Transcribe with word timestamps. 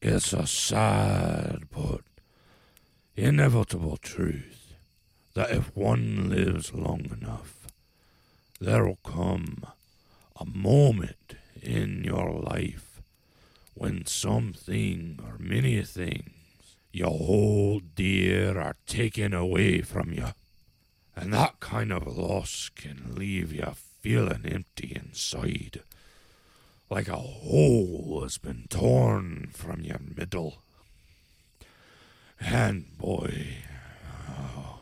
It's 0.00 0.32
a 0.32 0.46
sad 0.46 1.64
but 1.72 2.02
inevitable 3.16 3.96
truth 3.96 4.74
that 5.34 5.50
if 5.50 5.74
one 5.76 6.28
lives 6.28 6.72
long 6.72 7.10
enough, 7.20 7.66
there'll 8.60 9.00
come 9.04 9.64
a 10.36 10.44
moment 10.44 11.34
in 11.60 12.04
your 12.04 12.30
life 12.30 13.00
when 13.74 14.06
something 14.06 15.18
or 15.26 15.36
many 15.40 15.82
things 15.82 16.76
you 16.92 17.06
hold 17.06 17.96
dear 17.96 18.56
are 18.56 18.76
taken 18.86 19.34
away 19.34 19.80
from 19.80 20.12
you. 20.12 20.28
And 21.16 21.32
that 21.32 21.58
kind 21.58 21.92
of 21.92 22.06
loss 22.06 22.70
can 22.72 23.16
leave 23.16 23.52
you 23.52 23.72
feeling 24.00 24.46
empty 24.46 24.92
inside, 24.94 25.82
like 26.90 27.08
a 27.08 27.16
hole 27.16 28.20
has 28.22 28.38
been 28.38 28.64
torn 28.68 29.50
from 29.52 29.80
your 29.82 30.00
middle. 30.16 30.62
And 32.40 32.96
boy, 32.96 33.56
oh, 34.28 34.80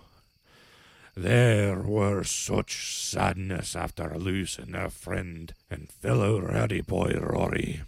there 1.17 1.81
were 1.81 2.23
such 2.23 3.03
sadness 3.03 3.75
after 3.75 4.17
losing 4.19 4.75
a 4.75 4.91
friend 4.91 5.53
and 5.71 5.91
fellow 5.91 6.41
rowdy 6.41 6.83
boy 6.83 7.13
Rory 7.19 7.83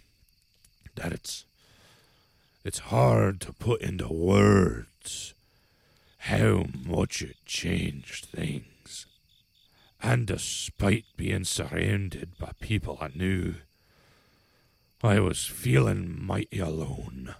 that 0.95 1.13
it's 1.13 1.45
it's 2.65 2.79
hard 2.79 3.39
to 3.41 3.53
put 3.53 3.81
into 3.81 4.11
words 4.11 5.33
how 6.23 6.65
much 6.85 7.21
it 7.21 7.37
changed 7.45 8.25
things. 8.25 9.05
And 10.01 10.27
despite 10.27 11.05
being 11.15 11.45
surrounded 11.45 12.37
by 12.37 12.51
people 12.59 12.97
I 12.99 13.09
knew, 13.15 13.55
I 15.01 15.19
was 15.19 15.45
feeling 15.45 16.17
mighty 16.21 16.59
alone. 16.59 17.33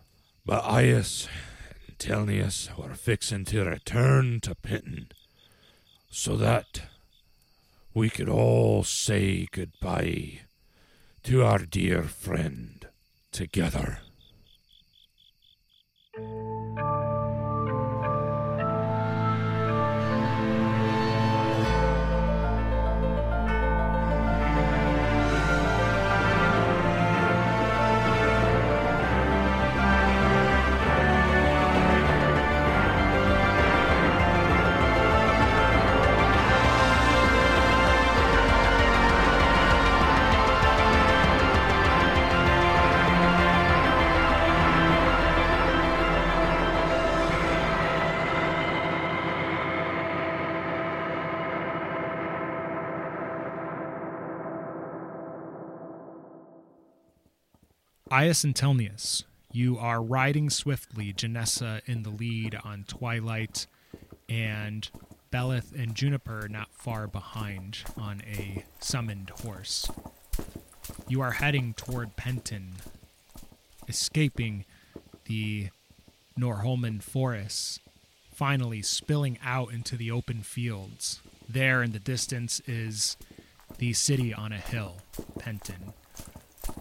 But 0.45 0.63
Eyas 0.63 1.27
and 1.87 1.97
Thelneous 1.99 2.69
were 2.77 2.93
fixing 2.93 3.43
to 3.45 3.65
return 3.65 4.39
to 4.41 4.55
Penton 4.55 5.09
so 6.09 6.37
that 6.37 6.83
we 7.93 8.09
could 8.09 8.29
all 8.29 8.83
say 8.83 9.47
goodbye 9.51 10.41
to 11.23 11.43
our 11.43 11.59
dear 11.59 12.03
friend 12.03 12.87
together. 13.31 13.99
Eyas 58.11 58.43
and 58.43 58.55
Thelneous, 58.55 59.23
you 59.51 59.77
are 59.77 60.01
riding 60.01 60.49
swiftly, 60.49 61.13
Janessa 61.13 61.81
in 61.85 62.01
the 62.01 62.09
lead 62.09 62.59
on 62.63 62.85
Twilight, 62.87 63.67
and 64.27 64.89
Belith 65.31 65.79
and 65.79 65.93
Juniper 65.93 66.47
not 66.49 66.73
far 66.73 67.05
behind 67.05 67.77
on 67.95 68.23
a 68.25 68.65
summoned 68.79 69.29
horse. 69.41 69.91
You 71.07 71.21
are 71.21 71.33
heading 71.33 71.75
toward 71.75 72.15
Penton, 72.15 72.77
escaping 73.87 74.65
the 75.25 75.69
Norholman 76.35 77.01
forests, 77.01 77.79
finally 78.33 78.81
spilling 78.81 79.37
out 79.43 79.71
into 79.71 79.95
the 79.95 80.09
open 80.09 80.41
fields. 80.41 81.21
There 81.47 81.83
in 81.83 81.91
the 81.91 81.99
distance 81.99 82.59
is 82.65 83.17
the 83.77 83.93
city 83.93 84.33
on 84.33 84.51
a 84.51 84.57
hill, 84.57 84.97
Penton. 85.37 85.93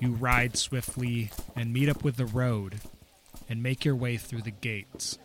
You 0.01 0.13
ride 0.13 0.57
swiftly 0.57 1.31
and 1.57 1.73
meet 1.73 1.89
up 1.89 2.05
with 2.05 2.17
the 2.17 2.27
road 2.27 2.81
and 3.49 3.63
make 3.63 3.85
your 3.85 3.97
way 3.97 4.17
through 4.17 4.43
the 4.43 4.51
gates. 4.51 5.19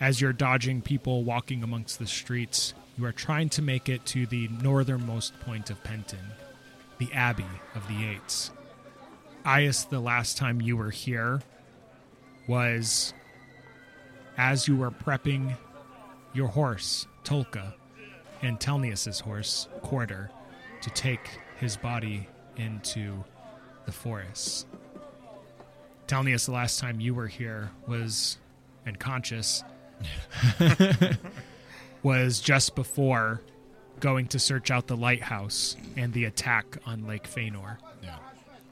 As 0.00 0.20
you're 0.20 0.32
dodging 0.32 0.82
people 0.82 1.24
walking 1.24 1.62
amongst 1.62 1.98
the 1.98 2.06
streets, 2.06 2.74
you 2.98 3.04
are 3.04 3.12
trying 3.12 3.48
to 3.50 3.62
make 3.62 3.88
it 3.88 4.04
to 4.06 4.26
the 4.26 4.48
northernmost 4.48 5.38
point 5.40 5.70
of 5.70 5.82
Penton, 5.82 6.32
the 6.98 7.12
Abbey 7.12 7.44
of 7.74 7.86
the 7.88 8.06
Eights. 8.06 8.50
Eyas, 9.44 9.88
the 9.88 10.00
last 10.00 10.36
time 10.36 10.60
you 10.60 10.76
were 10.76 10.90
here, 10.90 11.42
was 12.46 13.12
as 14.36 14.68
you 14.68 14.76
were 14.76 14.90
prepping 14.90 15.56
your 16.32 16.48
horse, 16.48 17.06
Tolka, 17.24 17.74
and 18.42 18.60
Thelneous's 18.60 19.20
horse, 19.20 19.68
Quarter, 19.82 20.30
to 20.82 20.90
take 20.90 21.40
his 21.58 21.76
body 21.76 22.28
into 22.56 23.24
the 23.86 23.92
forest. 23.92 24.66
forests. 24.66 24.66
Thelneous, 26.06 26.46
the 26.46 26.52
last 26.52 26.78
time 26.78 27.00
you 27.00 27.14
were 27.14 27.26
here 27.26 27.70
was 27.86 28.38
unconscious, 28.86 29.64
was 32.02 32.40
just 32.40 32.74
before 32.74 33.40
going 34.00 34.26
to 34.28 34.38
search 34.38 34.70
out 34.70 34.86
the 34.86 34.96
lighthouse 34.96 35.76
and 35.96 36.12
the 36.12 36.24
attack 36.24 36.76
on 36.84 37.06
Lake 37.06 37.24
Feanor. 37.24 37.78
Yeah. 38.02 38.16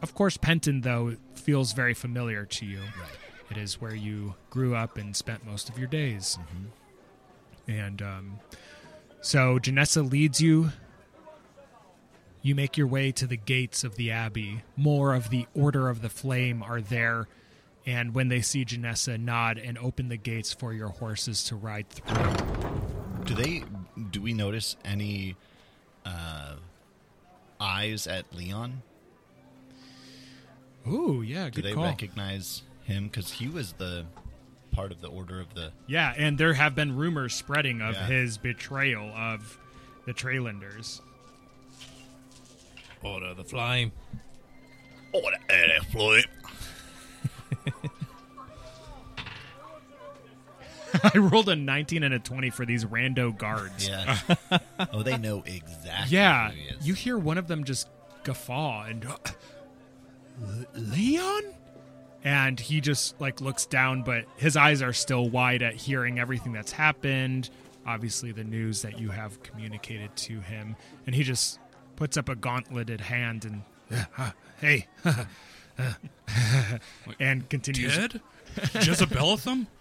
Of 0.02 0.14
course, 0.14 0.36
Penton, 0.36 0.82
though, 0.82 1.16
feels 1.34 1.72
very 1.72 1.94
familiar 1.94 2.44
to 2.44 2.66
you. 2.66 2.80
Right. 2.80 3.08
It 3.50 3.56
is 3.56 3.80
where 3.80 3.94
you 3.94 4.34
grew 4.50 4.74
up 4.74 4.98
and 4.98 5.14
spent 5.16 5.46
most 5.46 5.68
of 5.68 5.78
your 5.78 5.88
days. 5.88 6.38
Mm-hmm. 6.40 7.70
And 7.70 8.02
um, 8.02 8.40
so 9.20 9.58
Janessa 9.58 10.10
leads 10.10 10.40
you. 10.40 10.72
You 12.42 12.54
make 12.56 12.76
your 12.76 12.88
way 12.88 13.12
to 13.12 13.26
the 13.26 13.36
gates 13.36 13.84
of 13.84 13.94
the 13.97 14.10
abbey. 14.10 14.62
More 14.76 15.14
of 15.14 15.30
the 15.30 15.47
Order 15.54 15.88
of 15.88 16.03
the 16.03 16.08
Flame 16.08 16.62
are 16.62 16.80
there. 16.80 17.28
And 17.86 18.14
when 18.14 18.28
they 18.28 18.41
see 18.41 18.64
Janessa, 18.64 19.19
nod 19.19 19.58
and 19.58 19.78
open 19.78 20.08
the 20.08 20.16
gates 20.16 20.52
for 20.52 20.72
your 20.72 20.88
horses 20.88 21.44
to 21.44 21.56
ride 21.56 21.88
through. 21.88 23.25
Do 23.25 23.34
they? 23.34 23.62
Do 24.10 24.20
we 24.20 24.32
notice 24.34 24.76
any 24.84 25.36
uh, 26.04 26.54
eyes 27.60 28.06
at 28.08 28.32
Leon? 28.34 28.82
Ooh, 30.88 31.22
yeah, 31.25 31.48
Do 31.50 31.62
they 31.62 31.72
call. 31.75 31.84
recognize 31.84 32.62
him? 32.84 33.04
Because 33.04 33.31
he 33.32 33.47
was 33.48 33.75
the 33.75 34.04
part 34.72 34.91
of 34.91 35.00
the 35.00 35.08
order 35.08 35.41
of 35.41 35.54
the. 35.54 35.70
yeah, 35.86 36.12
and 36.16 36.38
there 36.38 36.54
have 36.54 36.75
been 36.75 36.97
rumors 36.97 37.34
spreading 37.34 37.81
of 37.81 37.94
Yeah. 37.94 38.06
his 38.06 38.38
betrayal 38.38 39.10
of 39.14 39.58
the 40.06 40.12
Trailanders. 40.14 41.00
Order 43.04 43.26
of 43.26 43.36
the 43.36 43.44
Flame. 43.44 43.92
Order 45.12 45.36
of 45.48 45.92
the 45.92 46.24
I 51.14 51.18
rolled 51.18 51.48
a 51.48 51.56
19 51.56 52.02
and 52.02 52.14
a 52.14 52.18
20 52.18 52.50
for 52.50 52.66
these 52.66 52.84
rando 52.84 53.36
guards. 53.36 53.88
Yeah. 53.88 54.18
oh, 54.92 55.02
they 55.02 55.16
know 55.16 55.42
exactly. 55.46 56.16
Yeah, 56.16 56.50
who 56.50 56.56
he 56.56 56.62
is. 56.68 56.86
you 56.86 56.94
hear 56.94 57.18
one 57.18 57.38
of 57.38 57.48
them 57.48 57.64
just 57.64 57.88
guffaw 58.24 58.84
and 58.84 59.04
"Uh, 59.06 59.16
Leon, 60.74 61.42
and 62.24 62.60
he 62.60 62.81
just 62.81 63.20
like 63.20 63.40
looks 63.40 63.66
down, 63.66 64.02
but 64.02 64.25
his 64.37 64.56
eyes 64.56 64.82
are 64.82 64.93
still 64.93 65.28
wide 65.28 65.62
at 65.62 65.75
hearing 65.75 66.19
everything 66.19 66.52
that's 66.52 66.72
happened. 66.72 67.50
Obviously, 67.87 68.31
the 68.32 68.44
news 68.44 68.82
that 68.82 68.99
you 68.99 69.10
have 69.10 69.43
communicated 69.43 70.14
to 70.16 70.40
him, 70.40 70.76
and 71.06 71.14
he 71.14 71.22
just 71.25 71.58
puts 71.96 72.16
up 72.16 72.28
a 72.28 72.34
gauntleted 72.34 73.02
hand 73.02 73.44
and 73.44 73.62
"Yeah, 73.90 74.32
hey, 74.60 74.88
and 77.20 77.48
continues. 77.48 77.96
Dead? 77.96 78.20
Jezebelatham? 78.56 79.66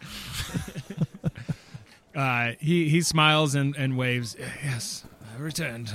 Uh, 2.13 2.53
he 2.59 2.89
he 2.89 3.01
smiles 3.01 3.55
and, 3.55 3.75
and 3.77 3.97
waves. 3.97 4.35
Yes, 4.65 5.05
I 5.33 5.41
returned, 5.41 5.93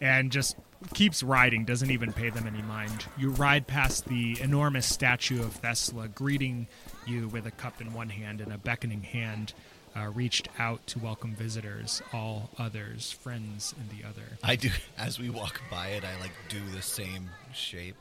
and 0.00 0.32
just 0.32 0.56
keeps 0.94 1.22
riding. 1.22 1.64
Doesn't 1.64 1.90
even 1.90 2.12
pay 2.12 2.30
them 2.30 2.46
any 2.46 2.62
mind. 2.62 3.04
You 3.18 3.30
ride 3.30 3.66
past 3.66 4.06
the 4.06 4.40
enormous 4.40 4.86
statue 4.86 5.42
of 5.42 5.60
Thesla, 5.60 6.12
greeting 6.14 6.68
you 7.06 7.28
with 7.28 7.46
a 7.46 7.50
cup 7.50 7.80
in 7.80 7.92
one 7.92 8.08
hand 8.08 8.40
and 8.40 8.52
a 8.52 8.58
beckoning 8.58 9.02
hand. 9.02 9.52
Uh, 9.94 10.10
reached 10.14 10.48
out 10.58 10.86
to 10.86 10.98
welcome 10.98 11.34
visitors, 11.34 12.00
all 12.14 12.48
others, 12.58 13.12
friends 13.12 13.74
and 13.78 13.90
the 13.90 14.08
other. 14.08 14.38
I 14.42 14.56
do. 14.56 14.70
As 14.98 15.18
we 15.18 15.28
walk 15.28 15.60
by 15.70 15.88
it, 15.88 16.02
I 16.02 16.18
like 16.18 16.30
do 16.48 16.60
the 16.74 16.80
same 16.80 17.28
shape. 17.52 17.96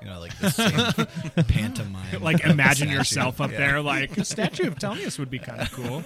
You 0.00 0.08
know, 0.08 0.20
like 0.20 0.36
the 0.38 0.50
same 0.50 1.44
pantomime. 1.46 2.22
like 2.22 2.44
imagine 2.44 2.88
yourself 2.90 3.40
up 3.40 3.50
there 3.50 3.80
like 3.80 4.16
a 4.16 4.24
statue 4.24 4.66
of 4.68 4.78
Thelneous 4.78 5.18
would 5.18 5.30
be 5.30 5.38
kind 5.38 5.60
of 5.60 5.72
cool. 5.72 6.02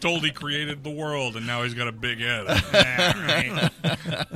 Told 0.00 0.24
he 0.24 0.30
created 0.30 0.82
the 0.82 0.90
world, 0.90 1.36
and 1.36 1.46
now 1.46 1.62
he's 1.62 1.74
got 1.74 1.88
a 1.88 1.92
big 1.92 2.18
head. 2.18 2.46
Yeah, 2.72 3.26
right. 3.26 4.26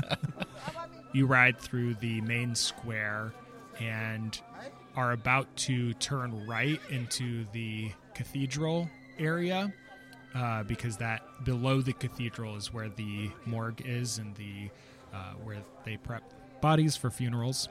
you 1.13 1.27
ride 1.27 1.59
through 1.59 1.95
the 1.95 2.21
main 2.23 2.55
square 2.55 3.33
and 3.81 4.41
are 4.97 5.13
about 5.13 5.55
to 5.57 5.95
turn 5.95 6.47
right 6.47 6.81
into 6.91 7.45
the 7.53 7.93
cathedral 8.15 8.89
area 9.19 9.73
uh, 10.37 10.63
because 10.65 10.99
that 10.99 11.23
below 11.45 11.81
the 11.81 11.95
cathedral 11.95 12.57
is 12.57 12.73
where 12.73 12.89
the 12.91 13.31
morgue 13.47 13.83
is 13.87 14.19
and 14.19 14.35
the 14.37 14.69
uh, 15.15 15.33
where 15.43 15.59
they 15.85 15.97
prep 15.97 16.23
bodies 16.61 16.97
for 16.97 17.11
funerals. 17.11 17.69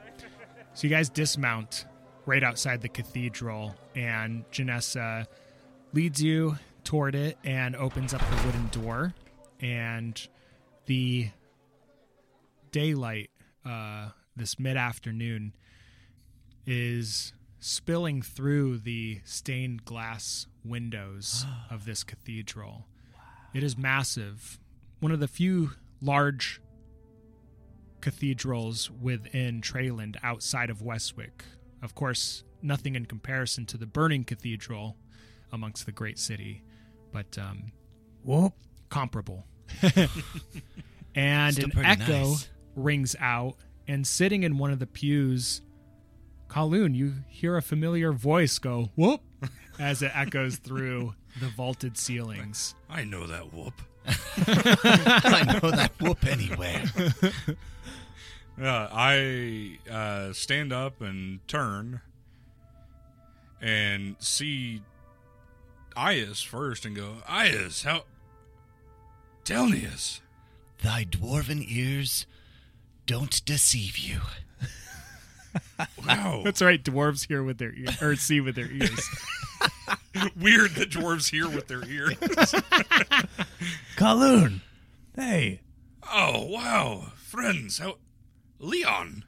So 0.74 0.86
you 0.86 0.90
guys 0.90 1.08
dismount 1.08 1.86
right 2.26 2.42
outside 2.42 2.82
the 2.82 2.88
cathedral, 2.88 3.76
and 3.94 4.44
Janessa 4.50 5.26
leads 5.92 6.20
you 6.20 6.58
toward 6.82 7.14
it 7.14 7.38
and 7.44 7.76
opens 7.76 8.12
up 8.12 8.20
the 8.20 8.46
wooden 8.46 8.66
door, 8.68 9.14
and 9.60 10.28
the 10.86 11.30
daylight 12.72 13.30
uh, 13.64 14.08
this 14.34 14.58
mid 14.58 14.76
afternoon 14.76 15.52
is 16.66 17.32
spilling 17.66 18.22
through 18.22 18.78
the 18.78 19.20
stained 19.24 19.84
glass 19.84 20.46
windows 20.64 21.44
of 21.70 21.84
this 21.84 22.04
cathedral. 22.04 22.86
It 23.52 23.64
is 23.64 23.76
massive. 23.76 24.60
One 25.00 25.10
of 25.10 25.18
the 25.18 25.26
few 25.26 25.72
large 26.00 26.60
cathedrals 28.00 28.88
within 28.90 29.60
Treyland 29.60 30.16
outside 30.22 30.70
of 30.70 30.80
Westwick. 30.80 31.44
Of 31.82 31.96
course, 31.96 32.44
nothing 32.62 32.94
in 32.94 33.06
comparison 33.06 33.66
to 33.66 33.76
the 33.76 33.86
burning 33.86 34.22
cathedral 34.22 34.96
amongst 35.50 35.86
the 35.86 35.92
great 35.92 36.18
city, 36.20 36.62
but 37.12 37.36
um, 37.36 37.72
Whoop. 38.22 38.52
comparable. 38.90 39.44
and 41.16 41.54
Still 41.54 41.70
an 41.74 41.84
echo 41.84 42.28
nice. 42.28 42.48
rings 42.76 43.16
out, 43.18 43.56
and 43.88 44.06
sitting 44.06 44.44
in 44.44 44.56
one 44.56 44.70
of 44.70 44.78
the 44.78 44.86
pews, 44.86 45.62
Khol-Uun, 46.48 46.94
you 46.94 47.14
hear 47.28 47.56
a 47.56 47.62
familiar 47.62 48.12
voice 48.12 48.58
go 48.58 48.90
whoop 48.96 49.20
as 49.78 50.02
it 50.02 50.12
echoes 50.14 50.56
through 50.56 51.14
the 51.40 51.48
vaulted 51.48 51.98
ceilings. 51.98 52.74
I 52.88 53.04
know 53.04 53.26
that 53.26 53.52
whoop. 53.52 53.74
I 54.06 55.58
know 55.62 55.70
that 55.70 55.92
whoop 56.00 56.24
anywhere. 56.24 56.84
Uh, 58.58 58.88
I 58.90 59.78
uh, 59.90 60.32
stand 60.32 60.72
up 60.72 61.02
and 61.02 61.46
turn 61.46 62.00
and 63.60 64.16
see 64.18 64.80
Eyas 65.94 66.42
first 66.42 66.86
and 66.86 66.96
go, 66.96 67.16
Eyas, 67.28 67.84
how. 67.84 68.04
Thelneous. 69.44 70.22
Thy 70.82 71.04
dwarven 71.04 71.64
ears 71.68 72.26
don't 73.04 73.44
deceive 73.44 73.98
you. 73.98 74.20
Wow. 76.06 76.42
That's 76.44 76.62
right, 76.62 76.82
dwarves 76.82 77.26
hear 77.26 77.42
with 77.42 77.58
their 77.58 77.72
ears, 77.74 78.00
or 78.02 78.16
see 78.16 78.40
with 78.40 78.54
their 78.54 78.70
ears. 78.70 79.08
Weird 80.36 80.72
that 80.76 80.90
dwarves 80.90 81.30
hear 81.30 81.48
with 81.48 81.68
their 81.68 81.84
ears. 81.84 82.14
Khol-Uun. 83.96 84.60
Hey. 85.14 85.60
oh, 86.10 86.46
wow. 86.46 87.12
Friends, 87.16 87.78
how. 87.78 87.98
Leon. 88.58 89.24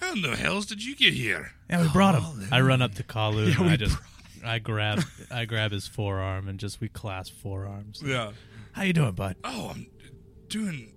How 0.00 0.12
in 0.12 0.22
the 0.22 0.36
hells 0.36 0.66
did 0.66 0.84
you 0.84 0.96
get 0.96 1.14
here? 1.14 1.52
Yeah, 1.70 1.82
we 1.82 1.88
brought 1.88 2.20
him. 2.20 2.48
I 2.50 2.60
run 2.60 2.82
up 2.82 2.94
to 2.96 3.02
Khol-Uun. 3.02 3.54
Yeah, 3.54 3.62
we 3.62 3.68
I 3.68 3.76
just 3.76 3.96
I 4.44 4.58
grab 4.58 5.00
I 5.30 5.44
grab 5.44 5.70
his 5.70 5.86
forearm 5.86 6.48
and 6.48 6.58
just 6.58 6.80
we 6.80 6.88
clasp 6.88 7.34
forearms. 7.34 8.02
Yeah. 8.04 8.32
How 8.72 8.82
you 8.82 8.92
doing, 8.92 9.12
bud? 9.12 9.36
Oh, 9.44 9.70
I'm 9.74 9.86
doing 10.48 10.91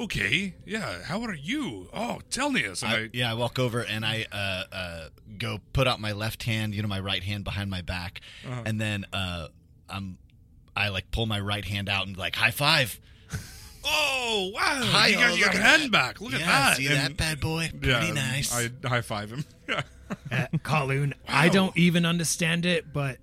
okay. 0.00 0.54
Yeah. 0.66 1.02
How 1.02 1.20
are 1.22 1.34
you? 1.34 1.88
Oh, 1.92 2.20
Thelneous. 2.30 2.82
And 2.82 2.92
I, 2.92 2.96
I, 2.96 3.08
yeah, 3.12 3.30
I 3.30 3.34
walk 3.34 3.58
over 3.58 3.80
and 3.80 4.04
I 4.04 4.26
uh, 4.32 4.64
uh, 4.74 5.08
go 5.38 5.58
put 5.72 5.86
out 5.86 6.00
my 6.00 6.12
left 6.12 6.42
hand, 6.44 6.74
you 6.74 6.82
know, 6.82 6.88
my 6.88 7.00
right 7.00 7.22
hand 7.22 7.44
behind 7.44 7.70
my 7.70 7.82
back, 7.82 8.20
Uh-huh. 8.46 8.62
and 8.66 8.80
then 8.80 9.04
uh, 9.12 9.48
I'm 9.88 10.18
I 10.76 10.88
like 10.88 11.10
pull 11.10 11.26
my 11.26 11.38
right 11.40 11.64
hand 11.64 11.88
out 11.88 12.06
and 12.06 12.16
like 12.16 12.36
high 12.36 12.50
five. 12.50 13.00
Oh 13.86 14.50
wow! 14.54 14.60
Hi, 14.82 15.08
you 15.08 15.16
got 15.16 15.32
oh, 15.32 15.34
your 15.34 15.48
look 15.48 15.56
hand 15.56 15.82
that. 15.82 15.90
back. 15.92 16.20
Look 16.22 16.32
yeah, 16.32 16.38
at 16.38 16.46
that. 16.46 16.76
See 16.78 16.86
And- 16.86 16.96
that 16.96 17.16
bad 17.18 17.38
boy? 17.38 17.68
Pretty 17.70 17.86
yeah, 18.06 18.12
nice. 18.14 18.50
I 18.56 18.70
high 18.88 19.02
five 19.02 19.30
him. 19.30 19.44
Yeah. 19.68 19.82
Uh, 20.32 20.46
Khol-Uun, 20.58 21.12
I 21.28 21.48
don't 21.50 21.76
even 21.76 22.06
understand 22.06 22.64
it, 22.64 22.92
but 22.94 23.18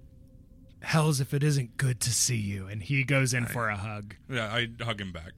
hell's 0.83 1.19
if 1.19 1.33
it 1.33 1.43
isn't 1.43 1.77
good 1.77 1.99
to 2.01 2.11
see 2.11 2.35
you. 2.37 2.67
And 2.67 2.81
he 2.83 3.03
goes 3.03 3.33
in 3.33 3.45
for 3.47 3.69
a 3.69 3.75
hug. 3.77 4.15
Yeah, 4.29 4.53
I 4.53 4.67
hug 4.83 4.99
him 5.01 5.11
back. 5.11 5.31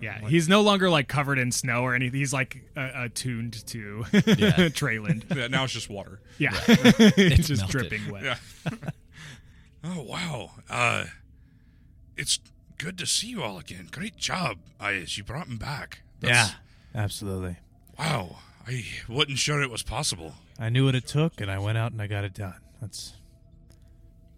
Yeah, 0.00 0.26
he's 0.28 0.48
no 0.48 0.60
longer 0.60 0.90
like 0.90 1.08
covered 1.08 1.38
in 1.38 1.50
snow 1.52 1.82
or 1.82 1.94
anything. 1.94 2.18
He's 2.18 2.32
like 2.32 2.62
uh, 2.76 2.90
attuned 2.94 3.64
to 3.68 4.04
Yeah. 4.12 4.20
Treyland. 4.70 5.24
Yeah, 5.36 5.46
now 5.46 5.64
it's 5.64 5.72
just 5.72 5.88
water. 5.88 6.20
Yeah, 6.38 6.50
it's 6.68 7.48
just 7.48 7.62
melted. 7.62 7.88
dripping 7.90 8.10
wet. 8.12 8.22
Yeah. 8.24 8.36
oh 9.84 10.02
wow. 10.02 10.50
Uh, 10.68 11.04
it's 12.16 12.38
good 12.78 12.98
to 12.98 13.06
see 13.06 13.28
you 13.28 13.42
all 13.42 13.58
again. 13.58 13.88
Great 13.90 14.16
job, 14.16 14.58
Eyas. 14.80 15.16
You 15.16 15.24
brought 15.24 15.46
him 15.46 15.56
back. 15.58 16.00
Yeah. 16.20 16.48
Absolutely. 16.94 17.56
Wow. 17.98 18.36
I 18.66 18.84
wasn't 19.08 19.38
sure 19.38 19.62
it 19.62 19.70
was 19.70 19.82
possible. 19.82 20.34
I 20.58 20.68
knew 20.68 20.84
what 20.86 20.94
it 20.94 21.06
took 21.06 21.40
and 21.40 21.50
I 21.50 21.58
went 21.58 21.76
out 21.78 21.92
and 21.92 22.00
I 22.00 22.06
got 22.06 22.24
it 22.24 22.34
done. 22.34 22.54
That's 22.80 23.12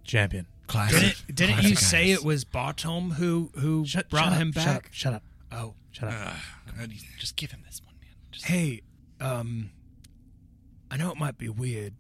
champion. 0.05 0.47
Classic. 0.67 1.01
Didn't, 1.01 1.35
didn't 1.37 1.53
Classic 1.55 1.71
you 1.71 1.77
say 1.77 2.11
it 2.11 2.25
was 2.25 2.45
Bartom 2.45 3.13
who 3.15 3.51
who 3.57 3.85
Shut, 3.87 4.09
brought 4.11 4.25
shut 4.25 4.33
up, 4.33 4.39
him 4.41 4.53
Shut 4.53 4.65
back? 4.65 4.77
up. 4.77 4.83
Shut 4.93 5.15
up. 5.15 5.23
Oh, 5.53 5.75
Shut 5.93 6.09
up. 6.13 6.35
Uh, 6.81 6.87
Just 7.19 7.37
give 7.37 7.51
him 7.51 7.63
this 7.65 7.81
one, 7.85 7.95
man. 8.01 8.11
Just 8.31 8.47
Hey, 8.47 8.83
um, 9.21 9.71
I 10.91 10.97
know 10.97 11.11
it 11.11 11.17
might 11.17 11.39
be 11.39 11.49
weird, 11.49 11.95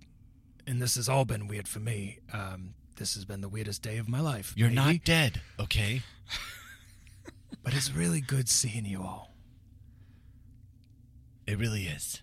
and 0.67 0.81
this 0.83 0.97
has 0.97 1.09
all 1.09 1.25
been 1.25 1.47
weird 1.47 1.67
for 1.69 1.81
me. 1.81 2.19
Um, 2.33 2.75
this 2.97 3.15
has 3.15 3.25
been 3.25 3.41
the 3.41 3.49
weirdest 3.49 3.83
day 3.83 3.99
of 3.99 4.09
my 4.09 4.21
life. 4.21 4.53
You're 4.57 4.69
maybe, 4.69 4.77
not 4.95 5.05
dead, 5.05 5.41
okay? 5.61 6.03
but 7.63 7.75
it's 7.75 7.93
really 7.93 8.21
good 8.21 8.49
seeing 8.49 8.85
you 8.85 9.03
all. 9.03 9.35
It 11.47 11.59
really 11.59 11.85
is. 11.85 12.23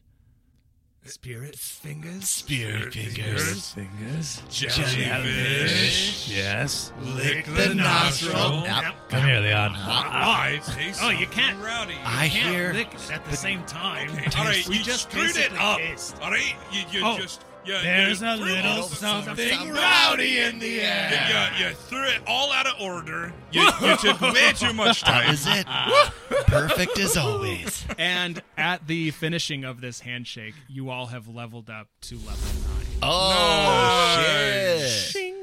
Spirit 1.06 1.56
fingers. 1.58 2.30
Spirit 2.30 2.94
fingers. 2.94 3.72
Fingers. 3.74 4.42
jellyfish. 4.50 6.30
Yes. 6.30 6.94
Lick 7.02 7.46
the 7.46 7.74
nostril. 7.76 8.64
Yep. 8.64 9.10
Come 9.10 9.26
here, 9.26 9.40
Leon. 9.42 9.74
I 9.76 10.62
taste 10.66 11.02
Oh, 11.04 11.10
you 11.10 11.28
can't- 11.28 11.60
rowdy. 11.62 11.96
I 12.06 12.28
hear. 12.28 12.72
at 13.12 13.26
the 13.30 13.36
same 13.36 13.64
time. 13.66 14.12
Okay, 14.12 14.30
all 14.40 14.46
right, 14.46 14.66
we 14.68 14.78
you 14.78 14.84
just 14.84 15.10
screwed 15.12 15.32
it 15.32 15.36
basically 15.36 15.58
up. 15.60 15.78
kissed. 15.80 16.16
All 16.22 16.32
right, 16.32 16.56
you, 16.72 16.82
you 16.92 17.06
Oh, 17.06 17.18
just 17.18 17.44
you, 17.66 17.74
there's 17.82 18.22
you 18.22 18.28
a 18.28 18.36
little 18.36 18.72
all- 18.72 18.84
something 18.84 19.72
rowdy 19.72 20.40
in 20.40 20.60
the 20.60 20.82
air. 20.82 21.52
You, 21.58 21.68
you 21.68 21.74
threw 21.74 22.04
it 22.04 22.22
all 22.28 22.52
out 22.52 22.68
of 22.68 22.80
order. 22.82 23.34
You, 23.52 23.64
you 23.82 23.98
took 23.98 24.20
way 24.22 24.52
too 24.54 24.74
much 24.74 25.02
That 25.04 25.24
time. 25.24 25.30
was 25.30 25.46
it. 25.48 25.66
Perfect 26.48 27.00
as 27.00 27.16
always. 27.18 27.86
And 27.98 28.42
at 28.58 28.88
the 28.88 29.12
finishing 29.12 29.64
of 29.64 29.82
this 29.82 30.02
handshake, 30.02 30.56
you 30.68 30.90
all 30.90 31.08
have 31.08 31.28
leveled 31.28 31.70
up 31.70 31.88
to 32.02 32.16
level 32.16 32.32
nine. 32.68 32.86
Oh 33.02 34.16
Nice. 34.28 35.12
shit! 35.12 35.34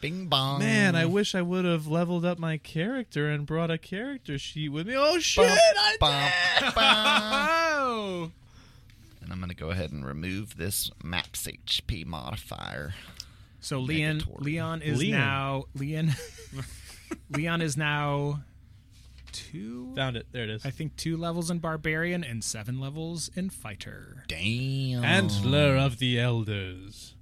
Bing 0.00 0.26
bong. 0.26 0.58
Man, 0.60 0.94
I 0.94 1.06
wish 1.06 1.34
I 1.34 1.40
would 1.42 1.64
have 1.64 1.86
leveled 1.86 2.24
up 2.24 2.38
my 2.38 2.58
character 2.58 3.30
and 3.30 3.46
brought 3.46 3.70
a 3.70 3.78
character 3.78 4.38
sheet 4.38 4.68
with 4.68 4.86
me. 4.86 4.94
Oh 4.96 5.18
shit! 5.18 5.46
Bum, 5.48 5.58
I 5.78 5.96
bum, 5.98 6.72
bum. 6.74 7.48
Oh, 7.88 8.30
And 9.26 9.32
I'm 9.32 9.40
gonna 9.40 9.54
go 9.54 9.70
ahead 9.70 9.90
and 9.90 10.06
remove 10.06 10.56
this 10.56 10.88
max 11.02 11.48
HP 11.48 12.06
modifier. 12.06 12.94
so 13.58 13.80
Leon 13.80 14.20
Negatory. 14.20 14.40
Leon 14.40 14.82
is 14.82 15.00
Leon. 15.00 15.18
now 15.18 15.64
Leon. 15.74 16.14
Leon 17.30 17.60
is 17.60 17.76
now 17.76 18.42
two. 19.32 19.92
found 19.96 20.16
it. 20.16 20.28
There 20.30 20.44
it 20.44 20.50
is. 20.50 20.64
I 20.64 20.70
think 20.70 20.94
two 20.94 21.16
levels 21.16 21.50
in 21.50 21.58
barbarian 21.58 22.22
and 22.22 22.44
seven 22.44 22.78
levels 22.78 23.28
in 23.34 23.50
fighter. 23.50 24.22
Damn. 24.28 25.02
Antler 25.02 25.76
of 25.76 25.98
the 25.98 26.20
Elders. 26.20 27.14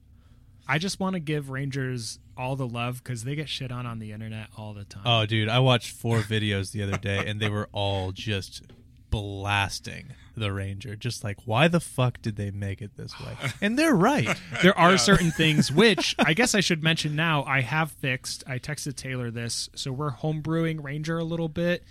I 0.68 0.76
just 0.76 1.00
want 1.00 1.14
to 1.14 1.20
give 1.20 1.48
rangers 1.48 2.18
all 2.36 2.54
the 2.54 2.66
love 2.68 3.02
because 3.02 3.24
they 3.24 3.34
get 3.34 3.48
shit 3.48 3.72
on 3.72 3.86
on 3.86 3.98
the 3.98 4.12
internet 4.12 4.48
all 4.58 4.74
the 4.74 4.84
time. 4.84 5.04
Oh, 5.06 5.24
dude, 5.24 5.48
I 5.48 5.60
watched 5.60 5.90
four 5.92 6.18
videos 6.20 6.72
the 6.72 6.82
other 6.82 6.98
day, 6.98 7.26
and 7.26 7.40
they 7.40 7.48
were 7.48 7.70
all 7.72 8.12
just 8.12 8.62
blasting 9.08 10.08
the 10.34 10.52
Ranger. 10.52 10.96
Just 10.96 11.24
like, 11.24 11.38
why 11.44 11.68
the 11.68 11.80
fuck 11.80 12.20
did 12.22 12.36
they 12.36 12.50
make 12.50 12.82
it 12.82 12.96
this 12.96 13.18
way? 13.20 13.36
And 13.60 13.78
they're 13.78 13.94
right. 13.94 14.28
there 14.62 14.76
are 14.78 14.98
certain 14.98 15.30
things 15.36 15.70
which 15.72 16.14
I 16.18 16.34
guess 16.34 16.54
I 16.54 16.60
should 16.60 16.82
mention 16.82 17.16
now. 17.16 17.44
I 17.44 17.60
have 17.60 17.90
fixed. 17.92 18.44
I 18.46 18.58
texted 18.58 18.96
Taylor 18.96 19.30
this, 19.30 19.68
so 19.74 19.92
we're 19.92 20.12
homebrewing 20.12 20.82
Ranger 20.82 21.18
a 21.18 21.24
little 21.24 21.48
bit, 21.48 21.84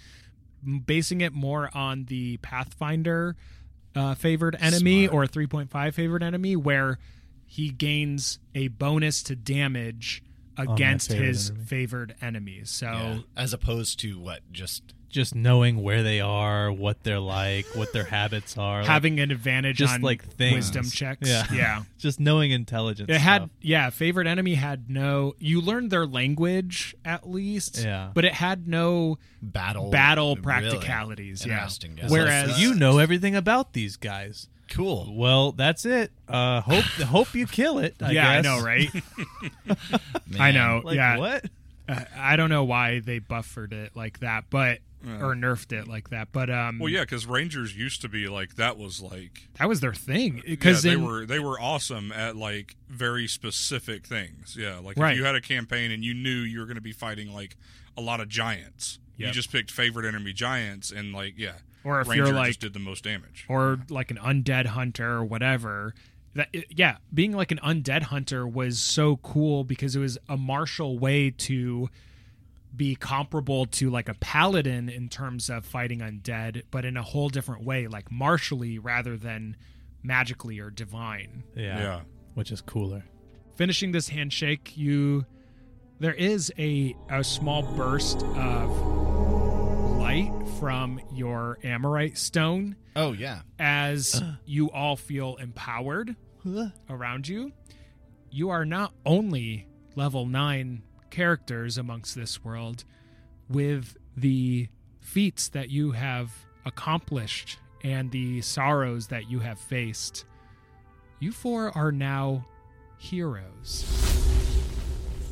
basing 0.86 1.22
it 1.22 1.34
more 1.34 1.70
on 1.74 2.06
the 2.06 2.38
Pathfinder 2.38 3.36
uh, 3.96 4.16
favored 4.16 4.56
enemy 4.60 5.08
Smart. 5.08 5.30
or 5.36 5.46
3.5 5.46 5.94
favored 5.94 6.24
enemy, 6.24 6.56
where 6.56 7.00
he 7.46 7.70
gains 7.70 8.40
a 8.56 8.68
bonus 8.70 9.22
to 9.24 9.36
damage 9.36 10.24
against 10.58 11.10
favored 11.10 11.26
his 11.26 11.50
enemy. 11.50 11.66
favored 11.66 12.16
enemies. 12.22 12.70
So 12.70 12.86
Yeah. 12.88 13.20
As 13.36 13.54
opposed 13.54 14.00
to 14.00 14.20
what? 14.20 14.42
Just 14.52 14.94
Just 15.14 15.36
knowing 15.36 15.84
where 15.84 16.02
they 16.02 16.22
are, 16.22 16.72
what 16.72 17.04
they're 17.04 17.20
like, 17.20 17.68
what 17.76 17.94
their 17.94 18.04
habits 18.04 18.58
are, 18.58 18.80
like, 18.80 18.88
having 18.88 19.20
an 19.20 19.30
advantage 19.30 19.78
just 19.78 19.94
on 19.94 20.02
like 20.02 20.24
things. 20.24 20.56
wisdom 20.56 20.90
checks. 20.90 21.30
Yeah, 21.30 21.46
yeah. 21.54 21.84
just 22.00 22.20
knowing 22.20 22.50
intelligence. 22.50 23.10
It 23.10 23.20
had 23.20 23.44
stuff. 23.44 23.50
yeah, 23.62 23.90
favorite 23.92 24.26
enemy 24.26 24.56
had 24.56 24.90
no 24.90 25.36
you 25.38 25.62
learned 25.62 25.92
their 25.92 26.08
language 26.08 26.96
at 27.06 27.30
least. 27.30 27.84
Yeah. 27.84 28.10
But 28.16 28.26
it 28.26 28.34
had 28.34 28.68
no 28.68 29.20
battle 29.40 29.92
battle 29.92 30.30
really 30.32 30.42
practicalities. 30.42 31.46
Yeah. 31.46 31.54
Interesting, 31.54 32.00
yeah. 32.00 32.08
Whereas 32.10 32.60
you 32.60 32.74
know 32.74 32.98
everything 32.98 33.36
about 33.36 33.74
these 33.74 33.98
guys. 33.98 34.48
Cool. 34.72 35.14
Well, 35.16 35.52
that's 35.52 35.86
it. 35.86 36.12
Uh, 36.28 36.62
hope 36.62 36.86
hope 36.86 37.36
you 37.36 37.46
kill 37.46 37.78
it. 37.78 37.96
I 38.02 38.12
yeah, 38.14 38.30
I 38.30 38.42
know, 38.42 38.62
right? 38.64 38.90
I 40.40 40.52
know. 40.52 40.82
Like 40.84 40.96
yeah. 40.96 41.18
what? 41.18 41.46
Uh, 41.88 42.04
I 42.18 42.36
don't 42.36 42.50
know 42.50 42.64
why 42.64 43.00
they 43.00 43.20
buffered 43.20 43.74
it 43.74 43.96
like 43.96 44.20
that, 44.22 44.46
but 44.50 44.80
or 45.06 45.36
nerfed 45.36 45.74
it 45.74 45.88
like 45.88 46.10
that. 46.10 46.30
But 46.32 46.50
um 46.50 46.80
Well, 46.80 46.90
yeah, 46.90 47.02
because 47.02 47.26
Rangers 47.26 47.76
used 47.76 48.02
to 48.02 48.10
be 48.10 48.28
like 48.28 48.56
that 48.56 48.78
was 48.78 49.02
like 49.02 49.50
that 49.60 49.68
was 49.68 49.80
their 49.82 49.94
thing 49.94 50.38
yeah, 50.38 50.42
because 50.46 50.82
they 50.84 50.96
were 50.96 51.26
they 51.26 51.40
were 51.40 51.60
awesome 51.60 52.12
at 52.12 52.36
like 52.36 52.76
very 52.90 53.28
specific 53.28 54.06
things. 54.08 54.56
Yeah, 54.60 54.80
like 54.80 54.98
Right. 54.98 55.12
if 55.12 55.18
you 55.18 55.26
had 55.26 55.36
a 55.36 55.42
campaign 55.42 55.92
and 55.92 56.04
you 56.06 56.14
knew 56.14 56.30
you 56.42 56.60
were 56.60 56.66
going 56.66 56.76
to 56.76 56.82
be 56.82 56.94
fighting 56.94 57.34
like 57.34 57.56
a 57.98 58.02
lot 58.02 58.20
of 58.22 58.30
giants, 58.30 59.00
you 59.18 59.30
just 59.32 59.52
picked 59.52 59.72
favorite 59.72 60.06
enemy 60.08 60.34
giants 60.34 60.92
and 60.92 61.14
like 61.14 61.34
yeah, 61.38 61.54
Or 61.84 62.02
if 62.02 62.08
Ranger 62.08 62.26
you're 62.26 62.34
like 62.34 62.48
just 62.48 62.60
did 62.62 62.74
the 62.74 62.80
most 62.80 63.04
damage. 63.04 63.46
or 63.50 63.80
like 63.90 64.10
an 64.12 64.18
undead 64.18 64.68
hunter 64.68 65.12
or 65.16 65.24
whatever. 65.26 65.94
That 66.36 66.50
yeah, 66.70 66.98
being 67.14 67.34
like 67.34 67.52
an 67.52 67.60
undead 67.64 68.04
hunter 68.04 68.48
was 68.48 68.80
so 68.80 69.18
cool 69.18 69.64
because 69.64 69.96
it 69.96 70.00
was 70.00 70.18
a 70.28 70.36
martial 70.36 70.98
way 70.98 71.30
to 71.30 71.90
be 72.76 72.96
comparable 72.96 73.66
to 73.68 73.90
like 73.90 74.10
a 74.10 74.14
paladin 74.16 74.90
in 74.90 75.08
terms 75.10 75.50
of 75.50 75.66
fighting 75.66 76.00
undead, 76.00 76.64
but 76.72 76.86
in 76.86 76.98
a 76.98 77.04
whole 77.04 77.30
different 77.30 77.64
way, 77.64 77.88
like 77.88 78.12
martially 78.12 78.80
rather 78.80 79.16
than 79.18 79.56
magically 80.02 80.60
or 80.60 80.70
divine. 80.70 81.44
Yeah. 81.56 81.78
Yeah. 81.80 82.02
Which 82.34 82.52
is 82.52 82.62
cooler. 82.62 83.06
Finishing 83.56 83.92
this 83.92 84.10
handshake, 84.10 84.76
you 84.76 85.26
there 86.00 86.14
is 86.16 86.52
a 86.58 86.96
a 87.10 87.24
small 87.24 87.62
burst 87.76 88.24
of 88.24 88.70
light 89.98 90.32
from 90.60 91.00
your 91.14 91.60
amorite 91.64 92.18
stone 92.18 92.76
Oh 92.96 93.14
yeah. 93.14 93.42
as 93.60 94.22
you 94.46 94.70
all 94.72 94.96
feel 94.96 95.36
empowered 95.38 96.16
around 96.90 97.28
you. 97.28 97.52
You 98.32 98.50
are 98.50 98.66
not 98.66 98.94
only 99.06 99.68
level 99.96 100.26
9 100.26 100.82
characters 101.14 101.78
amongst 101.78 102.16
this 102.16 102.44
world 102.44 102.84
with 103.48 103.96
the 104.18 104.68
feats 105.00 105.48
that 105.50 105.70
you 105.70 105.92
have 105.92 106.32
accomplished 106.66 107.60
and 107.84 108.10
the 108.10 108.42
sorrows 108.42 109.08
that 109.08 109.30
you 109.30 109.38
have 109.40 109.60
faced. 109.60 110.26
You 111.20 111.32
four 111.32 111.72
are 111.78 111.92
now 111.92 112.48
heroes. 112.98 113.84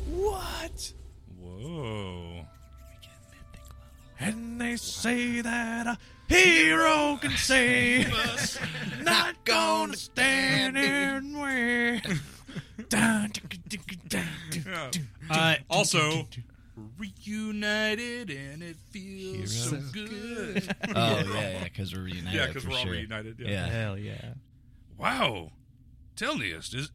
What? 0.08 0.92
Whoa. 1.40 2.46
And 4.20 4.60
they 4.60 4.76
say 4.76 5.40
that 5.40 5.86
a 5.88 5.98
hero 6.32 7.18
can 7.20 7.32
save 7.32 8.14
us, 8.14 8.56
not 9.02 9.44
gonna 9.44 9.96
stand 9.96 10.78
in 10.78 11.36
way. 11.36 12.00
Yeah. 12.92 14.90
Uh, 15.30 15.54
Also, 15.70 16.28
reunited 16.98 18.30
and 18.30 18.62
it 18.62 18.76
feels 18.90 19.54
so 19.54 19.76
Heroes. 19.76 19.90
good. 19.92 20.76
Oh 20.94 21.18
yeah, 21.18 21.24
yeah. 21.50 21.64
Because 21.64 21.94
we're 21.94 22.02
reunited. 22.02 22.32
yeah, 22.34 22.46
because 22.46 22.66
we're 22.66 22.76
all 22.76 22.82
sure. 22.82 22.92
reunited. 22.92 23.36
Yeah. 23.38 23.48
Yeah. 23.48 23.66
Hell 23.66 23.98
yeah. 23.98 24.34
Wow. 24.98 25.52
Thelneous, 26.16 26.68
does 26.70 26.90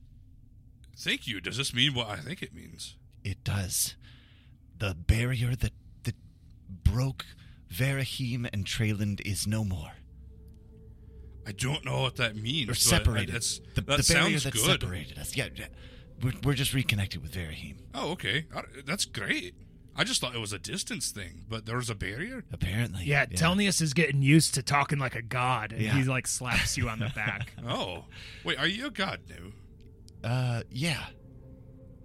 thank 0.95 1.27
you. 1.27 1.41
Does 1.41 1.57
this 1.57 1.73
mean 1.73 1.93
what 1.93 2.07
I 2.09 2.17
think 2.17 2.41
it 2.41 2.53
means? 2.53 2.95
It 3.23 3.43
does. 3.43 3.95
The 4.77 4.93
barrier 4.95 5.55
that 5.55 5.73
that 6.03 6.15
broke 6.83 7.25
Verahim 7.73 8.47
and 8.53 8.65
Trayland 8.65 9.21
is 9.25 9.47
no 9.47 9.63
more. 9.63 9.93
I 11.47 11.53
don't 11.53 11.85
know 11.85 12.01
what 12.01 12.17
that 12.17 12.35
means. 12.35 12.67
We're 12.67 12.71
but 12.73 12.77
separated. 12.77 13.33
That's, 13.35 13.59
the, 13.75 13.81
that 13.81 14.05
the 14.05 14.13
barrier 14.13 14.37
sounds 14.39 14.43
that 14.43 14.53
good. 14.53 14.81
separated 14.81 15.17
us. 15.17 15.35
Yeah, 15.37 15.47
yeah. 15.55 15.67
We're, 16.21 16.33
we're 16.43 16.53
just 16.55 16.73
reconnected 16.73 17.21
with 17.21 17.31
Verahim. 17.31 17.77
Oh, 17.95 18.11
okay. 18.11 18.45
I- 18.55 18.63
That's 18.85 19.05
great. 19.05 19.55
I 19.95 20.03
just 20.03 20.21
thought 20.21 20.35
it 20.35 20.39
was 20.41 20.53
a 20.53 20.59
distance 20.59 21.09
thing, 21.09 21.45
but 21.49 21.65
there 21.65 21.77
was 21.77 21.89
a 21.89 21.95
barrier. 21.95 22.43
Apparently. 22.53 23.03
yeah, 23.05 23.25
Thelneous 23.25 23.81
is 23.81 23.93
getting 23.95 24.21
used 24.21 24.53
to 24.55 24.61
talking 24.61 24.99
like 24.99 25.15
a 25.15 25.23
god, 25.23 25.71
and 25.71 25.81
Yeah. 25.81 25.93
he 25.93 26.03
like 26.03 26.27
slaps 26.27 26.77
you 26.77 26.87
on 26.89 26.99
the 26.99 27.09
back. 27.15 27.53
Oh, 27.67 28.03
wait. 28.43 28.59
Are 28.59 28.67
you 28.67 28.87
a 28.87 28.91
god 28.91 29.21
now? 29.29 30.29
Uh, 30.29 30.61
yeah. 30.69 31.05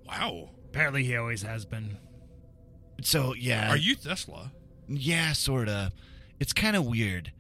Wow. 0.07 0.51
Apparently, 0.71 1.05
he 1.05 1.17
always 1.17 1.43
has 1.43 1.65
been. 1.67 1.99
So 3.03 3.35
yeah. 3.35 3.69
Are 3.71 3.77
you 3.77 3.95
Tesla? 3.95 4.53
Yeah, 4.89 5.33
sorta. 5.33 5.93
It's 6.41 6.53
kind 6.53 6.77
of 6.77 6.87
weird. 6.87 7.33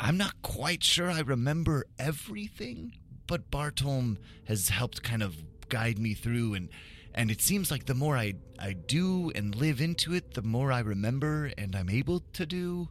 I'm 0.00 0.16
not 0.16 0.40
quite 0.42 0.82
sure 0.84 1.10
I 1.10 1.20
remember 1.20 1.86
everything, 1.98 2.94
but 3.26 3.50
Bartolm 3.50 4.18
has 4.46 4.68
helped 4.68 5.02
kind 5.02 5.22
of 5.22 5.36
guide 5.68 5.98
me 5.98 6.14
through 6.14 6.54
and 6.54 6.68
and 7.14 7.30
it 7.32 7.40
seems 7.40 7.70
like 7.70 7.86
the 7.86 7.94
more 7.94 8.16
I 8.16 8.34
I 8.58 8.74
do 8.74 9.30
and 9.34 9.54
live 9.54 9.80
into 9.80 10.14
it, 10.14 10.34
the 10.34 10.42
more 10.42 10.70
I 10.70 10.80
remember 10.80 11.50
and 11.58 11.74
I'm 11.74 11.90
able 11.90 12.20
to 12.34 12.46
do. 12.46 12.88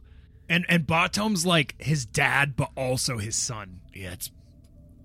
And 0.50 0.64
and 0.68 0.86
Bottom's 0.86 1.44
like 1.46 1.74
his 1.78 2.04
dad, 2.06 2.56
but 2.56 2.70
also 2.76 3.18
his 3.18 3.36
son. 3.36 3.80
Yeah, 3.94 4.12
it's 4.12 4.30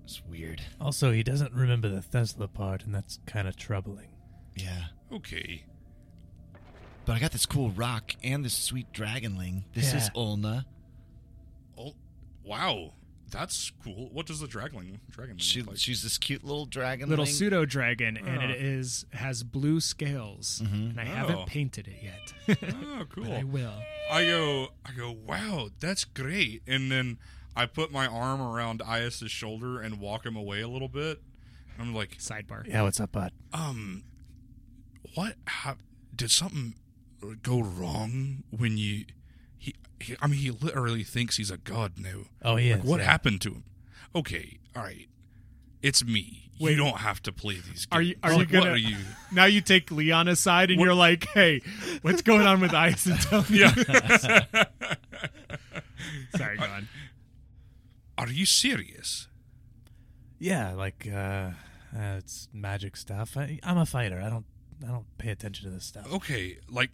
it's 0.04 0.22
weird. 0.28 0.60
Also, 0.80 1.10
he 1.12 1.22
doesn't 1.22 1.52
remember 1.54 1.88
the 1.88 2.02
Tesla 2.02 2.46
part, 2.48 2.84
and 2.84 2.94
that's 2.94 3.18
kind 3.26 3.48
of 3.48 3.56
troubling. 3.56 4.08
Yeah. 4.54 4.84
Okay. 5.10 5.64
But 7.06 7.14
I 7.14 7.18
got 7.18 7.32
this 7.32 7.46
cool 7.46 7.70
rock 7.70 8.14
and 8.22 8.44
this 8.44 8.54
sweet 8.54 8.92
dragonling. 8.92 9.64
This 9.74 9.94
is 9.94 10.04
Yeah. 10.14 10.20
Ulna. 10.20 10.66
Oh, 10.66 10.73
wow. 12.44 12.92
That's 13.30 13.72
cool. 13.82 14.10
What 14.12 14.26
does 14.26 14.38
the 14.38 14.46
dragon 14.46 15.00
dragon 15.10 15.38
She, 15.38 15.60
look 15.60 15.70
like? 15.70 15.78
she's 15.78 16.02
this 16.04 16.18
cute 16.18 16.44
little 16.44 16.66
dragon. 16.66 17.08
Little 17.08 17.26
pseudo 17.26 17.64
dragon, 17.64 18.16
and 18.16 18.42
it 18.44 18.50
ah. 18.50 18.62
is 18.62 19.06
has 19.12 19.42
blue 19.42 19.80
scales. 19.80 20.62
Mm-hmm. 20.64 20.98
And 20.98 21.00
I 21.00 21.04
Oh. 21.04 21.16
haven't 21.16 21.46
painted 21.46 21.88
it 21.88 21.96
yet. 22.00 22.58
oh, 22.62 22.78
ah, 23.00 23.04
cool. 23.12 23.24
but 23.28 23.32
I 23.32 23.42
will. 23.44 23.74
I 24.10 24.24
go, 24.24 24.68
I 24.84 24.92
go, 24.92 25.10
wow, 25.10 25.70
that's 25.80 26.04
great. 26.04 26.62
And 26.68 26.92
then 26.92 27.18
I 27.56 27.66
put 27.66 27.90
my 27.90 28.06
arm 28.06 28.40
around 28.40 28.82
Eyas's 28.82 29.32
shoulder 29.32 29.80
and 29.80 29.98
walk 29.98 30.24
him 30.26 30.36
away 30.36 30.60
a 30.60 30.68
little 30.68 30.88
bit. 30.88 31.20
I'm 31.78 31.92
like, 31.92 32.18
Sidebar. 32.18 32.68
Yeah, 32.68 32.82
what's 32.82 33.00
up, 33.00 33.10
bud? 33.12 33.32
um, 33.52 34.04
what? 35.14 35.34
How, 35.46 35.74
did 36.14 36.30
something 36.30 36.74
go 37.42 37.60
wrong 37.60 38.44
when 38.50 38.76
you? 38.76 39.06
He, 40.04 40.12
he, 40.12 40.16
I 40.20 40.26
mean, 40.26 40.38
he 40.40 40.50
literally 40.50 41.02
thinks 41.04 41.36
he's 41.36 41.50
a 41.50 41.56
god 41.58 41.94
now. 41.98 42.22
Oh, 42.42 42.56
he 42.56 42.72
Like, 42.72 42.82
is, 42.84 42.88
what 42.88 43.00
yeah. 43.00 43.06
happened 43.06 43.40
to 43.42 43.50
him? 43.50 43.64
Okay, 44.14 44.58
all 44.76 44.82
right, 44.82 45.08
it's 45.82 46.04
me. 46.04 46.40
Wait. 46.60 46.70
you 46.70 46.76
don't 46.76 46.98
have 46.98 47.20
to 47.24 47.32
play 47.32 47.54
these. 47.54 47.86
Games. 47.86 47.88
Are 47.90 48.00
you 48.02 48.14
are 48.22 48.30
Like, 48.36 48.38
you 48.40 48.46
gonna? 48.46 48.64
What 48.66 48.74
are 48.74 48.76
you? 48.76 48.96
Now 49.32 49.46
you 49.46 49.60
take 49.60 49.90
Leon 49.90 50.28
aside, 50.28 50.70
and 50.70 50.78
What- 50.78 50.84
you're 50.86 50.94
like, 50.94 51.26
"Hey, 51.34 51.62
what's 52.02 52.22
going 52.22 52.46
on 52.46 52.60
with 52.60 52.72
Ice 52.72 53.06
and 53.06 53.20
tell 53.20 53.44
me?" 53.50 53.58
Yeah. 53.60 53.74
Sorry, 56.36 56.56
go 56.58 56.64
on. 56.64 56.88
are 58.18 58.28
you 58.28 58.46
serious? 58.46 59.28
Yeah, 60.38 60.72
like 60.74 61.08
uh, 61.12 61.50
uh, 61.96 62.18
it's 62.18 62.48
magic 62.52 62.96
stuff. 62.96 63.36
I, 63.36 63.58
I'm 63.62 63.78
a 63.78 63.86
fighter. 63.86 64.20
I 64.24 64.28
don't 64.30 64.44
I 64.84 64.88
don't 64.92 65.06
pay 65.18 65.30
attention 65.30 65.68
to 65.68 65.74
this 65.74 65.84
stuff. 65.86 66.12
okay, 66.12 66.58
like 66.68 66.90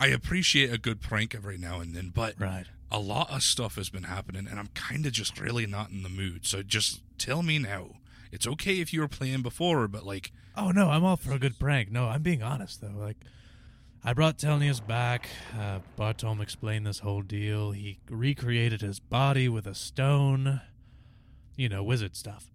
I 0.00 0.08
appreciate 0.08 0.72
a 0.72 0.78
good 0.78 1.00
prank 1.00 1.34
every 1.34 1.58
now 1.58 1.80
and 1.80 1.94
then, 1.94 2.10
but 2.14 2.38
Right. 2.40 2.66
a 2.90 2.98
lot 3.00 3.30
of 3.30 3.42
stuff 3.42 3.74
has 3.76 3.90
been 3.90 4.04
happening, 4.04 4.46
and 4.48 4.58
I'm 4.58 4.68
kind 4.68 5.04
of 5.06 5.12
just 5.12 5.40
really 5.40 5.66
not 5.66 5.90
in 5.90 6.02
the 6.02 6.08
mood. 6.08 6.46
So 6.46 6.62
just 6.62 7.02
tell 7.18 7.42
me 7.42 7.58
now. 7.58 7.96
It's 8.30 8.46
okay 8.46 8.80
if 8.80 8.92
you 8.92 9.00
were 9.00 9.08
playing 9.08 9.42
before, 9.42 9.88
but 9.88 10.04
like, 10.04 10.32
Oh 10.56 10.70
no, 10.72 10.90
I'm 10.90 11.04
all 11.04 11.16
for 11.16 11.32
a 11.32 11.38
good 11.38 11.58
prank. 11.58 11.90
No, 11.90 12.08
I'm 12.08 12.22
being 12.22 12.42
honest 12.42 12.80
though. 12.80 12.94
Like, 12.96 13.16
I 14.04 14.12
brought 14.12 14.38
Thelneous 14.38 14.80
back. 14.80 15.28
Uh, 15.56 15.80
Bartolom 15.96 16.40
explained 16.40 16.86
this 16.86 17.00
whole 17.00 17.22
deal. 17.22 17.72
He 17.72 17.98
recreated 18.08 18.80
his 18.80 18.98
body 19.00 19.48
with 19.48 19.66
a 19.66 19.74
stone. 19.74 20.60
You 21.56 21.68
know, 21.68 21.82
wizard 21.82 22.16
stuff. 22.16 22.50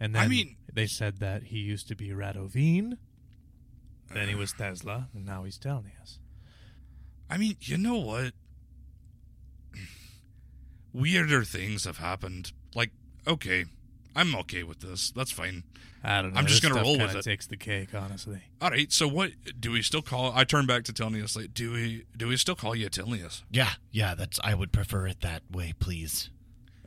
And 0.00 0.14
then 0.14 0.22
I 0.22 0.28
mean- 0.28 0.56
they 0.72 0.86
said 0.86 1.18
that 1.20 1.44
he 1.44 1.58
used 1.58 1.88
to 1.88 1.94
be 1.94 2.08
Radovine. 2.08 2.98
Then 4.12 4.28
he 4.28 4.34
was 4.34 4.52
Tesla, 4.52 5.08
and 5.14 5.24
now 5.24 5.44
he's 5.44 5.56
Thelneous. 5.56 6.18
I 7.30 7.36
mean, 7.38 7.56
you 7.60 7.76
know 7.78 7.98
what? 7.98 8.32
Weirder 10.92 11.44
things 11.44 11.84
have 11.84 11.98
happened. 11.98 12.52
Like, 12.74 12.90
okay, 13.26 13.64
I'm 14.14 14.34
okay 14.36 14.62
with 14.62 14.80
this. 14.80 15.10
That's 15.10 15.30
fine. 15.32 15.64
I 16.06 16.20
don't 16.22 16.34
know. 16.34 16.38
I'm 16.40 16.46
just 16.46 16.60
this 16.62 16.70
gonna 16.70 16.82
roll 16.82 16.92
with 16.98 17.06
kinda 17.06 17.18
it. 17.18 17.22
Takes 17.24 17.46
the 17.46 17.56
cake, 17.56 17.94
honestly. 17.94 18.42
All 18.60 18.70
right. 18.70 18.92
So 18.92 19.08
what 19.08 19.30
do 19.58 19.72
we 19.72 19.80
still 19.82 20.02
call? 20.02 20.32
I 20.34 20.44
turn 20.44 20.66
back 20.66 20.84
to 20.84 20.92
Thelneous. 20.92 21.34
Like, 21.34 21.54
do 21.54 21.72
we 21.72 22.04
do 22.16 22.28
we 22.28 22.36
still 22.36 22.54
call 22.54 22.76
you 22.76 22.88
Thelneous? 22.90 23.42
Yeah, 23.50 23.70
yeah, 23.90 24.14
that's 24.14 24.38
I 24.44 24.54
would 24.54 24.70
prefer 24.70 25.06
it 25.06 25.22
that 25.22 25.42
way, 25.50 25.72
please. 25.78 26.28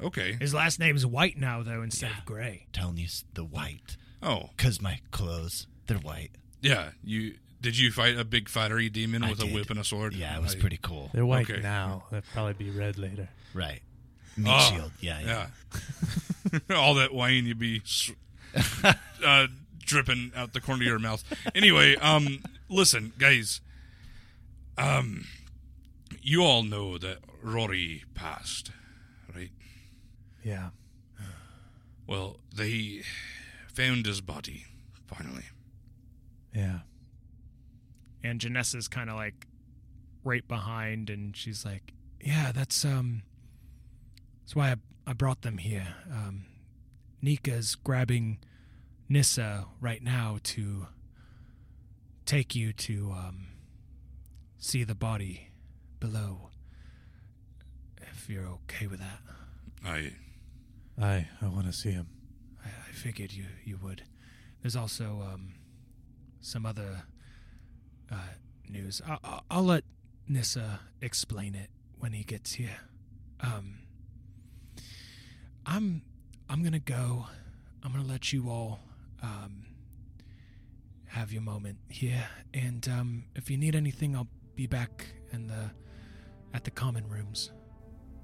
Okay. 0.02 0.38
His 0.40 0.54
last 0.54 0.80
name's 0.80 1.04
White 1.08 1.38
now, 1.40 1.64
though, 1.64 1.82
instead 1.82 2.12
of 2.12 2.26
Gray. 2.26 2.68
Thelneous 2.72 3.24
the 3.34 3.44
white. 3.44 3.98
Oh, 4.22 4.52
Cause 4.56 4.80
my 4.80 5.00
clothes, 5.10 5.66
they're 5.88 5.98
white. 5.98 6.32
yeah. 6.62 6.90
You 7.04 7.34
did 7.68 7.78
you 7.78 7.92
fight 7.92 8.18
a 8.18 8.24
big 8.24 8.48
fiery 8.48 8.88
demon 8.90 9.24
I 9.26 9.30
with 9.32 9.42
a 9.44 9.46
whip 9.46 9.70
and 9.70 9.78
a 9.78 9.84
sword? 9.84 10.14
Yeah, 10.14 10.38
it 10.38 10.42
was 10.42 10.56
I- 10.56 10.60
pretty 10.60 10.80
cool. 10.82 11.10
They're 11.14 11.26
white 11.26 11.50
Okay. 11.50 11.60
now. 11.62 12.06
They'll 12.10 12.22
probably 12.32 12.54
be 12.54 12.70
red 12.70 12.98
later. 12.98 13.28
Right. 13.54 13.82
Meat 14.38 14.50
Oh, 14.50 14.72
shield. 14.74 14.92
Yeah, 15.02 15.20
yeah. 15.20 15.48
Yeah. 16.70 16.76
All 16.78 16.94
that 16.94 17.14
wine 17.14 17.46
you'd 17.46 17.60
be 17.60 17.82
uh, 19.26 19.48
dripping 19.82 20.32
out 20.34 20.54
the 20.54 20.62
corner 20.62 20.84
of 20.84 20.88
your 20.88 20.98
mouth. 21.00 21.26
Anyway, 21.54 21.98
um, 21.98 22.42
listen, 22.70 23.12
guys. 23.20 23.60
Um, 24.78 25.26
you 26.22 26.42
all 26.44 26.64
know 26.64 26.98
that 26.98 27.18
Rory 27.44 28.06
passed, 28.16 28.72
right? 29.36 29.52
Yeah. 30.42 30.70
Well, 32.06 32.40
they 32.56 33.02
found 33.74 34.06
his 34.06 34.22
body 34.22 34.64
finally. 35.06 35.44
Yeah. 36.56 36.80
And 38.24 38.40
Janessa's 38.40 38.88
kind 38.88 39.10
of 39.10 39.16
like 39.16 39.48
right 40.24 40.48
behind, 40.48 41.10
and 41.10 41.36
she's 41.36 41.64
like, 41.66 41.94
"Yeah, 42.20 42.52
that's 42.52 42.84
um, 42.84 43.24
that's 44.44 44.56
why 44.56 44.72
I 44.72 44.76
I 45.06 45.14
brought 45.14 45.42
them 45.42 45.58
here. 45.58 45.96
Um, 46.12 46.46
Nika's 47.22 47.76
grabbing 47.76 48.40
Nissa 49.08 49.66
right 49.80 50.04
now 50.04 50.40
to 50.44 50.88
take 52.26 52.54
you 52.56 52.74
to 52.74 53.14
um, 53.14 53.48
see 54.58 54.84
the 54.84 54.96
body 54.96 55.50
below. 56.00 56.50
If 58.02 58.30
you're 58.30 58.48
okay 58.48 58.88
with 58.88 59.00
that, 59.00 59.20
I 59.86 60.12
I 61.02 61.28
I 61.42 61.48
want 61.48 61.68
to 61.68 61.74
see 61.74 61.92
him. 61.92 62.08
I, 62.64 62.68
I 62.68 62.92
figured 62.92 63.32
you 63.32 63.46
you 63.64 63.78
would. 63.82 64.04
There's 64.62 64.76
also 64.76 65.24
um, 65.32 65.54
some 66.42 66.66
other 66.66 67.04
uh, 68.12 68.16
news. 68.70 69.02
I, 69.08 69.18
I, 69.24 69.40
I'll 69.50 69.64
let 69.64 69.84
Nissa 70.28 70.80
explain 71.02 71.56
it 71.56 71.70
when 72.00 72.14
he 72.14 72.24
gets 72.24 72.54
here. 72.54 72.78
Um, 73.42 73.80
I'm 75.66 76.02
I'm 76.50 76.64
gonna 76.64 76.80
go. 76.80 77.26
I'm 77.84 77.92
gonna 77.92 78.08
let 78.08 78.34
you 78.34 78.50
all 78.50 78.80
um, 79.22 79.66
have 81.08 81.32
your 81.32 81.42
moment 81.42 81.78
here, 81.90 82.28
and 82.54 82.88
um, 82.88 83.24
if 83.36 83.50
you 83.50 83.58
need 83.58 83.76
anything, 83.76 84.16
I'll 84.16 84.28
be 84.56 84.68
back 84.68 85.06
in 85.32 85.48
the 85.48 85.72
at 86.54 86.64
the 86.64 86.72
common 86.72 87.08
rooms. 87.08 87.52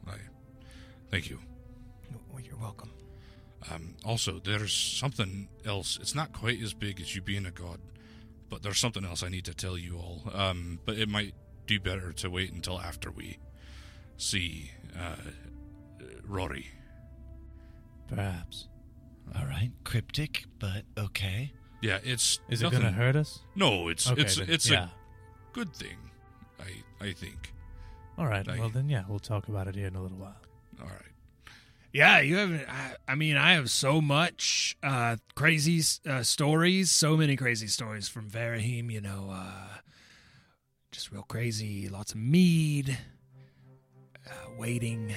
I 0.08 0.16
thank 1.12 1.30
you. 1.30 1.40
Well, 2.32 2.42
you're 2.42 2.58
welcome. 2.58 2.92
Um, 3.72 3.96
also, 4.04 4.40
there's 4.40 4.74
something 4.74 5.48
else. 5.66 5.98
It's 6.02 6.16
not 6.16 6.34
quite 6.34 6.62
as 6.62 6.74
big 6.74 7.00
as 7.00 7.16
you 7.16 7.22
being 7.22 7.46
a 7.46 7.52
god, 7.52 7.80
but 8.54 8.62
there's 8.62 8.78
something 8.80 9.04
else 9.04 9.24
I 9.24 9.30
need 9.30 9.46
to 9.46 9.54
tell 9.56 9.78
you 9.80 9.98
all. 9.98 10.22
Um, 10.32 10.80
but 10.86 10.98
it 11.00 11.10
might 11.10 11.34
do 11.66 11.80
better 11.80 12.12
to 12.14 12.30
wait 12.30 12.54
until 12.54 12.80
after 12.80 13.10
we 13.10 13.40
see 14.16 14.70
uh, 14.96 15.16
Rory. 16.28 16.68
Perhaps. 18.08 18.68
All 19.36 19.46
right. 19.46 19.72
Cryptic, 19.84 20.46
but 20.60 20.84
okay. 20.98 21.52
Yeah, 21.82 21.98
it's 22.04 22.40
Is 22.48 22.62
it 22.62 22.66
nothing- 22.66 22.82
going 22.82 22.94
to 22.94 22.98
hurt 23.00 23.16
us? 23.16 23.40
No, 23.56 23.88
it's 23.88 24.08
Okay, 24.10 24.22
it's 24.22 24.36
then, 24.38 24.50
it's 24.50 24.70
yeah. 24.70 24.84
a 24.86 24.90
good 25.54 25.74
thing. 25.74 25.98
I 26.60 27.06
I 27.06 27.14
think. 27.14 27.54
All 28.20 28.28
right. 28.28 28.46
Like- 28.46 28.60
well, 28.60 28.70
then, 28.70 28.88
yeah, 28.88 29.04
we'll 29.10 29.20
talk 29.20 29.48
about 29.48 29.68
it 29.68 29.76
here 29.76 29.88
in 29.88 29.96
a 29.96 30.02
little 30.02 30.18
while. 30.18 30.38
All 30.80 30.88
right. 30.88 31.13
Yeah, 31.94 32.22
you 32.22 32.38
haven't. 32.38 32.68
I, 32.68 32.96
I 33.08 33.16
mean, 33.16 33.38
I 33.38 33.54
have 33.54 33.70
so 33.70 34.02
much 34.02 34.76
uh, 34.82 35.18
crazy 35.36 35.80
uh, 36.10 36.24
stories, 36.24 36.90
so 36.90 37.16
many 37.16 37.36
crazy 37.36 37.68
stories 37.68 38.10
from 38.10 38.28
Varahim. 38.28 38.92
You 38.92 39.00
know, 39.00 39.30
uh, 39.32 39.78
just 40.92 41.12
real 41.12 41.22
crazy. 41.22 41.88
Lots 41.90 42.14
of 42.14 42.18
mead, 42.18 42.98
uh, 44.28 44.50
waiting, 44.58 45.14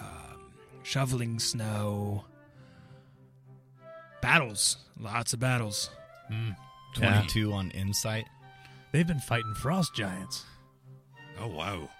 um, 0.00 0.54
shoveling 0.82 1.38
snow, 1.38 2.24
battles. 4.22 4.78
Lots 4.98 5.34
of 5.34 5.40
battles. 5.40 5.90
Mm. 6.32 6.56
22 6.94 7.52
on 7.52 7.70
insight. 7.72 8.24
They've 8.92 9.06
been 9.06 9.20
fighting 9.20 9.54
frost 9.54 9.94
giants. 9.94 10.44
Oh 11.38 11.48
wow. 11.48 11.90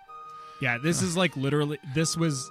Yeah, 0.62 0.78
this 0.78 1.02
is 1.02 1.14
like 1.14 1.36
literally. 1.36 1.78
This 1.94 2.16
was 2.16 2.50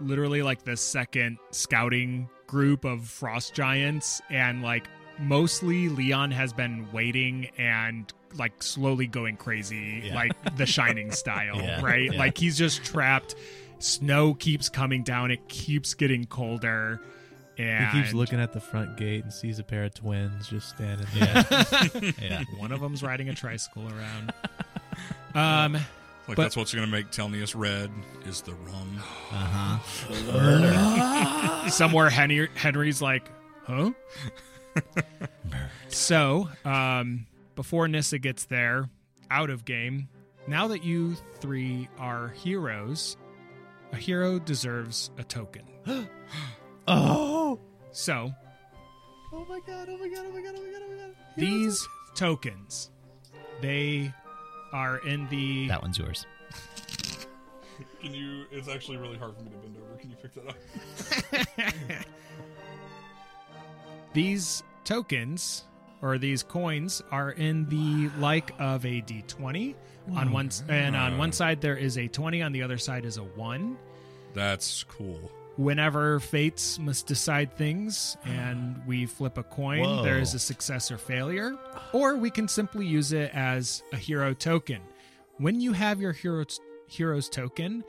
literally 0.00 0.42
like 0.42 0.64
the 0.64 0.76
second 0.76 1.38
scouting 1.50 2.28
group 2.46 2.84
of 2.84 3.06
frost 3.08 3.54
giants, 3.54 4.20
and 4.30 4.62
like 4.62 4.86
mostly 5.18 5.88
Leon 5.88 6.30
has 6.30 6.52
been 6.52 6.86
waiting 6.92 7.48
and 7.58 8.12
like 8.36 8.62
slowly 8.62 9.06
going 9.06 9.36
crazy, 9.36 10.02
Yeah. 10.06 10.14
like 10.14 10.56
the 10.56 10.66
Shining 10.66 11.10
style, 11.10 11.56
Yeah, 11.62 11.80
right? 11.82 12.12
yeah. 12.12 12.18
Like 12.18 12.36
he's 12.36 12.56
just 12.58 12.84
trapped. 12.84 13.34
Snow 13.78 14.34
keeps 14.34 14.68
coming 14.68 15.02
down. 15.02 15.30
It 15.30 15.48
keeps 15.48 15.94
getting 15.94 16.24
colder. 16.24 17.00
And 17.58 17.86
He 17.88 18.02
keeps 18.02 18.12
looking 18.12 18.38
at 18.38 18.52
the 18.52 18.60
front 18.60 18.98
gate 18.98 19.24
and 19.24 19.32
sees 19.32 19.58
a 19.58 19.62
pair 19.64 19.84
of 19.84 19.94
twins 19.94 20.48
just 20.48 20.68
standing 20.68 21.06
there. 21.14 21.46
Yeah. 21.50 22.10
yeah. 22.22 22.44
One 22.58 22.70
of 22.72 22.80
them's 22.80 23.02
riding 23.02 23.28
a 23.30 23.34
tricycle 23.34 23.86
around. 23.88 24.32
Um, 25.34 25.76
Like 26.28 26.36
But- 26.36 26.42
that's 26.42 26.56
what's 26.56 26.74
gonna 26.74 26.86
make 26.86 27.12
Thelneous 27.12 27.54
red 27.54 27.90
is 28.26 28.40
the 28.42 28.54
rum. 28.54 29.00
Uh 29.30 29.78
huh. 30.10 31.68
somewhere 31.70 32.10
Henry, 32.10 32.48
Henry's 32.54 33.00
like, 33.00 33.30
huh? 33.64 33.92
so, 35.88 36.48
um, 36.64 37.26
before 37.54 37.86
Nissa 37.88 38.18
gets 38.18 38.44
there, 38.46 38.88
out 39.30 39.50
of 39.50 39.64
game, 39.64 40.08
now 40.46 40.68
that 40.68 40.84
you 40.84 41.16
three 41.40 41.88
are 41.98 42.28
heroes, 42.28 43.16
a 43.92 43.96
hero 43.96 44.38
deserves 44.38 45.10
a 45.18 45.24
token. 45.24 45.62
oh! 46.88 47.58
So, 47.92 48.32
Oh 49.32 49.44
my 49.48 49.60
god, 49.66 49.88
oh 49.90 49.96
my 49.98 50.08
god, 50.08 50.24
oh 50.26 50.32
my 50.32 50.40
god, 50.40 50.54
oh 50.56 50.62
my 50.62 50.70
god, 50.70 50.82
oh 50.84 50.90
my 50.90 50.96
god. 50.96 51.14
these 51.36 51.86
tokens, 52.14 52.90
they 53.60 54.12
are 54.76 54.98
in 54.98 55.26
the 55.28 55.66
That 55.68 55.80
one's 55.82 55.98
yours. 55.98 56.26
Can 58.02 58.14
you? 58.14 58.44
It's 58.50 58.68
actually 58.68 58.98
really 58.98 59.16
hard 59.16 59.34
for 59.34 59.42
me 59.42 59.50
to 59.50 59.56
bend 59.56 59.76
over. 59.78 59.96
Can 59.98 60.10
you 60.10 60.16
pick 60.16 60.34
that 60.34 61.98
up? 61.98 62.06
these 64.12 64.62
tokens 64.84 65.64
or 66.02 66.18
these 66.18 66.42
coins 66.42 67.02
are 67.10 67.30
in 67.32 67.66
the 67.68 68.10
like 68.20 68.52
of 68.58 68.84
a 68.84 69.00
d20 69.02 69.74
on 70.14 70.30
one 70.30 70.46
s- 70.46 70.62
and 70.68 70.94
on 70.94 71.18
one 71.18 71.32
side 71.32 71.60
there 71.60 71.76
is 71.76 71.98
a 71.98 72.06
20 72.06 72.42
on 72.42 72.52
the 72.52 72.62
other 72.62 72.78
side 72.78 73.04
is 73.04 73.16
a 73.16 73.24
1 73.24 73.76
That's 74.34 74.84
cool. 74.84 75.30
Whenever 75.56 76.20
fates 76.20 76.78
must 76.78 77.06
decide 77.06 77.56
things 77.56 78.16
and 78.24 78.80
we 78.86 79.06
flip 79.06 79.38
a 79.38 79.42
coin 79.42 79.80
Whoa. 79.80 80.02
there 80.02 80.18
is 80.18 80.34
a 80.34 80.38
success 80.38 80.90
or 80.90 80.98
failure 80.98 81.56
or 81.92 82.16
we 82.16 82.30
can 82.30 82.46
simply 82.46 82.86
use 82.86 83.12
it 83.12 83.30
as 83.34 83.82
a 83.92 83.96
hero 83.96 84.34
token. 84.34 84.80
When 85.38 85.60
you 85.60 85.72
have 85.72 86.00
your 86.00 86.12
hero's 86.12 86.60
hero's 86.88 87.28
token 87.28 87.84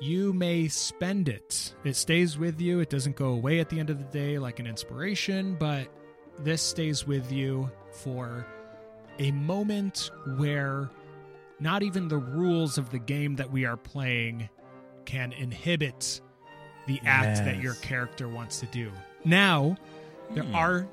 you 0.00 0.32
may 0.32 0.68
spend 0.68 1.28
it. 1.28 1.74
It 1.82 1.96
stays 1.96 2.38
with 2.38 2.60
you. 2.60 2.78
It 2.78 2.88
doesn't 2.88 3.16
go 3.16 3.30
away 3.30 3.58
at 3.58 3.68
the 3.68 3.80
end 3.80 3.90
of 3.90 3.98
the 3.98 4.04
day 4.04 4.38
like 4.38 4.58
an 4.58 4.66
inspiration 4.66 5.56
but 5.58 5.88
this 6.40 6.62
stays 6.62 7.06
with 7.06 7.30
you 7.32 7.70
for 7.92 8.46
a 9.18 9.30
moment 9.32 10.10
where 10.36 10.88
not 11.60 11.82
even 11.82 12.08
the 12.08 12.18
rules 12.18 12.78
of 12.78 12.90
the 12.90 12.98
game 12.98 13.36
that 13.36 13.50
we 13.50 13.64
are 13.64 13.76
playing 13.76 14.48
can 15.04 15.32
inhibit 15.32 16.20
the 16.88 17.00
act 17.06 17.44
that 17.44 17.60
your 17.62 17.74
character 17.74 18.28
wants 18.28 18.58
to 18.60 18.66
do. 18.66 18.90
Now, 19.24 19.76
there 20.34 20.42
Hmm. 20.42 20.54
are 20.56 20.86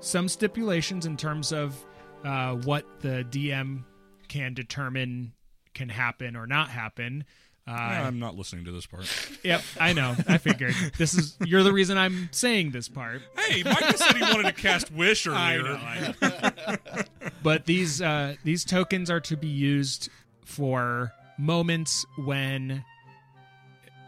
some 0.00 0.28
stipulations 0.28 1.06
in 1.06 1.16
terms 1.16 1.52
of 1.52 1.76
uh, 2.24 2.54
what 2.56 2.84
the 3.02 3.24
DM 3.30 3.84
can 4.28 4.54
determine 4.54 5.32
can 5.74 5.88
happen 5.88 6.34
or 6.36 6.46
not 6.46 6.68
happen. 6.70 7.24
Uh, 7.66 7.70
I'm 7.72 8.18
not 8.18 8.36
listening 8.36 8.64
to 8.66 8.72
this 8.72 8.84
part. 8.86 9.06
Yep, 9.44 9.62
I 9.78 9.92
know. 9.92 10.14
I 10.28 10.38
figured 10.38 10.74
this 10.98 11.14
is 11.14 11.36
you're 11.44 11.62
the 11.62 11.72
reason 11.72 11.96
I'm 11.98 12.28
saying 12.32 12.70
this 12.72 12.88
part. 12.88 13.20
hey, 13.38 13.62
Micah 13.62 13.96
said 13.98 14.16
he 14.16 14.22
wanted 14.22 14.44
to 14.44 14.52
cast 14.62 14.90
Wish 14.90 15.26
earlier. 15.28 15.38
I 15.38 15.56
know, 15.58 15.78
I 16.22 16.76
know. 16.96 17.02
but 17.42 17.66
these 17.66 18.00
uh, 18.02 18.36
these 18.44 18.64
tokens 18.64 19.10
are 19.10 19.20
to 19.20 19.36
be 19.36 19.48
used 19.48 20.08
for 20.44 21.12
moments 21.38 22.04
when 22.16 22.84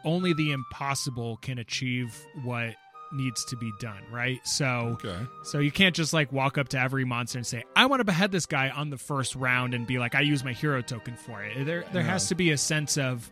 only 0.06 0.32
the 0.32 0.52
impossible 0.52 1.36
can 1.42 1.58
achieve 1.58 2.16
what 2.44 2.74
needs 3.12 3.44
to 3.46 3.56
be 3.56 3.70
done, 3.78 4.02
right? 4.10 4.40
So 4.46 4.98
Okay. 5.04 5.16
so 5.44 5.58
you 5.58 5.70
can't 5.70 5.94
just 5.94 6.12
like 6.12 6.32
walk 6.32 6.56
up 6.58 6.68
to 6.70 6.80
every 6.80 7.04
monster 7.04 7.38
and 7.38 7.46
say, 7.46 7.62
"I 7.76 7.86
want 7.86 8.00
to 8.00 8.04
behead 8.04 8.32
this 8.32 8.46
guy 8.46 8.70
on 8.70 8.90
the 8.90 8.98
first 8.98 9.36
round," 9.36 9.74
and 9.74 9.86
be 9.86 9.98
like, 9.98 10.14
"I 10.14 10.22
use 10.22 10.42
my 10.42 10.52
hero 10.52 10.80
token 10.82 11.16
for 11.16 11.42
it." 11.44 11.64
There, 11.66 11.84
there 11.92 12.02
has 12.02 12.28
to 12.28 12.34
be 12.34 12.50
a 12.50 12.58
sense 12.58 12.96
of 12.96 13.30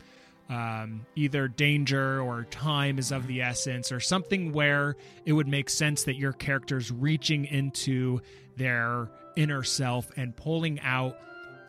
um, 0.51 1.07
either 1.17 1.49
danger 1.49 2.21
or 2.21 2.45
time 2.51 2.99
is 2.99 3.11
of 3.11 3.27
the 3.27 3.41
essence, 3.41 3.91
or 3.91 3.99
something 3.99 4.53
where 4.53 4.95
it 5.25 5.33
would 5.33 5.49
make 5.49 5.71
sense 5.71 6.05
that 6.05 6.17
your 6.17 6.35
character's 6.35 6.93
reaching 6.93 7.47
into 7.47 8.21
their 8.57 9.09
inner 9.37 9.63
self 9.63 10.11
and 10.19 10.37
pulling 10.37 10.79
out 10.81 11.17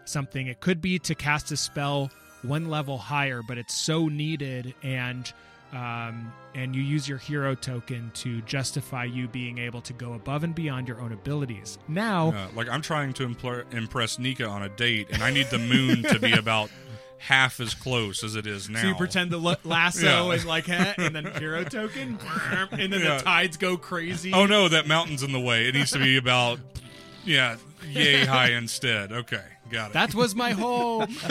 something. 0.04 0.48
It 0.48 0.60
could 0.60 0.82
be 0.82 1.00
to 1.00 1.15
cast 1.15 1.52
a 1.54 1.58
spell 1.58 2.12
one 2.43 2.69
level 2.69 2.98
higher, 2.98 3.41
but 3.41 3.58
it's 3.58 3.74
so 3.74 4.08
needed 4.08 4.74
and 4.84 5.32
um, 5.74 6.32
and 6.54 6.74
you 6.76 6.82
use 6.82 7.10
your 7.10 7.17
hero 7.17 7.54
token 7.54 8.10
to 8.13 8.39
justify 8.43 9.04
you 9.04 9.28
being 9.28 9.58
able 9.58 9.82
to 9.82 9.91
go 9.93 10.13
above 10.13 10.43
and 10.45 10.56
beyond 10.56 10.88
your 10.88 11.02
own 11.02 11.12
abilities. 11.12 11.78
Now, 11.89 12.30
Uh, 12.32 12.48
like 12.56 12.69
I'm 12.69 12.82
trying 12.82 13.12
to 13.13 13.28
impl- 13.28 13.74
impress 13.74 14.17
Nika 14.17 14.48
on 14.48 14.63
a 14.63 14.69
date, 14.69 15.08
and 15.12 15.21
I 15.21 15.32
need 15.32 15.48
the 15.50 15.58
moon 15.60 16.04
to 16.04 16.19
be 16.19 16.32
about 16.32 16.69
half 17.17 17.60
as 17.60 17.74
close 17.74 18.24
as 18.24 18.36
it 18.36 18.45
is 18.48 18.69
now. 18.69 18.82
so 18.82 18.88
you 18.89 18.95
pretend 18.95 19.32
to 19.32 19.38
lo- 19.38 19.56
lasso 19.65 20.06
Yeah. 20.06 20.34
and 20.34 20.45
like, 20.45 20.69
eh, 20.69 20.93
and 20.98 21.13
then 21.15 21.26
hero 21.39 21.63
token, 21.65 22.19
and 22.71 22.93
then 22.93 23.02
Yeah. 23.02 23.17
the 23.17 23.24
tides 23.24 23.58
go 23.58 23.76
crazy. 23.76 24.32
Oh 24.32 24.45
no, 24.45 24.69
that 24.69 24.88
mountain's 24.88 25.24
in 25.24 25.32
the 25.34 25.39
way. 25.41 25.67
It 25.67 25.74
needs 25.76 25.91
to 25.91 26.00
be 26.00 26.15
about 26.15 26.60
yeah, 27.26 27.58
yay 27.89 28.26
high 28.26 28.52
instead. 28.52 29.12
Okay, 29.12 29.43
got 29.69 29.91
it. 29.91 29.93
That 29.93 30.13
was 30.15 30.36
my 30.36 30.52
home. 30.52 31.15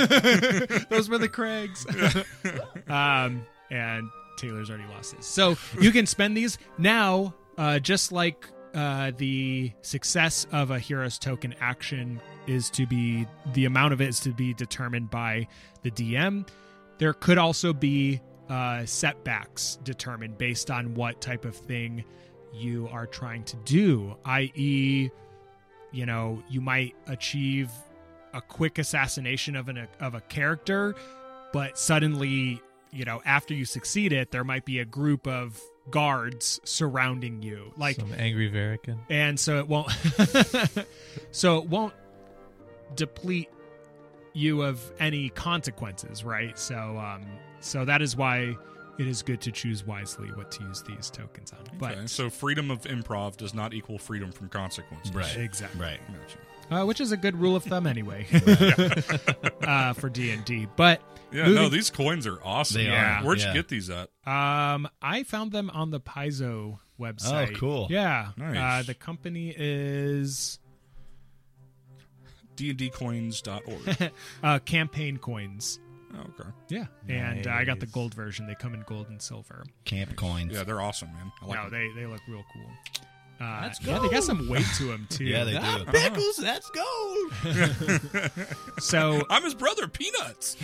Those 0.90 1.08
were 1.08 1.18
the 1.18 1.30
Craigs. 1.30 1.86
um, 2.88 3.46
and 3.70 4.10
Taylor's 4.36 4.70
already 4.70 4.88
lost 4.92 5.14
his. 5.14 5.26
So 5.26 5.56
you 5.80 5.90
can 5.92 6.06
spend 6.06 6.36
these 6.36 6.58
now, 6.78 7.34
uh, 7.58 7.78
just 7.78 8.12
like 8.12 8.46
uh, 8.74 9.12
the 9.16 9.72
success 9.82 10.46
of 10.52 10.70
a 10.70 10.78
hero's 10.78 11.18
token 11.18 11.54
action 11.60 12.20
is 12.46 12.70
to 12.70 12.86
be 12.86 13.26
the 13.52 13.64
amount 13.64 13.92
of 13.92 14.00
it 14.00 14.08
is 14.08 14.20
to 14.20 14.30
be 14.30 14.52
determined 14.54 15.10
by 15.10 15.46
the 15.82 15.90
DM. 15.90 16.46
There 16.98 17.12
could 17.12 17.38
also 17.38 17.72
be 17.72 18.20
uh, 18.48 18.84
setbacks 18.84 19.78
determined 19.84 20.38
based 20.38 20.70
on 20.70 20.94
what 20.94 21.20
type 21.20 21.44
of 21.44 21.56
thing 21.56 22.04
you 22.52 22.88
are 22.92 23.06
trying 23.06 23.44
to 23.44 23.56
do, 23.58 24.16
i.e., 24.24 25.10
you 25.94 26.06
know, 26.06 26.42
you 26.50 26.60
might 26.60 26.94
achieve 27.06 27.70
a 28.32 28.40
quick 28.40 28.78
assassination 28.78 29.54
of 29.56 29.68
an 29.68 29.86
of 30.00 30.14
a 30.14 30.20
character, 30.22 30.94
but 31.52 31.78
suddenly, 31.78 32.60
you 32.90 33.04
know, 33.04 33.22
after 33.24 33.54
you 33.54 33.64
succeed 33.64 34.12
it, 34.12 34.30
there 34.32 34.44
might 34.44 34.64
be 34.64 34.80
a 34.80 34.84
group 34.84 35.26
of 35.26 35.60
guards 35.90 36.60
surrounding 36.64 37.42
you. 37.42 37.72
Like 37.76 37.96
Some 37.96 38.12
angry 38.16 38.50
Verican. 38.50 38.98
and 39.08 39.38
so 39.38 39.58
it 39.58 39.68
won't 39.68 39.90
so 41.30 41.58
it 41.58 41.68
won't 41.68 41.92
deplete 42.94 43.50
you 44.32 44.62
of 44.62 44.80
any 44.98 45.28
consequences, 45.30 46.24
right? 46.24 46.58
So 46.58 46.74
um 46.98 47.24
so 47.60 47.84
that 47.84 48.02
is 48.02 48.16
why 48.16 48.56
it 48.98 49.06
is 49.06 49.22
good 49.22 49.40
to 49.42 49.52
choose 49.52 49.84
wisely 49.86 50.28
what 50.32 50.50
to 50.52 50.62
use 50.64 50.82
these 50.82 51.10
tokens 51.10 51.52
on. 51.52 51.58
But 51.78 52.08
so 52.10 52.30
freedom 52.30 52.70
of 52.70 52.82
improv 52.82 53.36
does 53.36 53.54
not 53.54 53.74
equal 53.74 53.98
freedom 53.98 54.30
from 54.32 54.48
consequences. 54.48 55.14
Right. 55.14 55.36
exactly. 55.36 55.80
Right. 55.80 56.00
Gotcha. 56.08 56.82
uh, 56.82 56.86
which 56.86 57.00
is 57.00 57.12
a 57.12 57.16
good 57.16 57.36
rule 57.36 57.56
of 57.56 57.64
thumb 57.64 57.86
anyway 57.86 58.26
uh, 59.62 59.92
for 59.94 60.08
D 60.08 60.30
and 60.30 60.44
D. 60.44 60.66
But 60.76 61.02
Yeah, 61.32 61.48
no, 61.48 61.68
these 61.68 61.90
coins 61.90 62.26
are 62.26 62.38
awesome. 62.44 62.82
They 62.84 62.88
are, 62.90 63.22
Where'd 63.22 63.40
yeah. 63.40 63.48
you 63.48 63.54
get 63.54 63.68
these 63.68 63.90
at? 63.90 64.08
um, 64.26 64.88
I 65.02 65.24
found 65.24 65.52
them 65.52 65.70
on 65.70 65.90
the 65.90 66.00
Paizo 66.00 66.78
website. 67.00 67.52
Oh, 67.52 67.58
cool. 67.58 67.86
Yeah, 67.90 68.28
Nice. 68.36 68.56
uh, 68.56 68.86
the 68.86 68.94
company 68.94 69.52
is 69.56 70.58
dndcoins.org. 72.56 74.12
uh, 74.42 74.58
Campaign 74.60 75.16
Coins. 75.18 75.80
Oh, 76.16 76.20
okay. 76.40 76.50
Yeah, 76.68 76.86
and 77.08 77.46
uh, 77.46 77.50
I 77.52 77.64
got 77.64 77.80
the 77.80 77.86
gold 77.86 78.14
version. 78.14 78.46
They 78.46 78.54
come 78.54 78.74
in 78.74 78.82
gold 78.86 79.08
and 79.08 79.20
silver. 79.20 79.64
Camp 79.84 80.14
coins. 80.16 80.52
Yeah, 80.52 80.64
they're 80.64 80.80
awesome, 80.80 81.12
man. 81.12 81.32
I 81.42 81.46
like 81.46 81.56
no, 81.64 81.70
them. 81.70 81.92
they 81.94 82.00
they 82.00 82.06
look 82.06 82.20
real 82.28 82.44
cool. 82.52 82.66
Uh, 83.40 83.60
Let's 83.62 83.84
Yeah, 83.84 83.98
they 83.98 84.08
got 84.10 84.22
some 84.22 84.48
weight 84.48 84.64
to 84.76 84.84
them 84.84 85.06
too. 85.10 85.24
Yeah, 85.24 85.42
they 85.44 85.52
do. 85.58 85.84
Pickles, 85.90 86.38
let's 86.42 86.70
go. 86.70 87.28
so 88.78 89.22
I'm 89.30 89.42
his 89.42 89.54
brother, 89.54 89.88
Peanuts. 89.88 90.56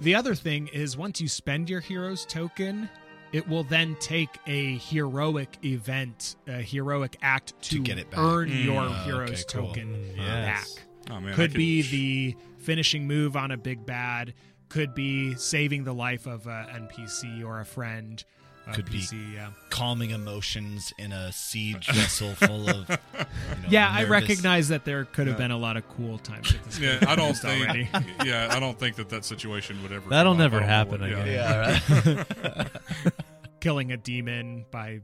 The 0.00 0.14
other 0.14 0.34
thing 0.34 0.68
is 0.68 0.96
once 0.96 1.20
you 1.20 1.28
spend 1.28 1.70
your 1.70 1.80
hero's 1.80 2.26
token, 2.26 2.88
it 3.32 3.48
will 3.48 3.64
then 3.64 3.96
take 4.00 4.28
a 4.46 4.76
heroic 4.78 5.56
event, 5.64 6.36
a 6.46 6.52
heroic 6.62 7.16
act 7.22 7.54
to, 7.62 7.76
To 7.76 7.82
get 7.82 7.98
it 7.98 8.10
back. 8.10 8.20
earn 8.20 8.50
Mm, 8.50 8.64
your 8.64 8.82
oh, 8.82 8.88
hero's 9.04 9.30
okay, 9.30 9.42
cool. 9.48 9.66
token 9.68 9.94
Mm, 9.94 10.16
yes. 10.18 10.74
back. 10.74 10.84
Oh 11.10 11.20
man, 11.20 11.34
could 11.34 11.50
could- 11.52 11.56
be 11.58 11.82
the 11.82 12.36
finishing 12.58 13.06
move 13.06 13.36
on 13.36 13.50
a 13.50 13.56
big 13.56 13.84
bad, 13.86 14.34
could 14.74 14.92
be 14.94 15.34
saving 15.36 15.84
the 15.84 15.94
life 15.94 16.26
of 16.26 16.48
an 16.48 16.88
NPC 16.88 17.44
or 17.44 17.60
a 17.60 17.64
friend. 17.64 18.22
A 18.66 18.72
Could 18.72 18.90
be- 18.90 19.06
yeah. 19.34 19.50
Calming 19.70 20.10
emotions 20.10 20.92
in 20.98 21.12
a 21.12 21.30
siege 21.32 21.86
vessel 21.92 22.34
full 22.34 22.68
of. 22.68 22.88
You 22.88 22.96
know, 23.16 23.24
Yeah, 23.68 23.88
I 23.88 24.04
recognize 24.04 24.68
that 24.68 24.84
there 24.84 25.04
could 25.04 25.26
have 25.28 25.36
been 25.36 25.50
a 25.52 25.56
lot 25.58 25.76
of 25.76 25.86
cool 25.90 26.18
times 26.18 26.52
with 26.52 26.64
this. 26.64 26.78
Yeah, 26.80 26.98
I 27.06 27.14
don't 27.14 27.34
think. 27.36 27.62
already. 27.68 27.88
yeah, 28.24 28.48
I 28.50 28.58
don't 28.58 28.76
think 28.78 28.96
that 28.96 29.10
that 29.10 29.24
situation 29.24 29.80
would 29.82 29.92
ever. 29.92 30.08
That'll 30.10 30.34
never 30.34 30.60
I 30.60 30.64
happen 30.64 31.02
what- 31.02 31.10
again. 31.12 31.26
Yeah, 31.26 32.24
right. 32.56 32.68
killing 33.60 33.92
a 33.92 33.96
demon 33.96 34.64
by 34.72 35.00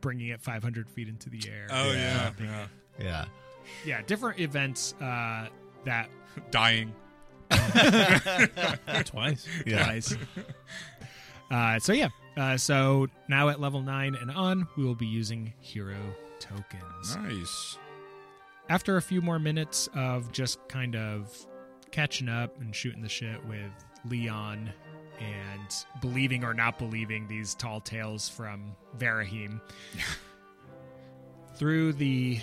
bringing 0.00 0.28
it 0.28 0.40
500 0.40 0.88
feet 0.90 1.08
into 1.08 1.30
the 1.30 1.42
air. 1.48 1.68
Oh 1.70 1.92
Yeah. 1.92 2.32
yeah, 2.40 2.44
yeah. 2.44 2.66
yeah. 2.98 3.24
yeah, 3.84 4.02
different 4.02 4.40
events 4.40 4.94
uh, 5.00 5.46
that 5.84 6.08
Dying. 6.50 6.92
Twice. 9.04 9.46
Yeah. 9.66 9.84
twice. 9.84 10.16
uh, 11.50 11.78
so 11.78 11.92
yeah, 11.92 12.08
uh, 12.36 12.56
so 12.56 13.08
now 13.28 13.48
at 13.48 13.60
level 13.60 13.82
nine 13.82 14.14
and 14.14 14.30
on, 14.30 14.68
we 14.76 14.84
will 14.84 14.94
be 14.94 15.06
using 15.06 15.52
hero 15.60 15.98
tokens. 16.40 17.16
Nice. 17.16 17.78
After 18.68 18.96
a 18.96 19.02
few 19.02 19.22
more 19.22 19.38
minutes 19.38 19.88
of 19.94 20.30
just 20.30 20.58
kind 20.68 20.94
of 20.94 21.34
catching 21.90 22.28
up 22.28 22.60
and 22.60 22.74
shooting 22.74 23.00
the 23.02 23.08
shit 23.08 23.44
with 23.46 23.72
Leon 24.04 24.70
and 25.20 25.84
believing 26.00 26.44
or 26.44 26.54
not 26.54 26.78
believing 26.78 27.26
these 27.26 27.54
tall 27.54 27.80
tales 27.80 28.28
from 28.28 28.76
Varahim. 28.98 29.60
Through 31.56 31.94
the 31.94 32.38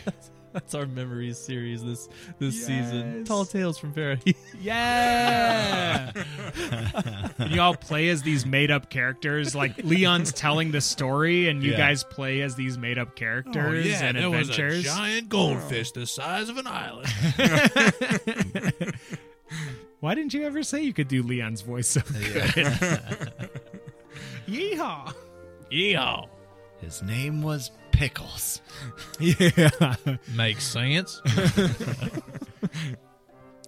That's 0.65 0.74
our 0.74 0.86
memories 0.86 1.38
series 1.38 1.84
this 1.84 2.08
this 2.39 2.65
season. 2.65 3.26
Tall 3.26 3.44
Tales 3.44 3.78
from 3.78 3.91
Fairy. 3.91 4.20
Yeah. 4.62 6.12
you 7.50 7.60
all 7.60 7.76
play 7.76 8.08
as 8.08 8.24
these 8.24 8.46
made 8.46 8.72
up 8.72 8.89
characters. 8.89 9.54
Like 9.54 9.78
Leon's 9.84 10.32
telling 10.32 10.72
the 10.72 10.80
story, 10.80 11.50
and 11.50 11.62
you 11.62 11.72
Yeah. 11.72 11.78
guys 11.78 12.06
play 12.06 12.41
as 12.41 12.56
these 12.56 12.78
made 12.78 12.98
up 12.98 13.18
characters 13.18 13.86
oh, 14.02 14.06
and 14.06 14.18
there 14.18 14.30
was 14.30 14.48
a 14.48 14.54
adventures. 14.54 14.84
giant 14.86 15.28
goldfish 15.28 15.91
oh. 15.96 16.00
the 16.00 16.08
size 16.08 16.48
of 16.48 16.58
an 16.58 16.68
island. 16.68 17.10
Why 20.00 20.15
didn't 20.15 20.34
you 20.34 20.46
ever 20.46 20.63
say 20.63 20.82
you 20.82 20.94
could 20.94 21.10
do 21.10 21.22
Leon's 21.22 21.62
voice 21.62 21.89
so 21.89 22.00
good? 22.02 22.72
Yeehaw. 24.48 25.13
Yeehaw. 25.70 26.30
His 26.82 27.02
name 27.02 27.42
was 27.42 27.72
Pickles. 27.92 28.62
Yeah. 29.20 29.70
Makes 30.36 30.66
sense. 30.66 31.22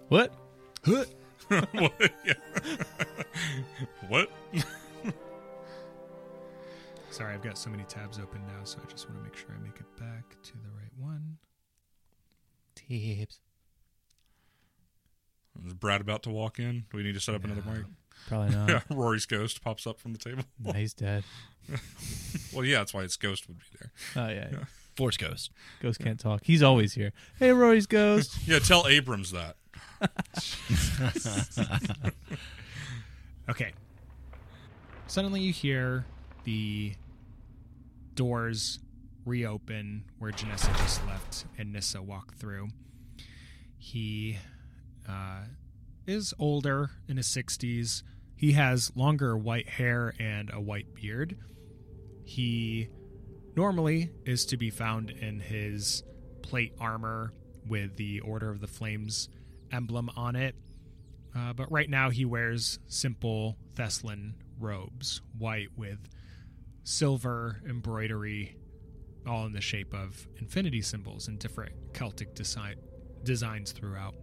what? 0.10 0.34
what? 0.84 1.08
Yeah. 2.26 2.34
what? 4.10 4.30
Sorry, 7.10 7.34
I've 7.34 7.42
got 7.42 7.58
so 7.58 7.70
many 7.70 7.84
tabs 7.86 8.20
open 8.20 8.42
now, 8.48 8.64
so 8.64 8.80
I 8.84 8.92
just 8.92 9.10
want 9.10 9.20
to 9.20 9.24
make 9.24 9.36
sure 9.36 9.50
I 9.58 9.64
make 9.64 9.80
it 9.80 9.98
back 9.98 10.42
to 10.44 10.52
the 10.52 10.70
right 10.78 10.92
one. 10.98 11.38
Tips. 12.76 13.40
Is 15.66 15.74
Brad 15.74 16.02
about 16.02 16.24
to 16.24 16.30
walk 16.30 16.60
in? 16.60 16.86
Do 16.92 16.98
we 16.98 17.04
need 17.04 17.14
to 17.14 17.20
set 17.20 17.34
up 17.34 17.44
another 17.44 17.64
mic? 17.66 17.86
Probably 18.28 18.56
not. 18.56 18.70
Yeah, 18.70 18.82
Rory's 18.92 19.26
ghost 19.26 19.64
pops 19.64 19.88
up 19.88 20.00
from 20.00 20.12
the 20.14 20.20
table. 20.20 20.44
No, 20.60 20.74
he's 20.74 20.94
dead. 20.94 21.24
Well, 22.54 22.66
yeah, 22.66 22.80
that's 22.80 22.94
why 22.94 23.04
its 23.04 23.18
ghost 23.18 23.48
would 23.48 23.60
be 23.60 23.66
there. 23.80 23.92
Oh 24.16 24.30
yeah. 24.30 24.48
yeah. 24.52 24.64
Force 24.96 25.18
Ghost. 25.18 25.52
Ghost 25.82 26.00
can't 26.00 26.20
talk. 26.20 26.42
He's 26.44 26.64
always 26.64 26.94
here. 26.94 27.14
Hey, 27.38 27.52
Rory's 27.52 27.86
ghost. 27.86 28.36
Yeah, 28.48 28.58
tell 28.60 28.88
Abrams 28.88 29.32
that. 29.32 29.56
Okay. 33.50 33.74
Suddenly 35.08 35.42
you 35.42 35.54
hear 35.54 36.06
the 36.46 36.94
doors 38.16 38.80
reopen 39.26 40.06
where 40.18 40.32
Janessa 40.32 40.76
just 40.78 41.06
left 41.06 41.46
and 41.58 41.72
Nissa 41.72 42.02
walk 42.02 42.36
through. 42.36 42.70
He 43.78 44.40
uh, 45.08 45.44
is 46.06 46.34
older 46.40 46.90
in 47.08 47.18
his 47.18 47.28
60s. 47.28 48.04
He 48.36 48.54
has 48.54 48.92
longer 48.96 49.38
white 49.38 49.70
hair 49.70 50.14
and 50.20 50.50
a 50.54 50.60
white 50.60 50.94
beard. 50.94 51.38
He 52.28 52.90
normally 53.56 54.12
is 54.26 54.46
to 54.48 54.58
be 54.58 54.70
found 54.70 55.10
in 55.10 55.40
his 55.40 56.04
plate 56.42 56.74
armor 56.78 57.32
with 57.66 57.96
the 57.96 58.20
Order 58.20 58.52
of 58.52 58.60
the 58.60 58.68
Flames 58.68 59.30
emblem 59.72 60.10
on 60.18 60.36
it. 60.36 60.54
Uh, 61.34 61.54
but 61.54 61.72
right 61.72 61.90
now 61.90 62.10
he 62.10 62.26
wears 62.26 62.80
simple 62.88 63.58
Thessalon 63.76 64.36
robes, 64.60 65.22
white 65.38 65.70
with 65.78 66.00
silver 66.84 67.62
embroidery, 67.68 68.58
all 69.26 69.46
in 69.46 69.54
the 69.54 69.62
shape 69.62 69.94
of 69.94 70.28
infinity 70.38 70.82
symbols 70.82 71.30
and 71.30 71.40
different 71.40 71.94
Celtic 71.94 72.36
desi- 72.36 72.76
designs 73.24 73.72
throughout. 73.72 74.16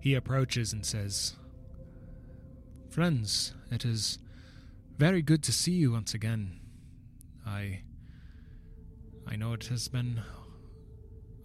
He 0.00 0.14
approaches 0.14 0.74
and 0.74 0.84
says, 0.84 1.34
Friends, 2.90 3.54
it 3.70 3.86
is 3.86 4.18
very 4.98 5.22
good 5.22 5.42
to 5.44 5.52
see 5.52 5.72
you 5.72 5.92
once 5.92 6.12
again. 6.12 6.59
I 7.46 7.82
I 9.26 9.36
know 9.36 9.52
it 9.52 9.66
has 9.66 9.88
been 9.88 10.22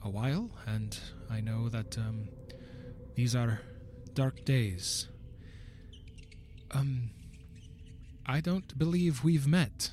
a 0.01 0.09
while, 0.09 0.51
and 0.65 0.97
I 1.29 1.41
know 1.41 1.69
that 1.69 1.97
um, 1.97 2.29
these 3.15 3.35
are 3.35 3.61
dark 4.13 4.45
days. 4.45 5.07
Um, 6.71 7.11
I 8.25 8.39
don't 8.39 8.77
believe 8.77 9.23
we've 9.23 9.47
met. 9.47 9.91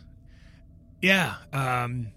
Yeah, 1.01 1.35
um, 1.53 2.09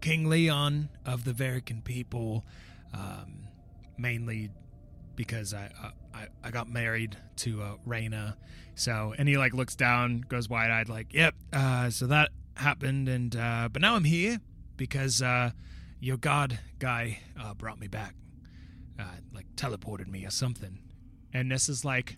King 0.00 0.28
Leon 0.28 0.88
of 1.04 1.24
the 1.24 1.32
Verican 1.32 1.84
people, 1.84 2.44
um, 2.92 3.48
mainly 3.98 4.50
because 5.16 5.54
I, 5.54 5.70
I 6.12 6.26
I 6.42 6.50
got 6.50 6.68
married 6.68 7.16
to 7.36 7.62
uh. 7.84 8.36
So, 8.74 9.14
and 9.16 9.28
he 9.28 9.36
like 9.38 9.54
looks 9.54 9.76
down, 9.76 10.24
goes 10.28 10.48
wide 10.48 10.70
eyed, 10.70 10.88
like, 10.88 11.12
"Yep." 11.12 11.34
Uh, 11.52 11.90
so 11.90 12.06
that 12.06 12.30
happened, 12.56 13.08
and 13.08 13.34
uh, 13.36 13.68
but 13.72 13.82
now 13.82 13.96
I'm 13.96 14.04
here 14.04 14.38
because 14.76 15.22
uh, 15.22 15.50
your 16.00 16.16
god 16.16 16.58
guy 16.78 17.18
uh, 17.40 17.54
brought 17.54 17.78
me 17.80 17.86
back, 17.88 18.14
uh, 18.98 19.04
like 19.32 19.46
teleported 19.56 20.08
me 20.08 20.24
or 20.26 20.30
something. 20.30 20.78
And 21.32 21.50
this 21.50 21.68
is 21.68 21.84
like, 21.84 22.16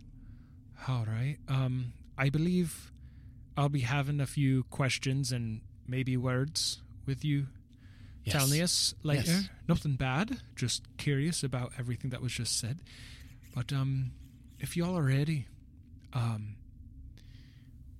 all 0.88 1.04
right. 1.06 1.38
Um, 1.48 1.92
I 2.18 2.28
believe 2.28 2.92
I'll 3.56 3.68
be 3.70 3.80
having 3.80 4.20
a 4.20 4.26
few 4.26 4.64
questions 4.64 5.32
and 5.32 5.62
maybe 5.86 6.16
words 6.16 6.82
with 7.06 7.24
you, 7.24 7.46
Yes. 8.24 8.34
Thelneous, 8.34 8.94
later. 9.04 9.22
Yes. 9.30 9.48
Nothing 9.68 9.94
bad. 9.94 10.40
Just 10.56 10.82
curious 10.96 11.44
about 11.44 11.72
everything 11.78 12.10
that 12.10 12.20
was 12.20 12.32
just 12.32 12.58
said. 12.58 12.80
But 13.54 13.72
um, 13.72 14.10
if 14.58 14.76
y'all 14.76 14.98
are 14.98 15.04
ready, 15.04 15.46
um, 16.12 16.56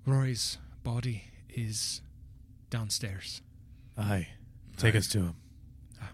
Rory's 0.05 0.59
body 0.83 1.25
is 1.49 2.03
downstairs. 2.71 3.43
Aye. 3.97 4.29
Take 4.77 4.95
us 4.95 5.07
to 5.09 5.19
him. 5.19 5.35
Um, 6.01 6.09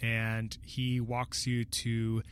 and 0.00 0.58
he 0.62 1.00
walks 1.00 1.46
you 1.46 1.64
to 1.64 2.22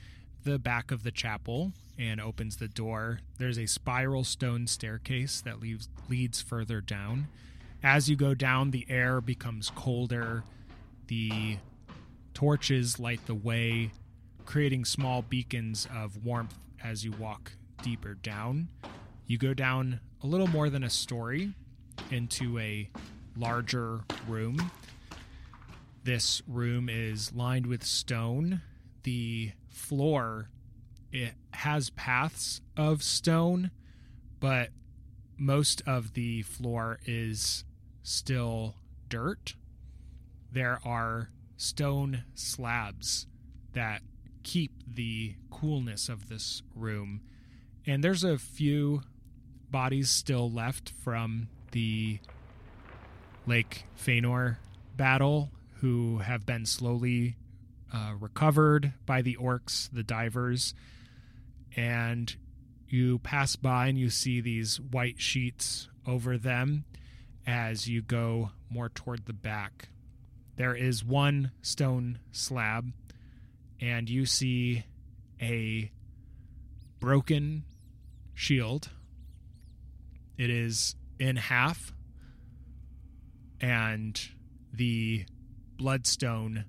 the 0.44 0.58
back 0.58 0.90
of 0.90 1.02
the 1.02 1.10
chapel 1.10 1.72
and 1.98 2.20
opens 2.20 2.56
the 2.56 2.68
door. 2.68 3.20
There's 3.38 3.58
a 3.58 3.66
spiral 3.66 4.24
stone 4.24 4.66
staircase 4.66 5.40
that 5.42 5.60
leads 5.60 5.88
leads 6.08 6.40
further 6.40 6.80
down. 6.80 7.28
As 7.82 8.08
you 8.08 8.16
go 8.16 8.34
down, 8.34 8.70
the 8.70 8.86
air 8.88 9.20
becomes 9.20 9.70
colder. 9.70 10.44
The 11.08 11.58
torches 12.32 12.98
light 12.98 13.26
the 13.26 13.34
way, 13.34 13.90
creating 14.46 14.84
small 14.84 15.22
beacons 15.22 15.86
of 15.94 16.24
warmth 16.24 16.58
as 16.82 17.04
you 17.04 17.12
walk 17.12 17.52
deeper 17.82 18.14
down. 18.14 18.68
You 19.26 19.36
go 19.36 19.52
down 19.52 20.00
a 20.22 20.26
little 20.26 20.46
more 20.46 20.70
than 20.70 20.84
a 20.84 20.90
story 20.90 21.52
into 22.12 22.58
a 22.58 22.88
larger 23.36 24.00
room 24.28 24.70
this 26.04 26.42
room 26.48 26.88
is 26.88 27.32
lined 27.32 27.66
with 27.66 27.84
stone. 27.84 28.62
The 29.04 29.52
floor 29.68 30.48
it 31.12 31.34
has 31.52 31.90
paths 31.90 32.60
of 32.76 33.02
stone, 33.02 33.70
but 34.40 34.70
most 35.36 35.82
of 35.86 36.14
the 36.14 36.42
floor 36.42 36.98
is 37.04 37.64
still 38.02 38.74
dirt. 39.08 39.54
There 40.50 40.80
are 40.84 41.30
stone 41.56 42.24
slabs 42.34 43.26
that 43.74 44.02
keep 44.42 44.72
the 44.86 45.34
coolness 45.50 46.08
of 46.08 46.28
this 46.28 46.62
room. 46.74 47.20
And 47.86 48.02
there's 48.02 48.24
a 48.24 48.38
few 48.38 49.02
bodies 49.70 50.10
still 50.10 50.50
left 50.50 50.92
from 51.02 51.48
the 51.72 52.18
Lake 53.46 53.84
Feanor 53.98 54.58
battle 54.96 55.50
who 55.80 56.18
have 56.18 56.46
been 56.46 56.64
slowly 56.64 57.36
uh, 57.92 58.12
recovered 58.18 58.92
by 59.04 59.20
the 59.20 59.36
orcs, 59.36 59.90
the 59.92 60.02
divers, 60.02 60.74
and 61.74 62.36
you 62.88 63.18
pass 63.18 63.56
by 63.56 63.88
and 63.88 63.98
you 63.98 64.10
see 64.10 64.40
these 64.40 64.78
white 64.78 65.20
sheets 65.20 65.88
over 66.06 66.38
them 66.38 66.84
as 67.46 67.88
you 67.88 68.02
go 68.02 68.50
more 68.70 68.88
toward 68.88 69.26
the 69.26 69.32
back. 69.32 69.88
There 70.56 70.74
is 70.74 71.04
one 71.04 71.52
stone 71.62 72.18
slab, 72.30 72.92
and 73.80 74.08
you 74.08 74.26
see 74.26 74.84
a 75.40 75.90
broken 77.00 77.64
shield. 78.34 78.90
It 80.38 80.50
is 80.50 80.94
in 81.22 81.36
half, 81.36 81.92
and 83.60 84.20
the 84.74 85.24
bloodstone 85.76 86.64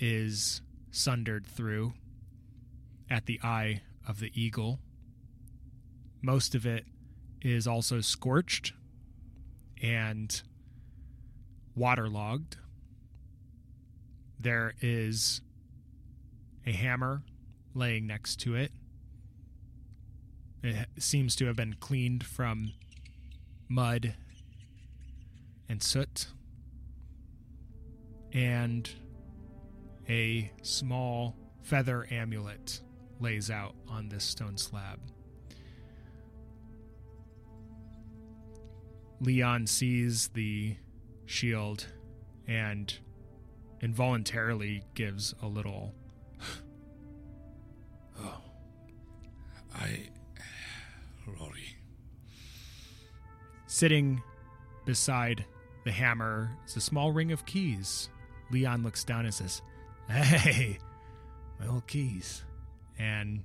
is 0.00 0.62
sundered 0.90 1.46
through 1.46 1.92
at 3.10 3.26
the 3.26 3.38
eye 3.44 3.82
of 4.08 4.20
the 4.20 4.32
eagle. 4.34 4.78
Most 6.22 6.54
of 6.54 6.64
it 6.64 6.86
is 7.42 7.66
also 7.66 8.00
scorched 8.00 8.72
and 9.82 10.40
waterlogged. 11.76 12.56
There 14.40 14.72
is 14.80 15.42
a 16.64 16.72
hammer 16.72 17.20
laying 17.74 18.06
next 18.06 18.36
to 18.36 18.54
it. 18.54 18.72
It 20.62 20.88
seems 20.98 21.36
to 21.36 21.44
have 21.44 21.56
been 21.56 21.74
cleaned 21.78 22.24
from 22.24 22.72
mud 23.68 24.14
and 25.68 25.82
soot 25.82 26.28
and 28.32 28.90
a 30.08 30.50
small 30.62 31.36
feather 31.62 32.06
amulet 32.10 32.80
lays 33.20 33.50
out 33.50 33.74
on 33.88 34.08
this 34.08 34.24
stone 34.24 34.56
slab. 34.56 34.98
Leon 39.20 39.66
sees 39.66 40.28
the 40.28 40.76
shield 41.26 41.86
and 42.46 42.98
involuntarily 43.80 44.82
gives 44.94 45.34
a 45.42 45.46
little 45.46 45.94
oh, 48.20 48.40
I, 49.74 50.08
Rory. 51.26 51.77
Sitting 53.68 54.22
beside 54.86 55.44
the 55.84 55.92
hammer 55.92 56.50
is 56.66 56.74
a 56.76 56.80
small 56.80 57.12
ring 57.12 57.32
of 57.32 57.44
keys. 57.44 58.08
Leon 58.50 58.82
looks 58.82 59.04
down 59.04 59.26
and 59.26 59.34
says, 59.34 59.60
Hey, 60.08 60.78
my 61.60 61.68
old 61.68 61.86
keys. 61.86 62.44
And 62.98 63.44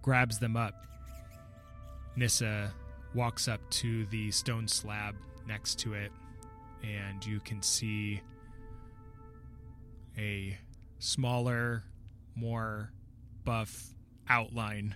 grabs 0.00 0.38
them 0.38 0.56
up. 0.56 0.86
Nissa 2.16 2.72
walks 3.14 3.46
up 3.46 3.60
to 3.70 4.06
the 4.06 4.30
stone 4.30 4.66
slab 4.66 5.14
next 5.46 5.78
to 5.80 5.92
it, 5.92 6.12
and 6.82 7.24
you 7.24 7.38
can 7.38 7.60
see 7.60 8.22
a 10.16 10.58
smaller, 10.98 11.84
more 12.34 12.90
buff 13.44 13.84
outline 14.30 14.94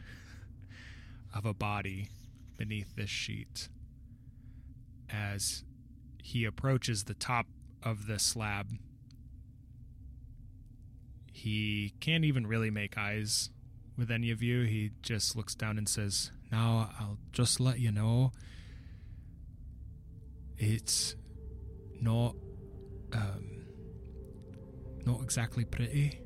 of 1.35 1.45
a 1.45 1.53
body 1.53 2.09
beneath 2.57 2.97
this 2.97 3.11
sheet. 3.11 3.69
As 5.13 5.65
he 6.23 6.45
approaches 6.45 7.05
the 7.05 7.15
top 7.15 7.47
of 7.83 8.07
the 8.07 8.19
slab, 8.19 8.71
he 11.33 11.95
can't 12.01 12.25
even 12.25 12.47
really 12.47 12.71
make 12.71 12.97
eyes 12.97 13.51
with 13.97 14.11
any 14.11 14.31
of 14.31 14.43
you. 14.43 14.63
He 14.65 14.93
just 15.03 15.37
looks 15.37 15.55
down 15.55 15.77
and 15.77 15.89
says, 15.89 16.31
Now 16.51 16.91
I'll 16.99 17.19
just 17.33 17.61
let 17.61 17.79
you 17.79 17.93
know 17.93 18.33
it's 20.57 21.17
not 22.01 22.37
um 23.13 23.67
not 25.05 25.21
exactly 25.23 25.65
pretty, 25.65 26.21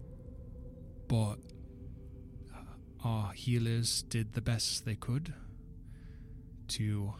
but 1.09 1.37
uh, 2.55 3.09
our 3.09 3.33
healers 3.33 4.03
did 4.03 4.35
the 4.35 4.42
best 4.42 4.85
they 4.85 4.94
could 4.94 5.33
to 6.68 7.14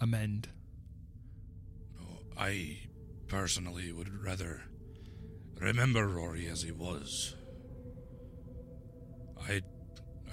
amend. 0.00 0.48
No, 1.98 2.06
I 2.36 2.78
personally 3.28 3.92
would 3.92 4.22
rather 4.22 4.62
remember 5.60 6.06
Rory 6.06 6.46
as 6.48 6.62
he 6.62 6.72
was. 6.72 7.34
I 9.48 9.62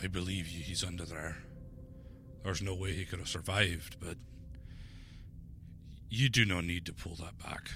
I 0.01 0.07
believe 0.07 0.47
he's 0.47 0.83
under 0.83 1.05
there. 1.05 1.37
There's 2.43 2.61
no 2.61 2.75
way 2.75 2.93
he 2.93 3.05
could 3.05 3.19
have 3.19 3.29
survived, 3.29 3.97
but 3.99 4.17
you 6.09 6.29
do 6.29 6.45
not 6.45 6.65
need 6.65 6.85
to 6.87 6.93
pull 6.93 7.15
that 7.15 7.37
back. 7.37 7.71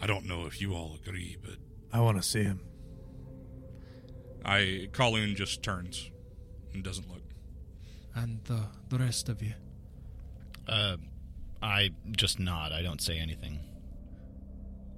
I 0.00 0.06
don't 0.06 0.26
know 0.26 0.46
if 0.46 0.60
you 0.60 0.74
all 0.74 0.96
agree, 1.02 1.36
but 1.42 1.56
I 1.92 2.00
want 2.00 2.18
to 2.18 2.22
see 2.22 2.42
him. 2.44 2.60
I 4.44 4.88
Khol-Uun 4.92 5.34
just 5.34 5.62
turns 5.62 6.10
and 6.72 6.84
doesn't 6.84 7.08
look. 7.08 7.22
And 8.14 8.44
the, 8.44 8.66
the 8.88 8.98
rest 8.98 9.28
of 9.28 9.42
you. 9.42 9.54
Uh, 10.68 10.96
I 11.62 11.90
just 12.16 12.38
nod. 12.38 12.72
I 12.72 12.82
don't 12.82 13.00
say 13.00 13.18
anything. 13.18 13.60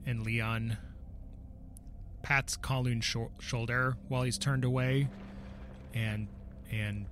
And 0.07 0.25
Leon 0.25 0.77
pats 2.23 2.57
Khol-Uun's 2.57 3.05
shou- 3.05 3.31
shoulder 3.41 3.97
while 4.09 4.23
he's 4.23 4.39
turned 4.39 4.65
away, 4.65 5.09
and 5.95 6.29
and 6.71 7.07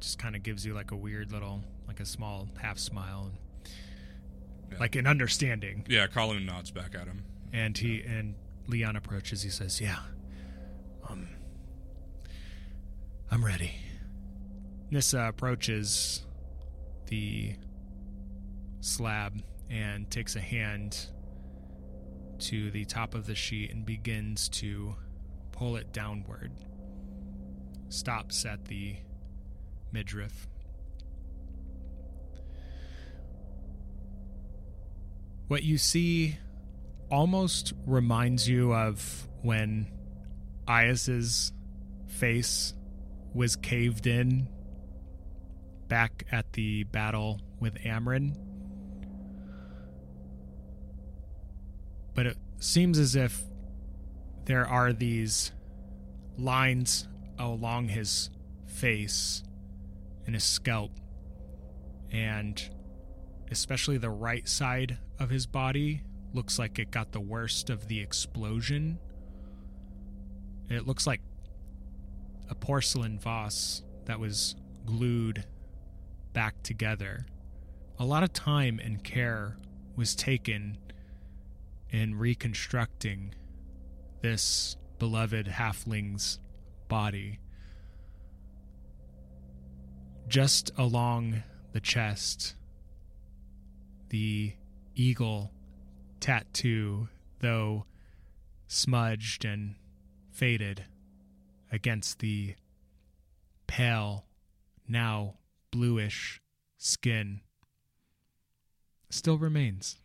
just 0.00 0.18
kind 0.18 0.34
of 0.36 0.42
gives 0.42 0.64
you 0.64 0.72
like 0.74 0.90
a 0.92 0.96
weird 0.96 1.32
little, 1.32 1.62
like 1.86 2.00
a 2.00 2.06
small 2.06 2.48
half 2.60 2.78
smile, 2.78 3.30
Yeah. 4.70 4.78
like 4.78 4.96
an 4.96 5.06
understanding. 5.06 5.84
Yeah, 5.88 6.06
Khol-Uun 6.06 6.44
nods 6.46 6.70
back 6.70 6.94
at 6.94 7.06
him. 7.06 7.24
And 7.52 7.76
he 7.76 8.02
and 8.02 8.34
Leon 8.66 8.96
approaches. 8.96 9.42
He 9.42 9.50
says, 9.50 9.80
"Yeah, 9.80 9.98
um, 11.08 11.28
I'm 13.30 13.44
ready." 13.44 13.72
Nissa 14.90 15.20
approaches 15.28 16.24
the 17.06 17.54
slab 18.80 19.42
and 19.68 20.10
takes 20.10 20.36
a 20.36 20.40
hand 20.40 21.06
to 22.38 22.70
the 22.70 22.84
top 22.84 23.14
of 23.14 23.26
the 23.26 23.34
sheet 23.34 23.70
and 23.70 23.84
begins 23.84 24.48
to 24.48 24.94
pull 25.52 25.76
it 25.76 25.92
downward. 25.92 26.52
Stops 27.88 28.44
at 28.44 28.64
the 28.66 28.96
midriff. 29.92 30.48
What 35.48 35.64
you 35.64 35.78
see 35.78 36.38
almost 37.10 37.72
reminds 37.86 38.48
you 38.48 38.72
of 38.72 39.28
when 39.42 39.90
Eyas's 40.68 41.52
face 42.06 42.74
was 43.34 43.56
caved 43.56 44.06
in 44.06 44.48
back 45.88 46.24
at 46.30 46.52
the 46.52 46.84
battle 46.84 47.40
with 47.58 47.74
Amrin. 47.82 48.36
But 52.14 52.26
it 52.26 52.36
seems 52.58 52.98
as 52.98 53.14
if 53.16 53.42
there 54.44 54.66
are 54.66 54.92
these 54.92 55.52
lines 56.36 57.06
along 57.38 57.88
his 57.88 58.30
face 58.66 59.42
and 60.26 60.34
his 60.34 60.44
scalp, 60.44 60.92
and 62.10 62.70
especially 63.50 63.98
the 63.98 64.10
right 64.10 64.48
side 64.48 64.98
of 65.18 65.30
his 65.30 65.46
body 65.46 66.02
looks 66.32 66.58
like 66.58 66.78
it 66.78 66.90
got 66.90 67.12
the 67.12 67.20
worst 67.20 67.70
of 67.70 67.88
the 67.88 68.00
explosion. 68.00 68.98
It 70.68 70.86
looks 70.86 71.06
like 71.06 71.20
a 72.48 72.54
porcelain 72.54 73.18
vase 73.18 73.82
that 74.04 74.20
was 74.20 74.54
glued 74.86 75.44
back 76.32 76.62
together. 76.62 77.26
A 77.98 78.04
lot 78.04 78.22
of 78.22 78.32
time 78.32 78.80
and 78.82 79.02
care 79.02 79.56
was 79.96 80.14
taken 80.14 80.78
in 81.92 82.14
reconstructing 82.16 83.34
this 84.22 84.76
beloved 84.98 85.46
halfling's 85.48 86.38
body. 86.88 87.40
Just 90.28 90.70
along 90.78 91.42
the 91.72 91.80
chest, 91.80 92.54
the 94.10 94.52
eagle 94.94 95.52
tattoo, 96.20 97.08
though 97.40 97.86
smudged 98.66 99.44
and 99.44 99.74
faded 100.30 100.84
against 101.72 102.20
the 102.20 102.54
pale, 103.66 104.26
now 104.86 105.34
bluish 105.70 106.40
skin, 106.76 107.40
still 109.08 109.38
remains. 109.38 109.98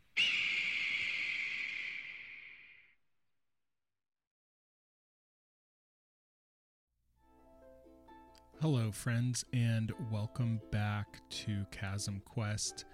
Hello, 8.61 8.89
friends, 8.89 9.43
and 9.51 9.91
welcome 10.09 10.61
back 10.71 11.19
to 11.29 11.65
Chasm 11.71 12.21
Quest. 12.23 12.85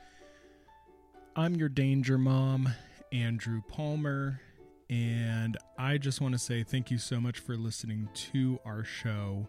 I'm 1.35 1.53
your 1.53 1.69
Danger 1.69 2.17
Mom, 2.17 2.67
Andrew 3.11 3.61
Palmer, 3.67 4.41
and 4.89 5.57
I 5.77 5.99
just 5.99 6.19
want 6.19 6.33
to 6.33 6.39
say 6.39 6.63
thank 6.63 6.89
you 6.89 6.97
so 6.97 7.21
much 7.21 7.37
for 7.37 7.55
listening 7.55 8.09
to 8.31 8.59
our 8.65 8.83
show. 8.83 9.47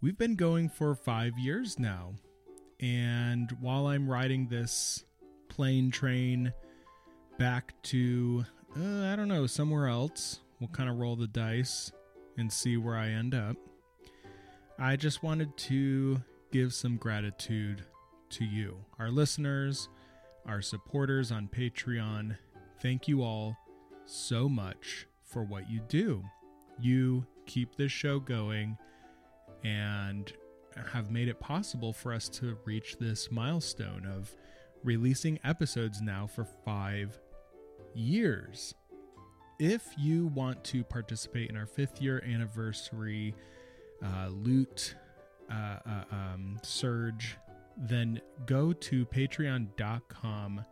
We've 0.00 0.16
been 0.16 0.36
going 0.36 0.68
for 0.68 0.94
five 0.94 1.36
years 1.36 1.80
now, 1.80 2.14
and 2.78 3.50
while 3.60 3.88
I'm 3.88 4.08
riding 4.08 4.46
this 4.46 5.04
plane 5.48 5.90
train 5.90 6.52
back 7.38 7.74
to, 7.82 8.44
uh, 8.76 9.06
I 9.06 9.16
don't 9.16 9.28
know, 9.28 9.48
somewhere 9.48 9.88
else, 9.88 10.38
we'll 10.60 10.68
kind 10.68 10.88
of 10.88 10.96
roll 10.96 11.16
the 11.16 11.26
dice 11.26 11.90
and 12.38 12.52
see 12.52 12.76
where 12.76 12.96
I 12.96 13.08
end 13.08 13.34
up. 13.34 13.56
I 14.80 14.94
just 14.94 15.24
wanted 15.24 15.56
to 15.56 16.22
give 16.52 16.72
some 16.72 16.98
gratitude 16.98 17.84
to 18.30 18.44
you, 18.44 18.76
our 19.00 19.10
listeners, 19.10 19.88
our 20.46 20.62
supporters 20.62 21.32
on 21.32 21.48
Patreon. 21.48 22.36
Thank 22.80 23.08
you 23.08 23.22
all 23.22 23.56
so 24.06 24.48
much 24.48 25.08
for 25.24 25.42
what 25.42 25.68
you 25.68 25.80
do. 25.88 26.22
You 26.80 27.26
keep 27.46 27.74
this 27.74 27.90
show 27.90 28.20
going 28.20 28.78
and 29.64 30.32
have 30.92 31.10
made 31.10 31.26
it 31.26 31.40
possible 31.40 31.92
for 31.92 32.12
us 32.12 32.28
to 32.28 32.56
reach 32.64 32.98
this 33.00 33.32
milestone 33.32 34.06
of 34.06 34.36
releasing 34.84 35.40
episodes 35.42 36.00
now 36.00 36.28
for 36.28 36.44
five 36.44 37.18
years. 37.94 38.76
If 39.58 39.88
you 39.98 40.28
want 40.28 40.62
to 40.66 40.84
participate 40.84 41.50
in 41.50 41.56
our 41.56 41.66
fifth 41.66 42.00
year 42.00 42.22
anniversary 42.24 43.34
uh, 44.02 44.28
loot 44.28 44.94
uh, 45.50 45.78
uh, 45.86 46.04
um, 46.12 46.58
surge, 46.62 47.36
then 47.76 48.20
go 48.46 48.72
to 48.72 49.06
patreon.com 49.06 50.64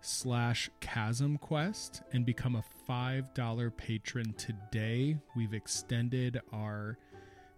slash 0.00 0.70
chasm 0.80 1.36
quest 1.38 2.02
and 2.12 2.24
become 2.24 2.54
a 2.56 2.64
$5 2.88 3.76
patron 3.76 4.32
today. 4.34 5.16
We've 5.34 5.54
extended 5.54 6.40
our 6.52 6.98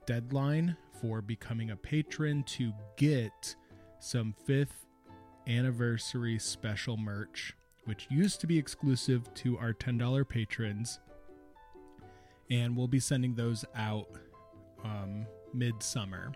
deadline 0.06 0.76
for 1.00 1.20
becoming 1.20 1.70
a 1.70 1.76
patron 1.76 2.42
to 2.44 2.72
get 2.96 3.54
some 4.00 4.34
fifth 4.46 4.87
anniversary 5.46 6.38
special 6.38 6.96
merch, 6.96 7.54
which 7.84 8.06
used 8.11 8.40
to 8.40 8.46
be 8.46 8.58
exclusive 8.58 9.32
to 9.34 9.58
our 9.58 9.72
$10 9.72 10.28
patrons. 10.28 11.00
And 12.50 12.76
we'll 12.76 12.88
be 12.88 13.00
sending 13.00 13.34
those 13.34 13.64
out 13.74 14.08
um, 14.84 15.26
midsummer. 15.52 16.32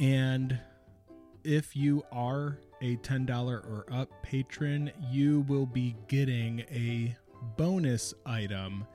And 0.00 0.58
if 1.44 1.76
you 1.76 2.02
are 2.10 2.58
a 2.80 2.96
$10 2.96 3.30
or 3.40 3.86
up 3.90 4.10
patron, 4.22 4.90
you 5.10 5.40
will 5.42 5.66
be 5.66 5.96
getting 6.08 6.60
a 6.70 7.16
bonus 7.56 8.14
item 8.26 8.86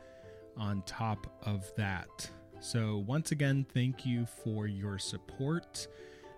on 0.57 0.81
top 0.83 1.27
of 1.43 1.71
that. 1.77 2.29
So, 2.59 2.97
once 3.07 3.31
again, 3.31 3.65
thank 3.73 4.05
you 4.05 4.25
for 4.25 4.67
your 4.67 4.99
support. 4.99 5.87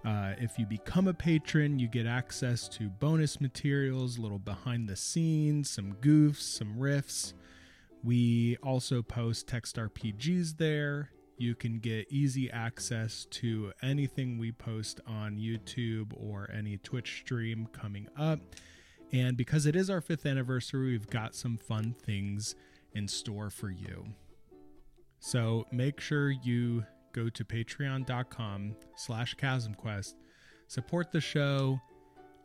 Uh, 0.05 0.33
if 0.39 0.57
you 0.57 0.65
become 0.65 1.07
a 1.07 1.13
patron, 1.13 1.79
you 1.79 1.87
get 1.87 2.05
access 2.05 2.67
to 2.69 2.89
bonus 2.89 3.41
materials, 3.41 4.17
a 4.17 4.21
little 4.21 4.39
behind 4.39 4.87
the 4.87 4.95
scenes, 4.95 5.69
some 5.69 5.93
goofs, 6.01 6.41
some 6.41 6.75
riffs. 6.75 7.33
We 8.03 8.57
also 8.63 9.01
post 9.01 9.47
text 9.47 9.75
RPGs 9.77 10.57
there. 10.57 11.11
You 11.41 11.55
can 11.55 11.79
get 11.79 12.05
easy 12.11 12.51
access 12.51 13.25
to 13.31 13.73
anything 13.81 14.37
we 14.37 14.51
post 14.51 15.01
on 15.07 15.37
YouTube 15.37 16.13
or 16.15 16.47
any 16.55 16.77
Twitch 16.77 17.21
stream 17.21 17.67
coming 17.73 18.07
up. 18.15 18.39
And 19.11 19.35
because 19.35 19.65
it 19.65 19.75
is 19.75 19.89
our 19.89 20.01
fifth 20.01 20.27
anniversary, 20.27 20.91
we've 20.91 21.09
got 21.09 21.33
some 21.33 21.57
fun 21.57 21.95
things 21.99 22.53
in 22.93 23.07
store 23.07 23.49
for 23.49 23.71
you. 23.71 24.05
So 25.19 25.65
make 25.71 25.99
sure 25.99 26.29
you 26.29 26.85
go 27.11 27.27
to 27.29 27.43
patreon.com 27.43 28.75
slash 28.95 29.35
chasmquest, 29.35 30.13
support 30.67 31.11
the 31.11 31.21
show. 31.21 31.79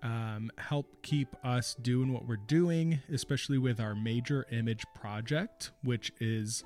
um, 0.03 0.51
help 0.59 1.03
keep 1.03 1.34
us 1.44 1.74
doing 1.74 2.12
what 2.12 2.26
we're 2.26 2.36
doing, 2.36 3.01
especially 3.12 3.59
with 3.59 3.80
our 3.80 3.94
major 3.94 4.47
image 4.53 4.84
project, 4.94 5.72
which 5.82 6.12
is 6.20 6.64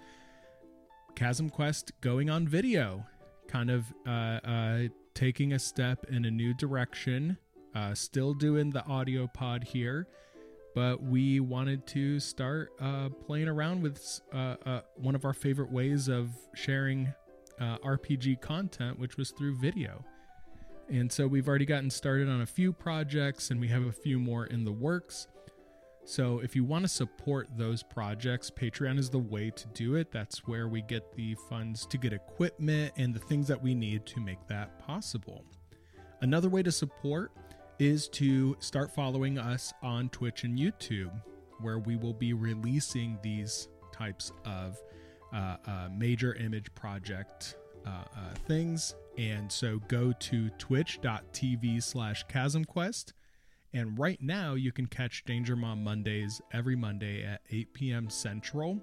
Chasm 1.14 1.50
Quest 1.50 1.92
going 2.00 2.30
on 2.30 2.46
video, 2.46 3.04
kind 3.48 3.70
of 3.70 3.92
uh, 4.06 4.40
uh, 4.44 4.78
taking 5.14 5.52
a 5.52 5.58
step 5.58 6.06
in 6.08 6.24
a 6.24 6.30
new 6.30 6.54
direction. 6.54 7.36
Uh, 7.74 7.94
still 7.94 8.34
doing 8.34 8.70
the 8.70 8.84
audio 8.86 9.28
pod 9.28 9.62
here, 9.62 10.08
but 10.74 11.02
we 11.02 11.38
wanted 11.38 11.86
to 11.86 12.18
start 12.18 12.72
uh, 12.80 13.08
playing 13.08 13.46
around 13.46 13.80
with 13.80 14.20
uh, 14.32 14.56
uh, 14.66 14.80
one 14.96 15.14
of 15.14 15.24
our 15.24 15.32
favorite 15.32 15.70
ways 15.70 16.08
of 16.08 16.30
sharing 16.54 17.12
RPG 17.61 18.40
content, 18.40 18.98
which 18.98 19.18
was 19.18 19.32
through 19.32 19.54
video. 19.56 20.02
And 20.88 21.12
so 21.12 21.26
we've 21.26 21.46
already 21.46 21.66
gotten 21.66 21.90
started 21.90 22.28
on 22.28 22.40
a 22.40 22.46
few 22.46 22.72
projects 22.72 23.50
and 23.50 23.61
we 23.61 23.68
have 23.68 23.86
a 23.86 23.92
few 23.92 24.18
more 24.18 24.46
in 24.46 24.64
the 24.64 24.72
works. 24.72 25.28
So 26.05 26.40
if 26.40 26.57
you 26.57 26.64
want 26.64 26.84
to 26.84 26.88
support 26.88 27.48
those 27.57 27.82
projects, 27.82 28.51
Patreon 28.51 28.98
is 28.98 29.11
the 29.11 29.18
way 29.18 29.51
to 29.51 29.66
do 29.68 29.94
it. 29.94 30.11
That's 30.11 30.46
where 30.46 30.66
we 30.66 30.82
get 30.82 31.14
the 31.14 31.36
funds 31.48 31.86
to 31.86 31.98
get 31.98 32.12
equipment 32.12 32.94
and 32.96 33.14
the 33.14 33.20
things 33.20 33.46
that 33.48 33.62
we 33.62 33.74
need 33.74 34.07
to 34.07 34.20
make 34.20 34.44
that 34.48 34.78
possible. 34.78 35.44
Another 36.20 36.48
way 36.48 36.62
to 36.62 36.72
support 36.72 37.32
is 37.78 38.09
to 38.09 38.57
start 38.61 38.94
following 38.94 39.38
us 39.38 39.72
on 39.82 40.09
Twitch 40.11 40.44
and 40.44 40.59
YouTube, 40.59 41.12
where 41.61 41.78
we 41.78 41.96
will 41.96 42.12
be 42.12 42.32
releasing 42.32 43.18
these 43.22 43.68
types 43.92 44.32
of 44.44 44.78
uh, 45.32 45.57
uh, 45.66 45.88
major 45.96 46.34
image 46.34 46.74
project 46.74 47.57
uh, 47.86 47.90
uh, 47.90 48.05
things. 48.46 48.94
And 49.16 49.51
so 49.51 49.80
go 49.88 50.12
to 50.12 50.51
twitch.tv 50.51 51.82
slash 51.82 52.26
chasmquest. 52.26 53.12
And 53.72 53.98
right 53.98 54.20
now 54.20 54.54
you 54.54 54.72
can 54.72 54.86
catch 54.86 55.24
Danger 55.24 55.54
Mom 55.54 55.84
Mondays 55.84 56.40
every 56.52 56.74
Monday 56.74 57.24
at 57.24 57.40
8 57.50 57.72
p.m. 57.72 58.10
Central, 58.10 58.80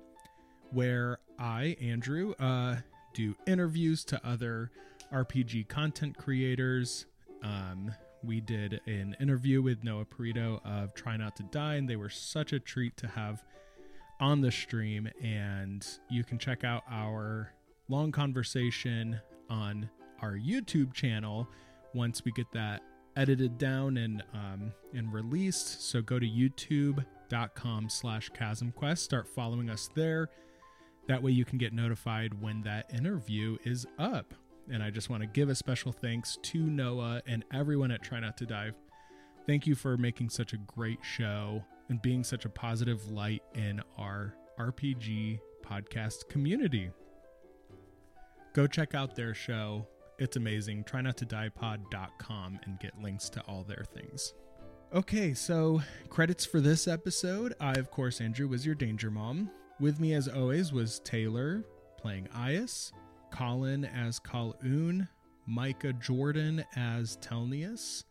where 0.72 1.20
I, 1.38 1.76
Andrew, 1.82 2.34
uh, 2.40 2.78
do 3.14 3.36
interviews 3.46 4.06
to 4.06 4.26
other 4.26 4.72
RPG 5.12 5.68
content 5.68 6.18
creators. 6.18 7.06
Um, 7.44 7.94
we 8.24 8.40
did 8.40 8.80
an 8.86 9.16
interview 9.20 9.62
with 9.62 9.84
Noah 9.84 10.06
Perito 10.06 10.66
of 10.66 10.94
Try 10.94 11.18
Not 11.18 11.36
to 11.38 11.44
Die, 11.44 11.76
and 11.76 11.90
they 11.90 11.96
were 11.96 12.10
such 12.10 12.54
a 12.54 12.60
treat 12.60 12.96
to 12.98 13.08
have 13.08 13.44
on 14.20 14.42
the 14.42 14.52
stream. 14.52 15.10
And 15.22 15.86
you 16.10 16.24
can 16.24 16.38
check 16.38 16.64
out 16.64 16.84
our 16.90 17.52
long 17.90 18.12
conversation 18.12 19.20
on 19.50 19.90
our 20.22 20.34
YouTube 20.34 20.94
channel 20.94 21.48
once 21.94 22.24
we 22.24 22.32
get 22.32 22.52
that 22.54 22.82
edited 23.18 23.58
down 23.58 23.98
and 23.98 24.24
um, 24.34 24.72
and 24.94 25.12
released. 25.12 25.90
So 25.90 26.02
go 26.02 26.20
to 26.20 26.26
youtube.com 26.26 27.90
slash 27.90 28.30
chasmquest. 28.32 29.00
Start 29.00 29.28
following 29.28 29.70
us 29.70 29.90
there. 29.96 30.30
That 31.08 31.24
way 31.24 31.32
you 31.32 31.44
can 31.44 31.58
get 31.58 31.74
notified 31.74 32.42
when 32.42 32.62
that 32.62 32.94
interview 32.94 33.58
is 33.64 33.86
up. 33.98 34.34
And 34.70 34.84
I 34.84 34.90
just 34.90 35.10
want 35.10 35.24
to 35.24 35.28
give 35.28 35.50
a 35.50 35.56
special 35.56 35.92
thanks 35.92 36.38
to 36.44 36.60
Noah 36.60 37.22
and 37.26 37.44
everyone 37.54 37.92
at 37.92 38.04
Try 38.04 38.20
Not 38.20 38.38
to 38.38 38.46
Die. 38.46 38.72
Thank 39.46 39.66
you 39.66 39.76
for 39.76 39.98
making 39.98 40.30
such 40.30 40.52
a 40.54 40.58
great 40.58 41.00
show 41.02 41.64
and 41.88 42.02
being 42.02 42.24
such 42.24 42.44
a 42.44 42.50
positive 42.50 43.10
light 43.10 43.44
in 43.56 43.82
our 43.98 44.36
RPG 44.60 45.40
podcast 45.66 46.28
community. 46.28 46.92
Go 48.54 48.68
check 48.68 48.94
out 48.94 49.16
their 49.16 49.34
show. 49.34 49.88
It's 50.20 50.36
amazing. 50.36 50.84
Try 50.84 51.02
not 51.02 51.18
to 51.18 51.26
diepod.com 51.26 52.60
and 52.64 52.80
get 52.80 53.00
links 53.02 53.30
to 53.30 53.42
all 53.42 53.64
their 53.64 53.86
things. 53.94 54.34
Okay, 54.94 55.34
so 55.34 55.82
credits 56.10 56.46
for 56.46 56.60
this 56.60 56.88
episode. 56.88 57.54
I, 57.60 57.74
of 57.74 57.92
course, 57.92 58.20
Andrew, 58.22 58.48
was 58.48 58.66
your 58.66 58.74
Danger 58.74 59.12
Mom. 59.12 59.52
With 59.80 60.00
me, 60.00 60.14
as 60.14 60.28
always, 60.28 60.74
was 60.74 61.00
Taylor 61.02 61.64
playing 61.98 62.30
Eyas, 62.36 62.94
Collin 63.30 63.86
as 63.86 64.20
Khol-Uun, 64.20 65.08
Micah 65.46 65.94
Jordan 65.94 66.66
as 66.76 67.18
Thelneous, 67.22 68.06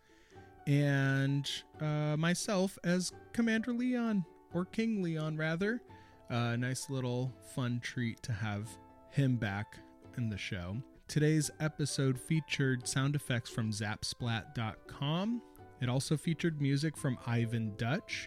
and 0.66 1.50
uh, 1.80 2.16
myself 2.16 2.78
as 2.84 3.12
Commander 3.32 3.72
Leon, 3.72 4.24
or 4.54 4.64
King 4.64 5.02
Leon, 5.02 5.36
rather. 5.36 5.82
A 6.30 6.36
uh, 6.36 6.56
nice 6.56 6.90
little 6.90 7.32
fun 7.54 7.80
treat 7.80 8.22
to 8.24 8.32
have 8.32 8.68
him 9.10 9.36
back 9.36 9.78
in 10.16 10.28
the 10.28 10.38
show. 10.38 10.76
Today's 11.08 11.52
episode 11.60 12.18
featured 12.18 12.88
sound 12.88 13.14
effects 13.14 13.48
from 13.48 13.70
zapsplat.com. 13.70 15.40
It 15.80 15.88
also 15.88 16.16
featured 16.16 16.60
music 16.60 16.96
from 16.96 17.16
Ivan 17.26 17.74
Duch. 17.76 18.26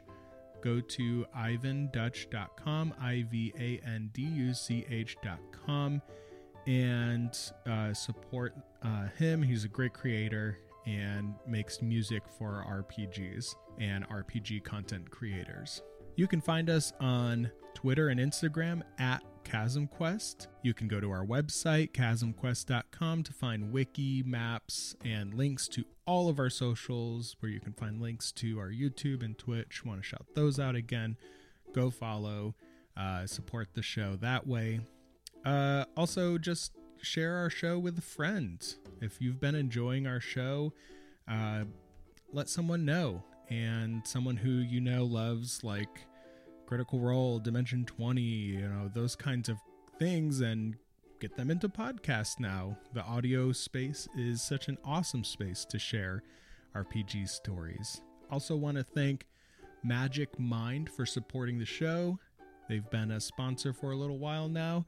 Go 0.62 0.80
to 0.80 1.26
ivanduch.com, 1.36 2.94
I 3.00 3.26
V 3.30 3.54
A 3.60 3.86
N 3.86 4.10
D 4.14 4.22
U 4.22 4.54
C 4.54 4.86
H.com, 4.90 6.02
and 6.68 7.38
uh, 7.70 7.94
support 7.94 8.56
uh, 8.82 9.08
him. 9.18 9.42
He's 9.42 9.66
a 9.66 9.70
great 9.70 9.94
creator 9.94 10.58
and 10.86 11.36
makes 11.46 11.82
music 11.82 12.24
for 12.38 12.66
RPGs 12.68 13.56
and 13.80 14.08
RPG 14.08 14.64
content 14.64 15.12
creators. 15.12 15.82
You 16.20 16.28
can 16.28 16.42
find 16.42 16.70
us 16.70 16.92
on 17.00 17.50
Twitter 17.74 18.10
and 18.10 18.20
Instagram 18.20 18.82
at 18.98 19.24
ChasmQuest. 19.46 20.48
You 20.64 20.74
can 20.74 20.90
go 20.90 21.00
to 21.00 21.10
our 21.12 21.26
website, 21.26 21.94
chasmquest.com, 21.94 23.24
to 23.24 23.32
find 23.32 23.72
wiki, 23.72 24.22
maps, 24.24 24.98
and 25.06 25.34
links 25.34 25.70
to 25.70 25.86
all 26.06 26.28
of 26.28 26.38
our 26.38 26.50
socials, 26.50 27.38
where 27.40 27.50
you 27.50 27.62
can 27.62 27.72
find 27.72 28.02
links 28.02 28.34
to 28.34 28.60
our 28.60 28.68
YouTube 28.68 29.24
and 29.24 29.38
Twitch. 29.38 29.86
Want 29.86 30.02
to 30.02 30.06
shout 30.06 30.26
those 30.36 30.60
out 30.60 30.76
again? 30.76 31.16
Go 31.72 31.90
follow, 31.90 32.54
uh, 32.98 33.26
support 33.26 33.70
the 33.74 33.82
show 33.82 34.18
that 34.18 34.46
way. 34.46 34.82
Uh, 35.46 35.86
also, 35.96 36.38
just 36.38 36.74
share 37.02 37.38
our 37.38 37.50
show 37.50 37.80
with 37.80 37.98
a 37.98 38.02
friend. 38.02 38.76
If 39.00 39.22
you've 39.22 39.40
been 39.40 39.56
enjoying 39.56 40.06
our 40.06 40.20
show, 40.20 40.74
uh, 41.30 41.64
let 42.34 42.50
someone 42.50 42.84
know. 42.84 43.24
And 43.52 44.06
someone 44.06 44.38
who 44.38 44.52
you 44.52 44.80
know 44.80 45.06
loves, 45.06 45.64
like, 45.64 46.06
Critical 46.70 47.00
Role, 47.00 47.40
Dimension 47.40 47.84
20, 47.84 48.22
you 48.22 48.68
know, 48.68 48.92
those 48.94 49.16
kinds 49.16 49.50
of 49.50 49.58
things, 49.98 50.40
and 50.42 50.76
get 51.20 51.36
them 51.36 51.50
into 51.50 51.68
podcasts 51.68 52.40
now. 52.40 52.78
The 52.94 53.02
audio 53.02 53.52
space 53.52 54.08
is 54.16 54.44
such 54.44 54.68
an 54.68 54.78
awesome 54.86 55.24
space 55.24 55.66
to 55.66 55.80
share 55.80 56.22
RPG 56.76 57.28
stories. 57.28 58.04
Also, 58.30 58.56
want 58.56 58.78
to 58.78 58.84
thank 58.84 59.26
Magic 59.84 60.40
Mind 60.40 60.92
for 60.92 61.08
supporting 61.08 61.58
the 61.58 61.66
show. 61.66 62.20
They've 62.70 62.88
been 62.92 63.10
a 63.10 63.20
sponsor 63.20 63.74
for 63.74 63.90
a 63.90 63.98
little 63.98 64.20
while 64.20 64.48
now. 64.48 64.86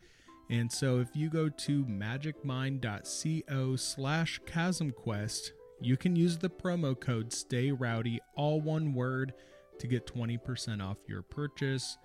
And 0.51 0.71
so 0.71 0.99
if 0.99 1.15
you 1.15 1.31
go 1.31 1.49
to 1.49 1.83
magicmind.co 1.85 3.75
slash 3.75 4.39
chasmquest, 4.45 5.49
you 5.81 5.97
can 5.97 6.15
use 6.15 6.37
the 6.37 6.51
promo 6.51 6.99
code 6.99 7.33
Stay 7.33 7.71
Rowdy, 7.71 8.19
all 8.35 8.61
one 8.61 8.93
word, 8.93 9.33
to 9.81 9.87
get 9.87 10.05
20% 10.05 10.81
off 10.81 10.97
your 11.07 11.23
purchase. 11.23 11.97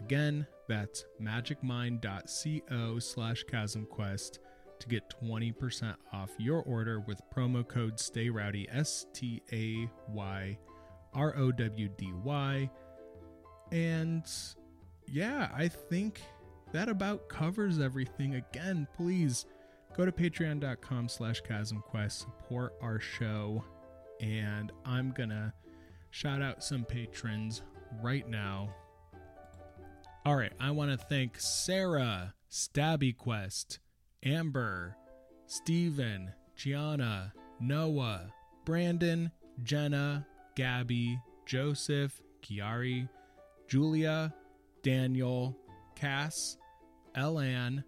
Again, 0.00 0.46
that's 0.66 1.04
magicmind.co 1.20 2.98
slash 2.98 3.44
chasmquest 3.44 4.38
to 4.80 4.88
get 4.88 5.14
20% 5.22 5.94
off 6.12 6.30
your 6.38 6.62
order 6.62 7.00
with 7.00 7.20
promo 7.34 7.68
code 7.68 8.00
Stay 8.00 8.30
Rowdy, 8.30 8.66
S 8.70 9.06
T 9.12 9.42
A 9.52 9.88
Y 10.10 10.58
R 11.12 11.36
O 11.36 11.52
W 11.52 11.88
D 11.98 12.12
Y. 12.24 12.70
And 13.70 14.24
yeah, 15.06 15.50
I 15.54 15.68
think 15.68 16.22
that 16.72 16.88
about 16.88 17.28
covers 17.28 17.78
everything. 17.78 18.36
Again, 18.36 18.88
please 18.96 19.44
go 19.94 20.06
to 20.06 20.12
patreon.com 20.12 21.08
slash 21.08 21.42
chasmquest, 21.42 22.12
support 22.12 22.74
our 22.80 22.98
show, 22.98 23.62
and 24.20 24.72
I'm 24.86 25.12
gonna 25.12 25.52
shout 26.12 26.42
out 26.42 26.62
some 26.62 26.84
patrons 26.84 27.62
right 28.02 28.28
now. 28.28 28.68
All 30.24 30.36
right, 30.36 30.52
I 30.60 30.70
want 30.70 30.92
to 30.92 30.96
thank 30.96 31.40
Sarah, 31.40 32.34
Stabby 32.50 33.16
Quest, 33.16 33.80
Amber, 34.22 34.94
Steven, 35.46 36.32
Gianna, 36.54 37.32
Noah, 37.58 38.28
Brandon, 38.64 39.32
Jenna, 39.64 40.26
Gabby, 40.54 41.18
Joseph, 41.46 42.20
Kiari, 42.42 43.08
Julia, 43.66 44.34
Daniel, 44.82 45.56
Cass, 45.96 46.58
Elan, 47.16 47.84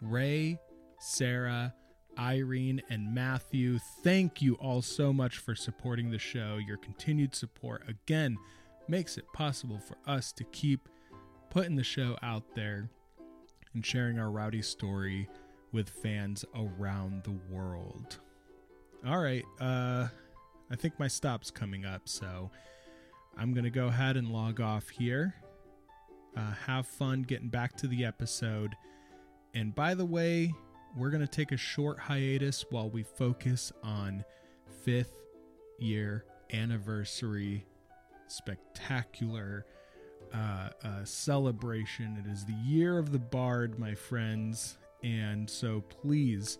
Ray, 0.00 0.58
Sarah, 1.00 1.74
Irene, 2.18 2.82
and 2.90 3.14
Matthew. 3.14 3.78
Thank 4.02 4.42
you 4.42 4.54
all 4.54 4.82
so 4.82 5.12
much 5.12 5.38
for 5.38 5.54
supporting 5.54 6.10
the 6.10 6.18
show. 6.18 6.58
Your 6.66 6.76
continued 6.76 7.34
support, 7.34 7.82
again, 7.88 8.36
makes 8.88 9.16
it 9.16 9.24
possible 9.32 9.78
for 9.78 9.96
us 10.10 10.32
to 10.32 10.44
keep 10.44 10.88
putting 11.50 11.76
the 11.76 11.84
show 11.84 12.16
out 12.22 12.54
there 12.54 12.88
and 13.74 13.84
sharing 13.84 14.18
our 14.18 14.30
rowdy 14.30 14.62
story 14.62 15.28
with 15.72 15.88
fans 15.88 16.44
around 16.54 17.22
the 17.24 17.38
world. 17.54 18.18
All 19.06 19.20
right, 19.20 19.44
uh, 19.60 20.08
I 20.70 20.76
think 20.76 20.98
my 20.98 21.08
stop's 21.08 21.50
coming 21.50 21.84
up, 21.84 22.02
so 22.08 22.50
I'm 23.36 23.52
going 23.52 23.64
to 23.64 23.70
go 23.70 23.86
ahead 23.86 24.16
and 24.16 24.28
log 24.28 24.60
off 24.60 24.88
here. 24.88 25.34
Uh, 26.36 26.52
have 26.66 26.86
fun 26.86 27.22
getting 27.22 27.48
back 27.48 27.76
to 27.76 27.86
the 27.86 28.04
episode. 28.04 28.74
And 29.54 29.74
by 29.74 29.94
the 29.94 30.04
way, 30.06 30.54
we're 30.96 31.10
going 31.10 31.22
to 31.22 31.26
take 31.26 31.52
a 31.52 31.56
short 31.56 31.98
hiatus 31.98 32.64
while 32.70 32.90
we 32.90 33.02
focus 33.02 33.72
on 33.82 34.24
fifth 34.84 35.14
year 35.78 36.24
anniversary 36.52 37.64
spectacular 38.28 39.66
uh, 40.34 40.70
uh, 40.84 41.04
celebration. 41.04 42.22
It 42.24 42.30
is 42.30 42.44
the 42.44 42.52
year 42.52 42.98
of 42.98 43.12
the 43.12 43.18
bard, 43.18 43.78
my 43.78 43.94
friends. 43.94 44.78
And 45.02 45.48
so 45.48 45.80
please 45.80 46.58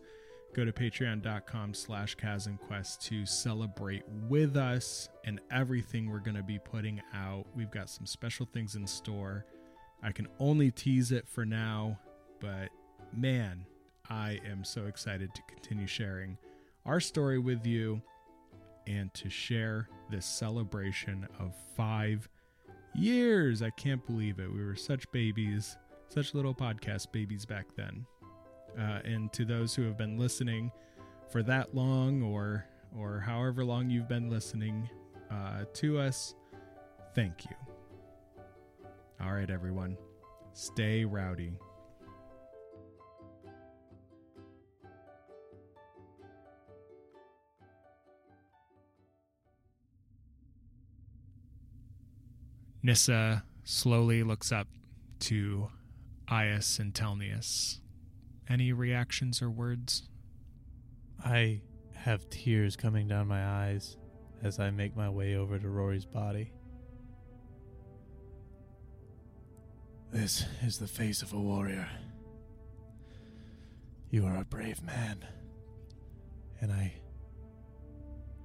go 0.54 0.64
to 0.64 0.72
patreon.com 0.72 1.72
slash 1.74 2.16
chasmquest 2.16 3.00
to 3.02 3.24
celebrate 3.24 4.02
with 4.28 4.56
us 4.56 5.08
and 5.24 5.40
everything 5.50 6.10
we're 6.10 6.18
going 6.18 6.36
to 6.36 6.42
be 6.42 6.58
putting 6.58 7.00
out. 7.14 7.46
We've 7.54 7.70
got 7.70 7.88
some 7.88 8.06
special 8.06 8.46
things 8.52 8.74
in 8.74 8.86
store. 8.86 9.46
I 10.02 10.12
can 10.12 10.28
only 10.38 10.70
tease 10.70 11.12
it 11.12 11.26
for 11.28 11.46
now, 11.46 11.98
but 12.40 12.68
man, 13.14 13.64
I 14.12 14.38
am 14.44 14.62
so 14.62 14.84
excited 14.84 15.34
to 15.34 15.42
continue 15.48 15.86
sharing 15.86 16.36
our 16.84 17.00
story 17.00 17.38
with 17.38 17.64
you 17.66 18.02
and 18.86 19.12
to 19.14 19.30
share 19.30 19.88
this 20.10 20.26
celebration 20.26 21.26
of 21.40 21.54
five 21.74 22.28
years. 22.94 23.62
I 23.62 23.70
can't 23.70 24.04
believe 24.04 24.38
it. 24.38 24.52
We 24.52 24.62
were 24.62 24.76
such 24.76 25.10
babies, 25.12 25.78
such 26.08 26.34
little 26.34 26.54
podcast 26.54 27.10
babies 27.10 27.46
back 27.46 27.74
then. 27.74 28.04
Uh, 28.78 29.00
and 29.02 29.32
to 29.32 29.46
those 29.46 29.74
who 29.74 29.84
have 29.84 29.96
been 29.96 30.18
listening 30.18 30.70
for 31.30 31.42
that 31.44 31.74
long 31.74 32.22
or 32.22 32.66
or 32.94 33.18
however 33.18 33.64
long 33.64 33.88
you've 33.88 34.08
been 34.08 34.28
listening 34.28 34.90
uh, 35.30 35.64
to 35.72 35.98
us, 35.98 36.34
thank 37.14 37.46
you. 37.46 37.56
All 39.22 39.32
right, 39.32 39.48
everyone, 39.48 39.96
stay 40.52 41.06
rowdy. 41.06 41.56
Nissa 52.82 53.44
slowly 53.62 54.22
looks 54.24 54.50
up 54.50 54.66
to 55.20 55.68
Eyas 56.28 56.80
and 56.80 56.92
Thelneous. 56.92 57.80
Any 58.48 58.72
reactions 58.72 59.40
or 59.40 59.50
words? 59.50 60.08
I 61.24 61.60
have 61.94 62.28
tears 62.28 62.74
coming 62.74 63.06
down 63.06 63.28
my 63.28 63.44
eyes 63.46 63.96
as 64.42 64.58
I 64.58 64.70
make 64.70 64.96
my 64.96 65.08
way 65.08 65.36
over 65.36 65.58
to 65.58 65.68
Rory's 65.68 66.04
body. 66.04 66.52
This 70.10 70.44
is 70.62 70.78
the 70.78 70.88
face 70.88 71.22
of 71.22 71.32
a 71.32 71.38
warrior. 71.38 71.88
You 74.10 74.26
are 74.26 74.38
a 74.38 74.44
brave 74.44 74.82
man. 74.82 75.24
And 76.60 76.72
I 76.72 76.94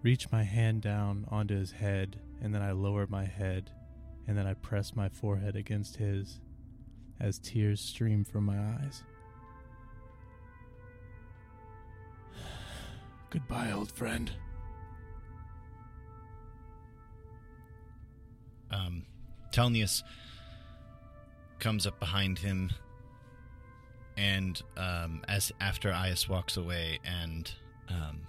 reach 0.04 0.32
my 0.32 0.44
hand 0.44 0.82
down 0.82 1.26
onto 1.30 1.58
his 1.58 1.72
head, 1.72 2.20
and 2.42 2.54
then 2.54 2.62
I 2.62 2.72
lower 2.72 3.08
my 3.08 3.26
head, 3.26 3.72
and 4.28 4.38
then 4.38 4.46
I 4.46 4.54
press 4.54 4.96
my 4.96 5.10
forehead 5.10 5.56
against 5.56 5.96
his 5.96 6.40
as 7.20 7.40
tears 7.40 7.82
stream 7.82 8.24
from 8.24 8.46
my 8.46 8.58
eyes. 8.58 9.04
Goodbye, 13.30 13.72
old 13.72 13.92
friend. 13.92 14.32
Um, 18.70 19.06
Thelneous 19.54 20.04
comes 21.60 21.88
up 21.88 22.00
behind 22.00 22.40
him, 22.40 22.70
and 24.18 24.62
um, 24.76 25.24
as 25.28 25.52
after 25.62 25.92
Eyas 25.92 26.28
walks 26.28 26.58
away, 26.58 27.00
and 27.06 27.50
um, 27.90 28.22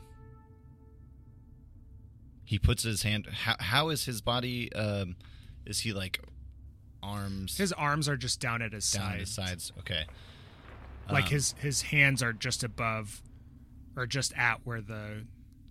he 2.44 2.58
puts 2.58 2.84
his 2.84 3.02
hand. 3.02 3.26
How, 3.26 3.56
how 3.58 3.88
is 3.88 4.04
his 4.04 4.20
body? 4.20 4.72
Um, 4.72 5.16
is 5.68 5.80
he 5.80 5.92
like 5.92 6.20
arms 7.02 7.56
His 7.56 7.72
arms 7.72 8.08
are 8.08 8.16
just 8.16 8.40
down 8.40 8.60
at 8.62 8.72
his 8.72 8.90
down 8.90 9.02
sides. 9.02 9.14
at 9.14 9.20
his 9.20 9.30
sides? 9.34 9.72
Okay. 9.78 10.04
Like 11.10 11.24
Um, 11.26 11.30
his 11.30 11.54
his 11.60 11.82
hands 11.82 12.22
are 12.22 12.32
just 12.32 12.64
above 12.64 13.22
or 13.96 14.06
just 14.06 14.32
at 14.36 14.60
where 14.64 14.80
the 14.80 15.24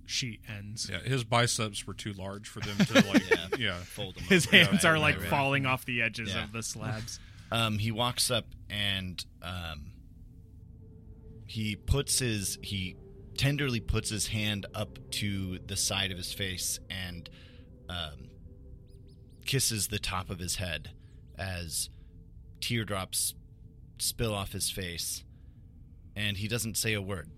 sheet 0.05 0.39
ends. 0.47 0.89
Yeah, 0.89 0.99
his 0.99 1.23
biceps 1.25 1.85
were 1.85 1.93
too 1.93 2.13
large 2.13 2.47
for 2.47 2.59
them 2.61 2.77
to 2.77 2.93
like. 3.13 3.29
Yeah. 3.29 3.47
yeah. 3.57 3.77
fold 3.79 4.15
them 4.15 4.23
His 4.23 4.47
over. 4.47 4.55
hands 4.57 4.69
Right, 4.71 4.85
are 4.85 4.93
right, 4.93 5.01
like 5.01 5.19
right. 5.19 5.29
falling 5.29 5.65
off 5.65 5.85
the 5.85 6.01
edges 6.01 6.33
Yeah. 6.33 6.43
of 6.45 6.51
the 6.53 6.63
slabs. 6.63 7.19
Um, 7.49 7.77
he 7.79 7.91
walks 7.93 8.29
up 8.29 8.45
and 8.69 9.23
um, 9.41 9.91
he 11.45 11.75
puts 11.77 12.19
his 12.19 12.57
he 12.61 12.97
tenderly 13.37 13.79
puts 13.79 14.09
his 14.09 14.27
hand 14.27 14.65
up 14.73 14.97
to 15.11 15.59
the 15.65 15.77
side 15.77 16.11
of 16.11 16.17
his 16.17 16.33
face 16.33 16.79
and 16.89 17.29
um, 17.87 18.27
kisses 19.47 19.87
the 19.87 19.97
top 19.97 20.29
of 20.29 20.39
his 20.39 20.57
head 20.57 20.91
as 21.37 21.89
teardrops 22.61 23.33
spill 23.97 24.33
off 24.33 24.51
his 24.51 24.69
face, 24.69 25.23
and 26.15 26.37
he 26.37 26.47
doesn't 26.47 26.77
say 26.77 26.93
a 26.93 27.01
word. 27.01 27.29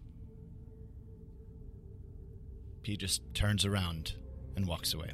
He 2.84 2.98
just 2.98 3.22
turns 3.34 3.64
around 3.64 4.16
and 4.56 4.68
walks 4.68 4.94
away. 4.94 5.12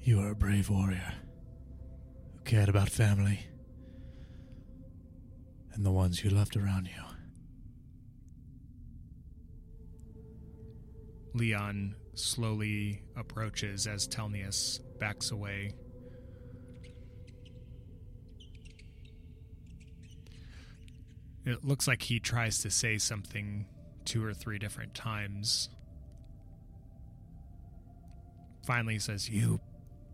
You 0.00 0.20
are 0.20 0.30
a 0.30 0.36
brave 0.36 0.70
warrior 0.70 1.14
who 2.34 2.40
cared 2.44 2.68
about 2.68 2.88
family 2.88 3.40
and 5.74 5.84
the 5.84 5.90
ones 5.90 6.22
you 6.22 6.30
loved 6.30 6.56
around 6.56 6.86
you. 6.86 7.02
Leon 11.34 11.94
slowly 12.18 13.02
approaches 13.16 13.86
as 13.86 14.06
Thelneous 14.06 14.80
backs 14.98 15.30
away. 15.30 15.74
It 21.44 21.64
looks 21.64 21.88
like 21.88 22.02
he 22.02 22.20
tries 22.20 22.60
to 22.62 22.70
say 22.70 22.98
something 22.98 23.66
two 24.04 24.24
or 24.24 24.34
three 24.34 24.58
different 24.58 24.94
times. 24.94 25.70
Finally 28.66 28.94
he 28.94 28.98
says, 29.00 29.30
You 29.30 29.60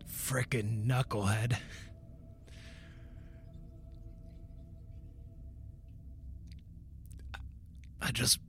frickin' 0.09 0.85
knucklehead. 0.85 1.57
I 8.01 8.11
just. 8.11 8.39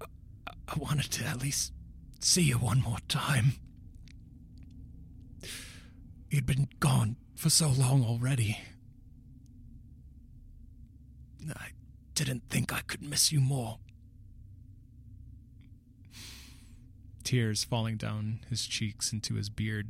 I 0.00 0.76
wanted 0.76 1.10
to 1.12 1.24
at 1.24 1.40
least 1.40 1.72
see 2.18 2.42
you 2.42 2.58
one 2.58 2.80
more 2.80 2.98
time. 3.08 3.54
You'd 6.30 6.46
been 6.46 6.68
gone 6.80 7.16
for 7.34 7.50
so 7.50 7.68
long 7.68 8.04
already. 8.04 8.58
I 11.54 11.68
didn't 12.14 12.42
think 12.50 12.72
I 12.72 12.80
could 12.80 13.02
miss 13.02 13.32
you 13.32 13.40
more. 13.40 13.78
Tears 17.24 17.64
falling 17.64 17.96
down 17.96 18.40
his 18.50 18.66
cheeks 18.66 19.12
into 19.12 19.34
his 19.34 19.48
beard. 19.48 19.88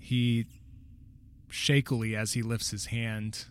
He 0.00 0.46
shakily, 1.50 2.16
as 2.16 2.32
he 2.32 2.42
lifts 2.42 2.70
his 2.70 2.86
hand, 2.86 3.46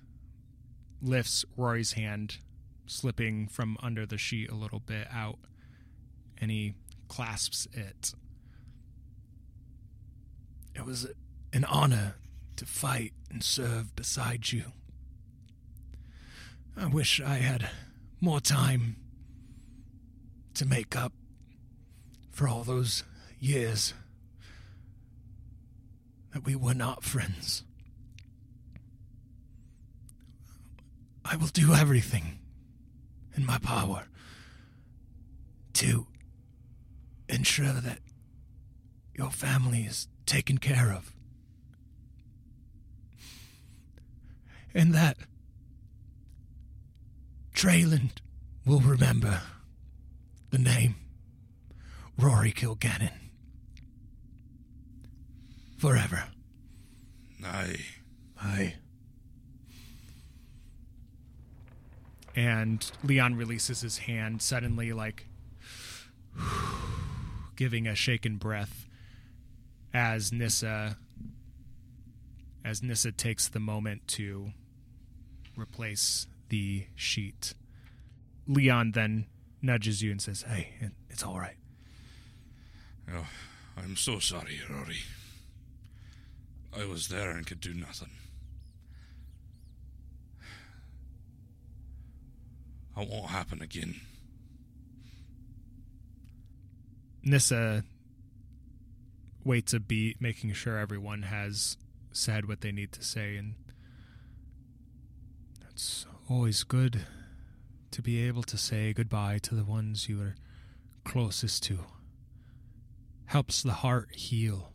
lifts 1.01 1.45
Rory's 1.55 1.93
hand, 1.93 2.37
slipping 2.85 3.47
from 3.47 3.77
under 3.81 4.05
the 4.05 4.17
sheet 4.17 4.49
a 4.49 4.55
little 4.55 4.79
bit 4.79 5.07
out, 5.11 5.39
and 6.39 6.51
he 6.51 6.73
clasps 7.07 7.67
it. 7.73 8.13
It 10.75 10.85
was 10.85 11.07
an 11.53 11.65
honor 11.65 12.15
to 12.57 12.65
fight 12.65 13.13
and 13.31 13.43
serve 13.43 13.95
beside 13.95 14.51
you. 14.51 14.73
I 16.75 16.87
wish 16.87 17.19
I 17.19 17.35
had 17.35 17.69
more 18.21 18.39
time 18.39 18.97
to 20.53 20.65
make 20.65 20.95
up 20.95 21.13
for 22.31 22.47
all 22.47 22.63
those 22.63 23.03
years 23.39 23.93
that 26.33 26.45
we 26.45 26.55
were 26.55 26.73
not 26.73 27.03
friends. 27.03 27.63
I 31.25 31.35
will 31.35 31.47
do 31.47 31.73
everything 31.73 32.39
in 33.35 33.45
my 33.45 33.57
power 33.57 34.05
to 35.73 36.07
ensure 37.29 37.73
that 37.73 37.99
your 39.15 39.31
family 39.31 39.81
is 39.81 40.07
taken 40.25 40.57
care 40.57 40.91
of. 40.91 41.13
And 44.73 44.93
that 44.93 45.17
Trayland 47.53 48.19
will 48.65 48.79
remember 48.79 49.41
the 50.51 50.59
name 50.59 50.95
Rory 52.17 52.51
Kilgannon. 52.51 53.11
Forever. 55.77 56.25
Aye. 57.43 57.85
Aye. 58.39 58.75
and 62.37 62.91
Leon 63.03 63.35
releases 63.35 63.81
his 63.81 63.97
hand 63.97 64.43
suddenly, 64.43 64.93
like 64.93 65.25
giving 67.57 67.87
a 67.87 67.95
shaken 67.95 68.37
breath 68.37 68.87
as 69.93 70.31
Nissa 70.31 70.97
as 72.63 72.81
Nissa 72.81 73.11
takes 73.11 73.49
the 73.49 73.59
moment 73.59 74.07
to 74.07 74.51
replace 75.57 76.27
the 76.49 76.85
sheet. 76.95 77.53
Leon 78.47 78.91
then 78.91 79.25
nudges 79.61 80.01
you 80.01 80.11
and 80.11 80.21
says, 80.21 80.43
"Hey, 80.43 80.73
it's 81.09 81.23
all 81.23 81.39
right." 81.39 81.57
Oh, 83.09 83.27
I'm 83.75 83.95
so 83.95 84.19
sorry, 84.19 84.59
Rory. 84.69 85.01
I 86.73 86.85
was 86.85 87.07
there 87.07 87.31
and 87.31 87.45
could 87.47 87.61
do 87.61 87.73
nothing. 87.73 88.11
It 92.97 93.09
won't 93.09 93.29
happen 93.29 93.61
again. 93.61 94.01
Nissa 97.27 97.83
waits 99.43 99.73
a 99.73 99.81
beat, 99.81 100.21
making 100.21 100.53
sure 100.53 100.77
everyone 100.77 101.23
has 101.23 101.75
said 102.13 102.47
what 102.47 102.61
they 102.61 102.71
need 102.71 102.93
to 102.93 103.03
say, 103.03 103.35
and 103.35 103.55
it's 105.69 106.05
always 106.29 106.63
good 106.63 107.01
to 107.91 108.01
be 108.01 108.21
able 108.23 108.43
to 108.43 108.57
say 108.57 108.93
goodbye 108.93 109.39
to 109.39 109.55
the 109.55 109.65
ones 109.65 110.07
you 110.07 110.21
are 110.21 110.35
closest 111.03 111.63
to. 111.63 111.79
Helps 113.25 113.61
the 113.61 113.73
heart 113.73 114.15
heal. 114.15 114.71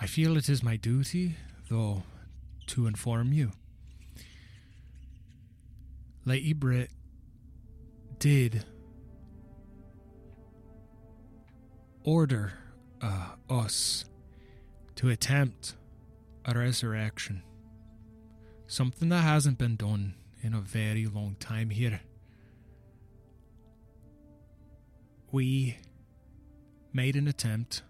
I 0.00 0.06
feel 0.06 0.38
it 0.38 0.48
is 0.48 0.62
my 0.62 0.76
duty, 0.76 1.36
though, 1.68 2.02
to 2.68 2.86
inform 2.86 3.34
you. 3.34 3.52
Lady 6.24 6.54
Brit 6.54 6.90
did 8.18 8.64
order 12.08 12.54
uh, 13.02 13.32
us 13.50 14.06
to 14.94 15.10
attempt 15.10 15.74
a 16.46 16.58
resurrection. 16.58 17.42
Something 18.66 19.10
that 19.10 19.20
hasn't 19.20 19.58
been 19.58 19.76
done 19.76 20.14
in 20.40 20.54
a 20.54 20.60
very 20.60 21.04
long 21.04 21.36
time 21.38 21.68
here. 21.68 22.00
We 25.30 25.76
made 26.90 27.14
an 27.14 27.28
attempt, 27.28 27.82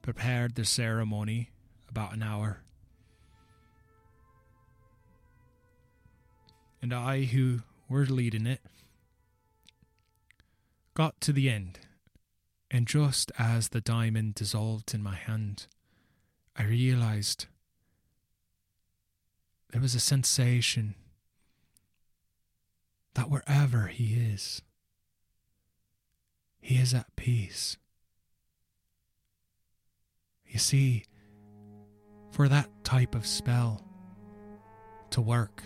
prepared 0.00 0.54
the 0.54 0.64
ceremony 0.64 1.50
about 1.90 2.14
an 2.14 2.22
hour, 2.22 2.62
and 6.80 6.94
I, 6.94 7.22
who 7.24 7.62
were 7.88 8.06
leading 8.06 8.46
it, 8.46 8.60
got 10.94 11.20
to 11.22 11.32
the 11.32 11.50
end, 11.50 11.80
and 12.72 12.86
just 12.86 13.30
as 13.38 13.68
the 13.68 13.82
diamond 13.82 14.34
dissolved 14.34 14.94
in 14.94 15.02
my 15.02 15.14
hand, 15.14 15.66
I 16.56 16.64
realized 16.64 17.44
there 19.70 19.82
was 19.82 19.94
a 19.94 20.00
sensation 20.00 20.94
that 23.14 23.28
wherever 23.28 23.88
he 23.88 24.14
is, 24.14 24.62
he 26.62 26.76
is 26.76 26.94
at 26.94 27.14
peace. 27.14 27.76
You 30.46 30.58
see, 30.58 31.04
for 32.30 32.48
that 32.48 32.70
type 32.84 33.14
of 33.14 33.26
spell 33.26 33.84
to 35.10 35.20
work, 35.20 35.62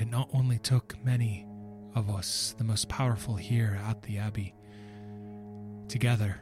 it 0.00 0.08
not 0.08 0.30
only 0.32 0.58
took 0.58 0.94
many 1.04 1.46
of 1.94 2.10
us, 2.10 2.54
the 2.58 2.64
most 2.64 2.88
powerful 2.88 3.34
here 3.36 3.80
at 3.88 4.02
the 4.02 4.18
Abbey, 4.18 4.54
together, 5.88 6.40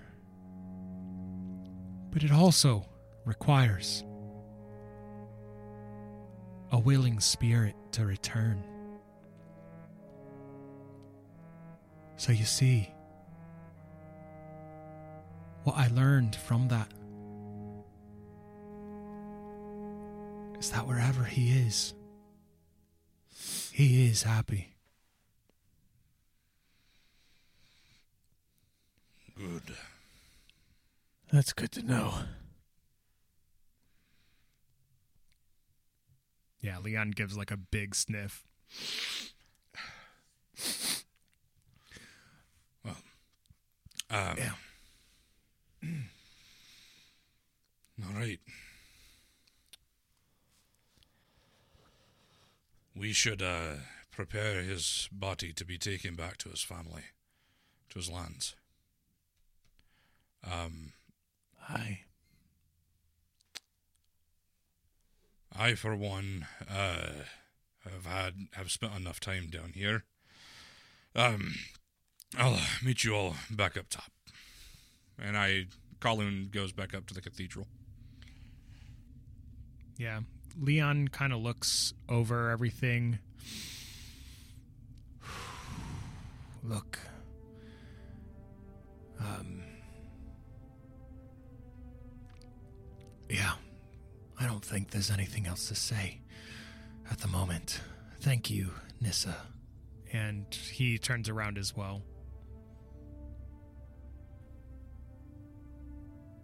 but 2.11 2.22
it 2.22 2.32
also 2.32 2.86
requires 3.24 4.05
a 6.72 6.78
willing 6.78 7.20
spirit 7.20 7.74
to 7.92 8.05
return. 8.05 8.62
So 12.16 12.32
you 12.32 12.44
see, 12.44 12.90
what 15.64 15.76
I 15.76 15.88
learned 15.88 16.34
from 16.34 16.68
that 16.68 16.90
is 20.59 20.70
that 20.70 20.86
wherever 20.86 21.24
he 21.24 21.51
is, 21.51 21.94
he 23.72 24.07
is 24.07 24.22
happy. 24.22 24.75
Good. 29.39 29.76
That's 31.32 31.53
good 31.53 31.72
to 31.72 31.82
know. 31.82 32.14
Yeah, 36.61 36.78
Leon 36.78 37.11
gives 37.12 37.37
like 37.37 37.51
a 37.51 37.57
big 37.57 37.95
sniff. 37.95 38.45
Well, 42.84 42.97
um, 44.11 44.37
Yeah. 44.39 44.53
All 48.07 48.14
right. 48.14 48.41
We 52.95 53.12
should 53.12 53.43
uh, 53.43 53.74
prepare 54.11 54.62
his 54.62 55.09
body 55.12 55.53
to 55.53 55.64
be 55.64 55.76
taken 55.76 56.14
back 56.14 56.39
to 56.39 56.49
his 56.49 56.62
family, 56.62 57.03
to 57.91 57.99
his 57.99 58.11
lands. 58.11 58.55
Um, 60.51 60.92
Aye. 61.68 62.01
I, 65.59 65.74
for 65.74 65.97
one, 65.97 66.47
uh, 66.70 67.24
have 67.84 68.07
had 68.07 68.34
have 68.53 68.70
spent 68.70 68.94
enough 68.94 69.20
time 69.20 69.49
down 69.49 69.72
here. 69.74 70.05
Um, 71.14 71.55
I'll 72.36 72.61
meet 72.84 73.05
you 73.05 73.14
all 73.14 73.36
back 73.51 73.76
up 73.76 73.88
top, 73.88 74.12
and 75.18 75.36
I 75.36 75.66
Colin 76.01 76.51
goes 76.53 76.72
back 76.72 76.94
up 76.94 77.07
to 77.07 77.14
the 77.14 77.22
cathedral. 77.22 77.66
Yeah. 79.97 80.20
Leon 80.59 81.09
kind 81.09 81.32
of 81.32 81.40
looks 81.40 81.92
over 82.09 82.51
everything. 82.51 83.18
Look. 86.62 86.99
Um. 89.18 89.65
Yeah. 93.28 93.52
I 94.38 94.46
don't 94.46 94.64
think 94.64 94.90
there's 94.90 95.10
anything 95.10 95.46
else 95.46 95.68
to 95.68 95.74
say 95.74 96.20
at 97.10 97.18
the 97.18 97.28
moment. 97.28 97.80
Thank 98.20 98.50
you, 98.50 98.70
Nissa. 99.00 99.36
and 100.12 100.46
he 100.54 100.98
turns 100.98 101.28
around 101.28 101.58
as 101.58 101.74
well. 101.76 102.02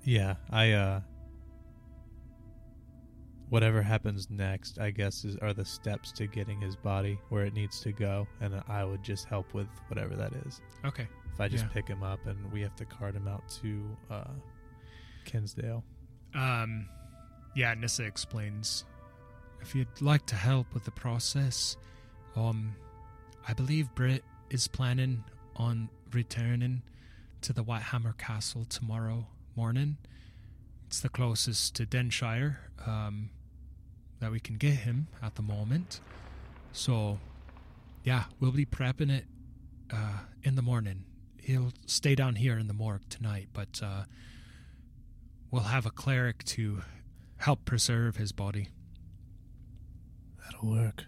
Yeah, 0.04 0.34
I 0.50 0.72
uh 0.72 1.00
whatever 3.50 3.82
happens 3.82 4.28
next, 4.30 4.78
I 4.80 4.90
guess 4.90 5.24
is 5.24 5.36
are 5.36 5.52
the 5.52 5.64
steps 5.64 6.10
to 6.12 6.26
getting 6.26 6.60
his 6.60 6.74
body 6.74 7.18
where 7.28 7.44
it 7.44 7.52
needs 7.54 7.80
to 7.80 7.92
go 7.92 8.26
and 8.40 8.62
I 8.68 8.84
would 8.84 9.02
just 9.02 9.26
help 9.26 9.52
with 9.54 9.68
whatever 9.88 10.16
that 10.16 10.32
is. 10.46 10.60
Okay. 10.84 11.06
If 11.32 11.40
I 11.40 11.48
just 11.48 11.64
Yeah. 11.66 11.70
pick 11.72 11.86
him 11.88 12.02
up 12.02 12.26
and 12.26 12.50
we 12.52 12.60
have 12.62 12.74
to 12.76 12.84
cart 12.84 13.14
him 13.14 13.28
out 13.28 13.46
to 13.62 13.96
uh 14.10 14.30
Kinsdale. 15.24 15.84
Um, 16.34 16.86
yeah, 17.54 17.74
Nissa 17.74 18.04
explains. 18.04 18.84
If 19.60 19.74
you'd 19.74 20.00
like 20.00 20.26
to 20.26 20.34
help 20.34 20.72
with 20.74 20.84
the 20.84 20.90
process, 20.90 21.76
um, 22.34 22.74
I 23.46 23.52
believe 23.54 23.94
Brit 23.94 24.24
is 24.50 24.68
planning 24.68 25.24
on 25.56 25.88
returning 26.12 26.82
to 27.42 27.52
the 27.52 27.62
Whitehammer 27.62 28.16
Castle 28.16 28.64
tomorrow 28.64 29.26
morning. 29.56 29.96
It's 30.86 31.00
the 31.00 31.08
closest 31.08 31.74
to 31.76 31.86
Denshire 31.86 32.56
um, 32.86 33.30
that 34.20 34.30
we 34.30 34.40
can 34.40 34.56
get 34.56 34.74
him 34.74 35.08
at 35.22 35.34
the 35.36 35.42
moment. 35.42 36.00
So, 36.72 37.18
yeah, 38.04 38.24
we'll 38.40 38.52
be 38.52 38.66
prepping 38.66 39.10
it 39.10 39.24
uh, 39.92 40.20
in 40.42 40.56
the 40.56 40.62
morning. 40.62 41.04
He'll 41.38 41.72
stay 41.86 42.14
down 42.14 42.36
here 42.36 42.58
in 42.58 42.68
the 42.68 42.74
morgue 42.74 43.08
tonight, 43.08 43.48
but 43.52 43.80
uh, 43.82 44.04
we'll 45.52 45.62
have 45.62 45.86
a 45.86 45.90
cleric 45.92 46.42
to 46.44 46.82
help 47.36 47.64
preserve 47.64 48.16
his 48.16 48.32
body. 48.32 48.68
That'll 50.44 50.70
work. 50.70 51.04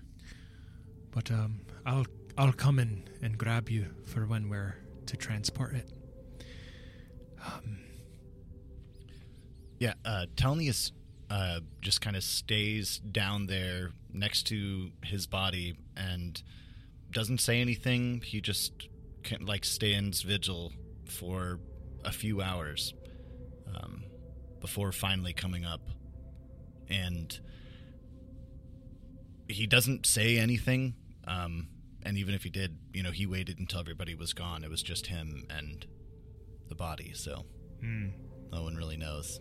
but 1.11 1.30
um, 1.30 1.61
I'll 1.86 2.07
I'll 2.38 2.53
come 2.53 2.78
in 2.78 3.09
and 3.22 3.38
grab 3.38 3.68
you 3.70 3.86
for 4.05 4.26
when 4.26 4.49
we're 4.49 4.76
to 5.07 5.16
transport 5.16 5.74
it. 5.74 5.90
Yeah, 9.78 9.95
uh, 10.05 10.26
Thelneous 10.36 10.92
uh, 11.30 11.61
just 11.80 12.01
kind 12.01 12.16
of 12.16 12.22
stays 12.24 12.99
down 12.99 13.47
there 13.47 13.90
next 14.12 14.45
to 14.45 14.90
his 15.05 15.26
body 15.26 15.76
and 15.97 16.40
doesn't 17.11 17.40
say 17.40 17.61
anything. 17.61 18.22
He 18.24 18.40
just 18.40 18.88
can, 19.22 19.45
like 19.47 19.64
stands 19.64 20.22
vigil 20.22 20.72
for 21.07 21.61
a 22.05 22.12
few 22.12 22.40
hours 22.40 22.95
um, 23.74 24.03
before 24.64 24.92
finally 24.92 25.34
coming 25.34 25.62
up, 25.62 25.82
and 26.88 27.38
he 29.46 29.66
doesn't 29.66 30.06
say 30.06 30.38
anything. 30.38 30.94
Um, 31.28 31.68
and 32.02 32.16
even 32.16 32.34
if 32.34 32.44
he 32.44 32.48
did, 32.48 32.78
you 32.94 33.02
know, 33.02 33.10
he 33.10 33.26
waited 33.26 33.58
until 33.58 33.80
everybody 33.80 34.14
was 34.14 34.32
gone. 34.32 34.64
It 34.64 34.70
was 34.70 34.82
just 34.82 35.08
him 35.08 35.44
and 35.50 35.84
the 36.70 36.74
body, 36.74 37.12
so 37.14 37.44
Hmm. 37.82 38.08
no 38.50 38.62
one 38.62 38.74
really 38.74 38.96
knows. 38.96 39.38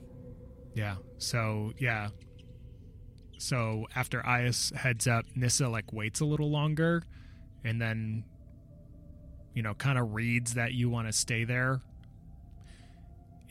Yeah. 0.76 0.96
So 1.20 1.72
yeah. 1.80 2.10
So 3.38 3.88
after 3.96 4.22
Eyas 4.24 4.74
heads 4.76 5.08
up, 5.08 5.24
Nissa 5.36 5.70
like 5.70 5.94
waits 5.94 6.20
a 6.20 6.26
little 6.26 6.52
longer, 6.52 7.02
and 7.64 7.80
then, 7.82 8.26
you 9.54 9.62
know, 9.64 9.74
kind 9.74 9.98
of 9.98 10.14
reads 10.14 10.56
that 10.56 10.74
you 10.74 10.90
want 10.90 11.08
to 11.08 11.14
stay 11.14 11.46
there, 11.46 11.80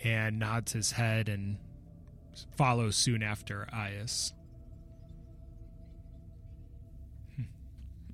and 0.04 0.38
nods 0.38 0.72
his 0.72 0.92
head 0.92 1.28
and 1.28 1.56
follows 2.56 2.96
soon 2.96 3.22
after 3.22 3.68
Eyas. 3.72 4.32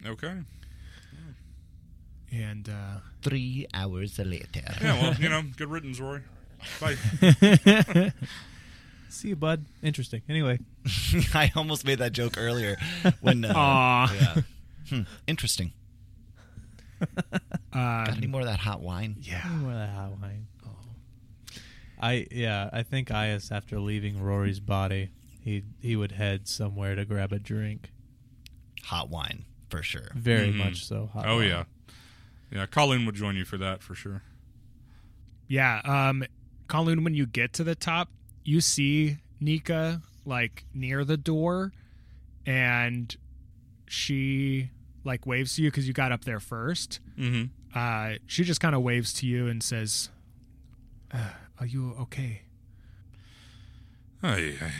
Okay. 0.06 0.34
And 2.30 2.68
uh, 2.68 3.00
Three 3.22 3.66
hours 3.74 4.18
later. 4.18 4.62
Yeah, 4.80 5.02
well, 5.02 5.14
you 5.14 5.28
know, 5.28 5.42
good 5.56 5.70
riddance, 5.70 5.98
Rory. 5.98 6.22
Bye. 6.80 6.96
See 9.08 9.28
you, 9.28 9.36
bud. 9.36 9.64
Interesting. 9.82 10.22
Anyway, 10.28 10.58
I 11.34 11.50
almost 11.56 11.86
made 11.86 11.98
that 11.98 12.12
joke 12.12 12.34
earlier 12.36 12.76
when. 13.20 13.44
Uh, 13.44 13.52
Aw. 13.56 14.12
Yeah. 14.14 14.42
Hmm, 14.90 15.00
interesting. 15.26 15.72
uh, 17.02 17.04
Got 17.72 18.16
any 18.16 18.26
more 18.26 18.40
of 18.42 18.46
that 18.46 18.60
hot 18.60 18.80
wine? 18.80 19.16
yeah. 19.20 19.42
Any 19.46 19.54
more 19.56 19.72
of 19.72 19.78
that 19.78 19.90
hot 19.90 20.10
wine. 20.20 20.46
I 22.00 22.26
yeah, 22.30 22.70
I 22.72 22.82
think 22.82 23.08
Eyas 23.08 23.50
after 23.50 23.80
leaving 23.80 24.20
Rory's 24.22 24.60
body, 24.60 25.10
he 25.40 25.64
he 25.80 25.96
would 25.96 26.12
head 26.12 26.46
somewhere 26.48 26.94
to 26.94 27.04
grab 27.04 27.32
a 27.32 27.38
drink. 27.38 27.90
Hot 28.84 29.08
wine 29.10 29.44
for 29.68 29.82
sure. 29.82 30.08
Very 30.14 30.52
Mhm. 30.52 30.56
much 30.56 30.84
so. 30.84 31.06
Hot 31.12 31.26
Oh 31.26 31.36
wine. 31.36 31.48
yeah, 31.48 31.64
yeah. 32.50 32.66
Khol-Uun 32.66 33.04
would 33.06 33.14
join 33.16 33.36
you 33.36 33.44
for 33.44 33.58
that 33.58 33.82
for 33.82 33.94
sure. 33.94 34.22
Yeah, 35.48 35.80
um 35.84 36.24
Colin, 36.68 37.02
when 37.04 37.14
you 37.14 37.26
get 37.26 37.52
to 37.54 37.64
the 37.64 37.74
top, 37.74 38.10
you 38.44 38.60
see 38.60 39.16
Nika 39.40 40.02
like 40.24 40.64
near 40.74 41.04
the 41.04 41.16
door 41.16 41.72
and 42.46 43.16
she 43.86 44.70
like 45.04 45.26
waves 45.26 45.56
to 45.56 45.62
you 45.62 45.70
because 45.70 45.86
you 45.88 45.94
got 45.94 46.12
up 46.12 46.24
there 46.24 46.40
first. 46.40 47.00
Mm-hmm. 47.18 47.46
Uh 47.74 48.14
she 48.26 48.44
just 48.44 48.60
kind 48.60 48.74
of 48.74 48.82
waves 48.82 49.12
to 49.14 49.26
you 49.26 49.46
and 49.48 49.62
says, 49.62 50.10
uh, 51.12 51.18
are 51.60 51.66
you 51.66 51.94
okay? 52.00 52.42
I, 54.22 54.56
I, 54.60 54.72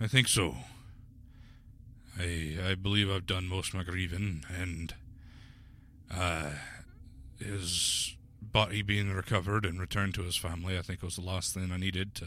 I 0.00 0.06
think 0.06 0.28
so. 0.28 0.56
I, 2.18 2.56
I 2.64 2.74
believe 2.74 3.10
I've 3.10 3.26
done 3.26 3.46
most 3.46 3.68
of 3.68 3.74
my 3.74 3.82
grieving, 3.82 4.44
and 4.48 4.94
uh, 6.12 6.50
his 7.40 8.14
body 8.40 8.82
being 8.82 9.12
recovered 9.12 9.64
and 9.64 9.80
returned 9.80 10.14
to 10.14 10.22
his 10.22 10.36
family, 10.36 10.78
I 10.78 10.82
think 10.82 11.02
was 11.02 11.16
the 11.16 11.22
last 11.22 11.54
thing 11.54 11.72
I 11.72 11.76
needed 11.76 12.14
to 12.16 12.26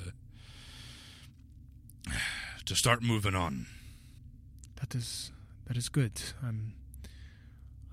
to 2.66 2.76
start 2.76 3.02
moving 3.02 3.36
on. 3.36 3.66
That 4.76 4.94
is 4.94 5.32
that 5.68 5.78
is 5.78 5.90
good. 5.90 6.22
I'm 6.44 6.74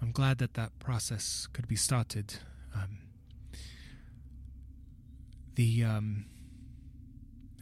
I'm 0.02 0.10
glad 0.12 0.38
that 0.38 0.54
that 0.54 0.78
process 0.78 1.48
could 1.52 1.68
be 1.68 1.76
started. 1.76 2.34
Um, 2.74 2.98
the 5.54 5.84
um, 5.84 6.26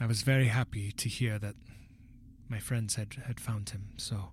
I 0.00 0.06
was 0.06 0.22
very 0.22 0.48
happy 0.48 0.92
to 0.92 1.08
hear 1.08 1.38
that 1.38 1.54
my 2.48 2.58
friends 2.58 2.96
had 2.96 3.14
had 3.26 3.40
found 3.40 3.70
him. 3.70 3.90
So 3.96 4.30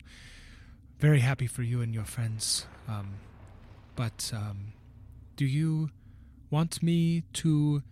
very 0.99 1.19
happy 1.19 1.47
for 1.47 1.63
you 1.63 1.81
and 1.81 1.93
your 1.93 2.05
friends. 2.05 2.65
Um, 2.87 3.15
but 3.95 4.31
um, 4.35 4.73
do 5.35 5.45
you 5.45 5.89
want 6.49 6.81
me 6.81 7.23
to 7.33 7.83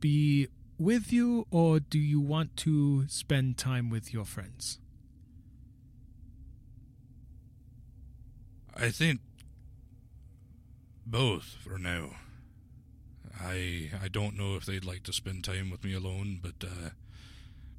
be 0.00 0.48
with 0.78 1.12
you, 1.12 1.46
or 1.50 1.80
do 1.80 1.98
you 1.98 2.20
want 2.20 2.56
to 2.58 3.08
spend 3.08 3.56
time 3.56 3.88
with 3.88 4.12
your 4.12 4.24
friends? 4.24 4.78
I 8.74 8.90
think 8.90 9.20
both 11.06 11.56
for 11.62 11.78
now. 11.78 12.10
I 13.40 13.90
I 14.02 14.08
don't 14.08 14.36
know 14.36 14.56
if 14.56 14.64
they'd 14.66 14.84
like 14.84 15.02
to 15.04 15.12
spend 15.12 15.44
time 15.44 15.70
with 15.70 15.84
me 15.84 15.94
alone, 15.94 16.40
but 16.42 16.54
uh, 16.66 16.90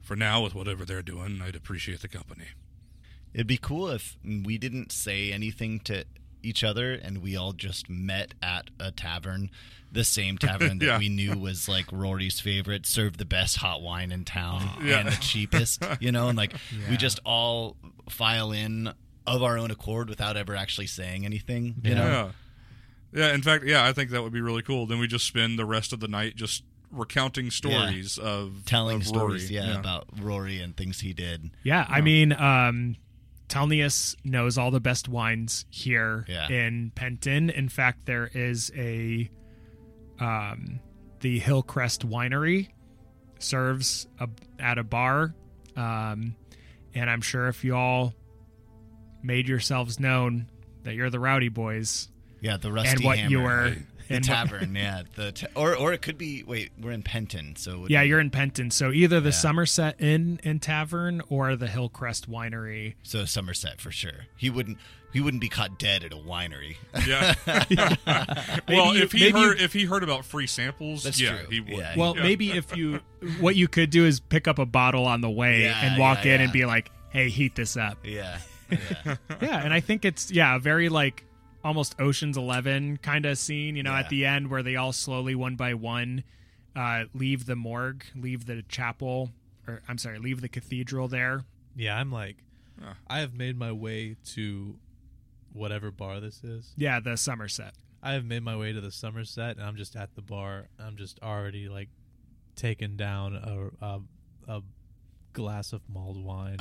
for 0.01 0.16
now, 0.16 0.41
with 0.43 0.55
whatever 0.55 0.86
they're 0.86 1.01
doing, 1.01 1.41
I'd 1.43 1.55
appreciate 1.55 2.01
the 2.01 2.08
company. 2.08 2.45
It'd 3.34 3.47
be 3.47 3.58
cool 3.58 3.89
if 3.89 4.18
we 4.24 4.58
didn't 4.58 4.91
say 4.91 5.32
anything 5.32 5.80
to 5.82 6.05
each 6.43 6.64
other 6.64 6.93
and 6.93 7.18
we 7.22 7.36
all 7.36 7.51
just 7.51 7.89
met 7.89 8.34
at 8.41 8.70
a 8.80 8.91
tavern, 8.91 9.49
the 9.91 10.03
same 10.03 10.38
tavern 10.47 10.78
that 10.80 10.86
Yeah. 10.86 10.97
we 10.97 11.10
knew 11.10 11.38
was 11.38 11.68
like 11.68 11.91
Rory's 11.91 12.39
favorite, 12.39 12.86
served 12.86 13.18
the 13.20 13.26
best 13.26 13.58
hot 13.58 13.82
wine 13.82 14.12
in 14.12 14.24
town 14.24 14.70
Yeah. 14.84 14.99
and 14.99 15.10
the 15.10 15.18
cheapest, 15.18 15.84
you 15.99 16.12
know, 16.12 16.30
and 16.30 16.38
like 16.38 16.53
Yeah. 16.72 16.89
we 16.91 16.97
just 16.97 17.20
all 17.26 17.76
file 18.10 18.51
in 18.53 18.93
of 19.26 19.43
our 19.43 19.58
own 19.58 19.72
accord 19.72 20.08
without 20.10 20.38
ever 20.38 20.55
actually 20.55 20.88
saying 20.88 21.26
anything, 21.26 21.76
you 21.84 21.95
know. 21.95 22.32
Yeah. 23.14 23.28
Yeah, 23.28 23.34
in 23.34 23.41
fact, 23.41 23.64
yeah, 23.66 23.86
I 23.86 23.93
think 23.93 24.12
that 24.12 24.22
would 24.24 24.34
be 24.34 24.41
really 24.41 24.62
cool. 24.62 24.86
Then 24.86 24.99
we 24.99 25.08
just 25.08 25.26
spend 25.26 25.58
the 25.58 25.66
rest 25.66 25.93
of 25.93 25.99
the 25.99 26.08
night 26.08 26.36
just 26.36 26.64
recounting 26.91 27.51
stories 27.51 28.18
of 28.18 28.64
Telling 28.66 28.97
of 28.97 29.08
stories, 29.08 29.43
Rory. 29.51 29.55
yeah, 29.55 29.80
about 29.80 30.08
Rory 30.22 30.60
and 30.62 30.76
things 30.76 30.99
he 31.01 31.14
did. 31.14 31.51
Yeah, 31.64 31.86
I 31.89 32.01
mean, 32.01 32.32
um, 32.34 32.95
Thelneous 33.49 34.16
knows 34.24 34.58
all 34.58 34.72
the 34.72 34.80
best 34.80 35.08
wines 35.10 35.66
here 35.70 36.26
Yeah. 36.28 36.49
in 36.49 36.91
Penton. 36.95 37.49
In 37.49 37.70
fact, 37.70 38.05
there 38.05 38.30
is 38.34 38.72
a 38.76 39.30
um, 40.20 40.80
the 41.22 41.39
Hillcrest 41.39 42.08
Winery 42.08 42.70
serves 43.39 44.08
a, 44.20 44.28
at 44.60 44.78
a 44.78 44.84
bar, 44.84 45.34
um, 45.76 46.36
and 46.93 47.10
I'm 47.10 47.22
sure 47.22 47.47
if 47.47 47.64
you 47.64 47.76
all 47.76 48.14
made 49.24 49.47
yourselves 49.47 49.99
known 49.99 50.49
that 50.84 50.95
you're 50.95 51.10
the 51.10 51.20
Rowdy 51.20 51.49
Boys 51.49 52.10
Yeah, 52.42 52.58
the 52.58 52.72
rusty 52.72 52.92
and 52.98 53.04
what 53.04 53.18
hammer. 53.18 53.30
you 53.32 53.40
were, 53.42 53.76
the 54.08 54.16
and 54.16 54.26
what- 54.26 54.36
tavern, 54.36 54.76
yeah, 54.76 55.04
the 55.16 55.32
ta- 55.32 55.48
or 55.56 55.76
or 55.76 55.94
it 55.94 56.02
could 56.02 56.18
be. 56.18 56.44
Wait, 56.44 56.72
we're 56.80 56.92
in 56.92 57.04
Penton, 57.04 57.56
so 57.56 57.86
yeah, 57.90 58.02
be- 58.04 58.10
you're 58.10 58.20
in 58.20 58.30
Penton, 58.30 58.72
so 58.72 58.92
either 58.92 59.20
the 59.20 59.30
Yeah. 59.30 59.36
Somerset 59.36 59.96
Inn 60.02 60.40
and 60.44 60.62
Tavern 60.62 61.22
or 61.30 61.56
the 61.56 61.68
Hillcrest 61.68 62.30
Winery. 62.30 62.94
So 63.04 63.26
Somerset 63.26 63.82
for 63.82 63.92
sure. 63.92 64.28
He 64.38 64.50
wouldn't. 64.50 64.78
He 65.14 65.22
wouldn't 65.22 65.40
be 65.42 65.48
caught 65.50 65.80
dead 65.80 66.04
at 66.04 66.12
a 66.12 66.18
winery. 66.18 66.76
Yeah. 67.08 67.34
well, 68.68 68.96
you- 68.96 69.04
if 69.04 69.12
he 69.14 69.20
maybe 69.22 69.40
you- 69.40 69.46
heard 69.48 69.62
if 69.62 69.74
he 69.74 69.86
heard 69.86 70.04
about 70.04 70.26
free 70.26 70.48
samples, 70.48 71.04
That's 71.04 71.20
yeah, 71.20 71.38
true. 71.38 71.48
he 71.50 71.60
would. 71.62 71.70
Yeah, 71.72 71.94
Well, 71.98 72.16
Yeah. 72.16 72.24
maybe 72.24 72.52
if 72.52 72.76
you, 72.76 73.00
what 73.40 73.56
you 73.56 73.68
could 73.68 73.90
do 73.90 74.06
is 74.06 74.20
pick 74.20 74.48
up 74.48 74.60
a 74.60 74.66
bottle 74.66 75.06
on 75.06 75.22
the 75.22 75.30
way 75.30 75.64
Yeah, 75.64 75.80
and 75.84 75.98
walk 76.00 76.26
yeah, 76.26 76.34
in 76.36 76.40
yeah. 76.40 76.44
and 76.44 76.54
be 76.54 76.66
like, 76.66 76.92
"Hey, 77.10 77.30
heat 77.30 77.56
this 77.56 77.78
up." 77.78 77.98
yeah. 78.04 78.40
yeah. 78.70 79.16
yeah, 79.42 79.64
and 79.64 79.74
I 79.74 79.80
think 79.80 80.04
it's 80.04 80.30
yeah, 80.30 80.58
very 80.58 80.90
like 80.90 81.24
almost 81.68 81.99
Ocean's 81.99 82.38
Eleven 82.38 82.97
kind 82.97 83.26
of 83.26 83.38
scene. 83.38 83.76
You 83.76 83.84
know, 83.84 83.91
Yeah. 83.91 83.99
at 83.99 84.09
the 84.09 84.26
end 84.26 84.49
where 84.49 84.63
they 84.63 84.76
all 84.76 84.93
slowly 84.93 85.36
one 85.36 85.55
by 85.55 85.74
one 85.74 86.24
uh, 86.76 87.05
leave 87.13 87.45
the 87.45 87.55
morgue, 87.55 88.03
leave 88.15 88.45
the 88.45 88.61
chapel, 88.70 89.32
or 89.68 89.82
I'm 89.88 89.97
sorry, 89.97 90.20
leave 90.20 90.41
the 90.41 90.49
cathedral 90.49 91.07
there. 91.07 91.43
Yeah, 91.76 91.97
I'm 91.97 92.11
like. 92.11 92.38
I 93.07 93.20
have 93.22 93.34
made 93.34 93.57
my 93.57 93.72
way 93.72 94.15
to 94.36 94.78
whatever 95.51 95.89
bar 95.89 96.20
this 96.20 96.43
is. 96.43 96.74
Yeah, 96.78 96.99
the 96.99 97.18
Somerset. 97.18 97.74
I 98.03 98.13
have 98.13 98.24
made 98.24 98.43
my 98.43 98.55
way 98.55 98.72
to 98.72 98.80
the 98.80 98.91
Somerset, 98.91 99.57
and 99.57 99.65
I'm 99.65 99.76
just 99.76 99.95
at 99.95 100.13
the 100.13 100.22
bar. 100.22 100.68
I'm 100.80 100.95
just 100.95 101.20
already 101.24 101.68
like 101.70 101.89
taking 102.55 102.95
down 102.95 103.36
a 103.36 103.86
a, 103.86 103.99
a 104.47 104.61
glass 105.34 105.74
of 105.74 105.82
mulled 105.91 106.24
wine. 106.24 106.57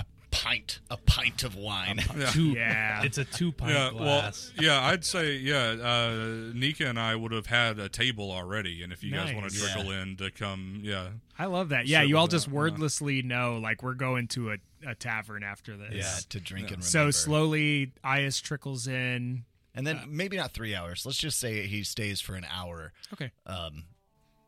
Pint, 0.47 0.79
a 0.91 0.97
pint 0.97 1.43
of 1.43 1.57
wine. 1.57 2.01
Yeah. 2.17 2.31
Two, 2.31 2.51
Yeah. 2.51 3.03
It's 3.03 3.19
a 3.19 3.25
two 3.25 3.51
pint 3.53 3.73
Yeah, 3.73 3.91
glass. 3.91 4.53
well, 4.57 4.65
yeah, 4.65 4.81
I'd 4.87 5.05
say 5.05 5.35
yeah. 5.37 5.71
Uh, 5.83 6.53
Nika 6.55 6.87
and 6.87 6.99
I 7.01 7.17
would 7.17 7.33
have 7.33 7.47
had 7.47 7.79
a 7.81 7.89
table 7.89 8.31
already, 8.31 8.83
and 8.83 8.93
if 8.93 9.03
you 9.03 9.11
guys 9.13 9.35
want 9.35 9.51
to 9.51 9.59
Nice. 9.59 9.73
trickle 9.73 9.91
in 9.91 10.17
to 10.19 10.31
come, 10.31 10.81
yeah, 10.83 11.09
I 11.39 11.47
love 11.47 11.71
that. 11.71 11.87
Yeah, 11.89 12.03
you 12.03 12.17
all 12.17 12.29
just 12.29 12.47
that, 12.47 12.53
yeah. 12.53 12.57
wordlessly 12.59 13.23
know, 13.23 13.59
like, 13.59 13.83
we're 13.83 13.95
going 13.95 14.29
to 14.29 14.53
a, 14.53 14.57
a 14.87 14.95
tavern 14.95 15.43
after 15.43 15.77
this. 15.77 15.95
yeah, 15.95 16.17
to 16.31 16.39
drink 16.41 16.69
and 16.69 16.83
remember. 16.83 16.87
So 16.87 17.11
slowly, 17.11 17.93
Eyas 18.05 18.41
trickles 18.41 18.87
in. 18.87 19.45
and 19.75 19.87
then 19.87 20.01
maybe 20.09 20.37
not 20.37 20.53
three 20.53 20.75
hours. 20.75 21.05
Let's 21.05 21.19
just 21.19 21.39
say 21.41 21.67
he 21.67 21.83
stays 21.83 22.21
for 22.21 22.35
an 22.37 22.47
hour, 22.51 22.93
Okay. 23.13 23.31
um, 23.47 23.85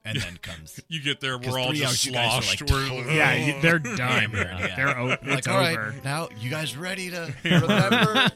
and 0.09 0.21
then 0.21 0.39
comes. 0.43 0.81
you 0.89 1.01
get 1.03 1.21
there, 1.21 1.39
we're 1.39 1.59
all 1.59 1.69
three 1.71 1.79
just 1.79 1.91
hours, 1.91 2.07
you 2.07 2.13
guys 2.13 2.39
are, 2.39 2.43
sloshed. 2.43 2.71
like, 2.71 2.91
we're 2.91 3.13
Yeah, 3.13 3.61
they're 3.61 3.79
done. 3.79 3.97
Hammered, 3.99 4.47
yeah. 4.61 4.77
They're 4.77 4.99
o- 4.99 5.17
it's 5.23 5.47
like, 5.47 5.49
all 5.49 5.57
right, 5.59 5.79
over. 5.79 5.95
now 6.05 6.29
you 6.39 6.51
guys 6.51 6.77
ready 6.77 7.11
to 7.11 7.33
remember? 7.45 8.29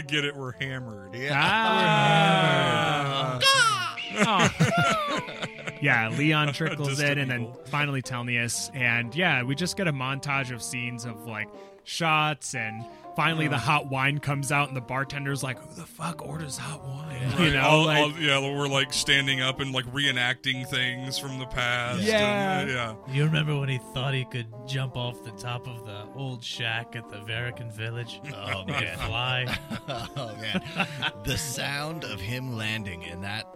get 0.06 0.24
it. 0.24 0.36
We're 0.36 0.52
hammered. 0.52 1.14
yeah. 1.14 1.32
Ah. 1.34 3.38
Oh. 4.14 4.48
yeah, 5.80 6.08
Leon 6.10 6.52
trickles 6.52 6.88
Distant 6.90 7.12
in, 7.12 7.18
and 7.18 7.30
then 7.30 7.40
evil. 7.42 7.60
finally 7.66 8.02
Thelneous, 8.02 8.70
and 8.74 9.14
yeah, 9.14 9.42
we 9.42 9.54
just 9.54 9.76
get 9.76 9.88
a 9.88 9.92
montage 9.92 10.52
of 10.52 10.62
scenes 10.62 11.04
of 11.06 11.26
like 11.26 11.48
shots, 11.84 12.54
and 12.54 12.84
finally 13.16 13.48
the 13.48 13.58
hot 13.58 13.86
wine 13.88 14.18
comes 14.18 14.50
out, 14.52 14.68
and 14.68 14.76
the 14.76 14.80
bartender's 14.80 15.42
like, 15.42 15.58
"Who 15.58 15.74
the 15.74 15.86
fuck 15.86 16.22
orders 16.26 16.56
hot 16.58 16.84
wine?" 16.86 17.32
You 17.38 17.52
know, 17.54 17.62
all- 17.62 17.84
like, 17.86 17.98
all- 18.02 18.12
yeah, 18.18 18.38
we're 18.40 18.68
like 18.68 18.92
standing 18.92 19.40
up 19.40 19.60
and 19.60 19.72
like 19.72 19.84
reenacting 19.86 20.68
things 20.68 21.18
from 21.18 21.38
the 21.38 21.46
past. 21.46 22.02
Yeah. 22.02 22.60
and, 22.60 22.70
yeah. 22.70 22.94
You 23.08 23.24
remember 23.24 23.58
when 23.58 23.68
he 23.68 23.78
thought 23.94 24.14
he 24.14 24.24
could 24.24 24.46
jump 24.66 24.96
off 24.96 25.22
the 25.24 25.30
top 25.32 25.66
of 25.66 25.84
the 25.86 26.04
old 26.16 26.42
shack 26.44 26.94
at 26.96 27.08
the 27.08 27.16
Verican 27.18 27.72
village? 27.72 28.20
Oh 28.34 28.64
He 28.66 28.72
could 28.72 28.82
man, 28.84 28.98
fly. 28.98 29.58
oh 30.16 30.34
man, 30.40 30.62
the 31.24 31.36
sound 31.38 32.04
of 32.04 32.20
him 32.20 32.56
landing 32.56 33.02
in 33.02 33.20
that 33.22 33.46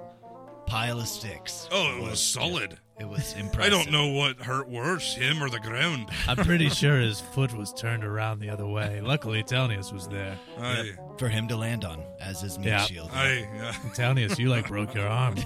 pile 0.66 1.00
of 1.00 1.08
sticks. 1.08 1.68
Oh, 1.72 1.96
it 1.96 2.02
was 2.02 2.20
solid. 2.20 2.78
It 2.98 3.06
was 3.08 3.34
impressive. 3.34 3.60
I 3.60 3.68
don't 3.68 3.90
know 3.92 4.08
what 4.08 4.38
hurt 4.38 4.68
worse, 4.70 5.14
him 5.14 5.42
or 5.42 5.50
the 5.50 5.60
ground. 5.60 6.08
I'm 6.26 6.36
pretty 6.38 6.68
sure 6.70 6.98
his 6.98 7.20
foot 7.20 7.52
was 7.54 7.72
turned 7.74 8.04
around 8.04 8.40
the 8.40 8.48
other 8.48 8.66
way. 8.66 9.00
Luckily, 9.02 9.42
Thelneous 9.42 9.92
was 9.92 10.08
there. 10.08 10.36
I, 10.58 10.92
for 11.18 11.28
him 11.28 11.46
to 11.48 11.56
land 11.56 11.84
on 11.84 12.02
as 12.20 12.40
his 12.40 12.58
meat 12.58 12.68
Yeah. 12.68 12.80
shield. 12.84 13.10
I, 13.12 13.48
yeah. 13.54 13.72
Thelneous, 13.94 14.38
you 14.38 14.48
like 14.48 14.68
broke 14.68 14.94
your 14.94 15.08
arm. 15.08 15.36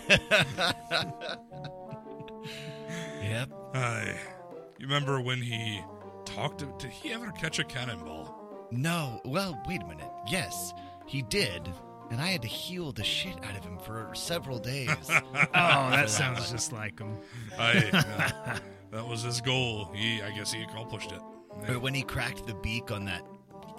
Yep. 3.22 3.50
I. 3.74 4.14
You 4.78 4.86
remember 4.86 5.20
when 5.20 5.40
he 5.42 5.80
talked? 6.24 6.64
Did 6.78 6.90
he 6.90 7.12
ever 7.12 7.30
catch 7.32 7.58
a 7.58 7.64
cannonball? 7.64 8.66
No. 8.70 9.20
Well, 9.24 9.60
wait 9.66 9.82
a 9.82 9.86
minute. 9.86 10.10
Yes, 10.28 10.72
he 11.06 11.22
did, 11.22 11.68
and 12.10 12.20
I 12.20 12.28
had 12.28 12.42
to 12.42 12.48
heal 12.48 12.92
the 12.92 13.04
shit 13.04 13.36
out 13.44 13.56
of 13.56 13.64
him 13.64 13.78
for 13.78 14.10
several 14.14 14.58
days. 14.58 14.90
oh, 15.10 15.44
that 15.54 16.10
sounds 16.10 16.50
just 16.50 16.72
like 16.72 16.98
him. 16.98 17.16
I. 17.58 17.72
yeah. 17.92 18.32
Uh, 18.46 18.58
that 18.92 19.06
was 19.06 19.22
his 19.22 19.40
goal. 19.40 19.90
He. 19.94 20.20
I 20.22 20.30
guess 20.30 20.52
he 20.52 20.62
accomplished 20.62 21.12
it. 21.12 21.20
But 21.66 21.80
when 21.80 21.94
he 21.94 22.02
cracked 22.02 22.46
the 22.46 22.54
beak 22.54 22.90
on 22.90 23.04
that 23.06 23.22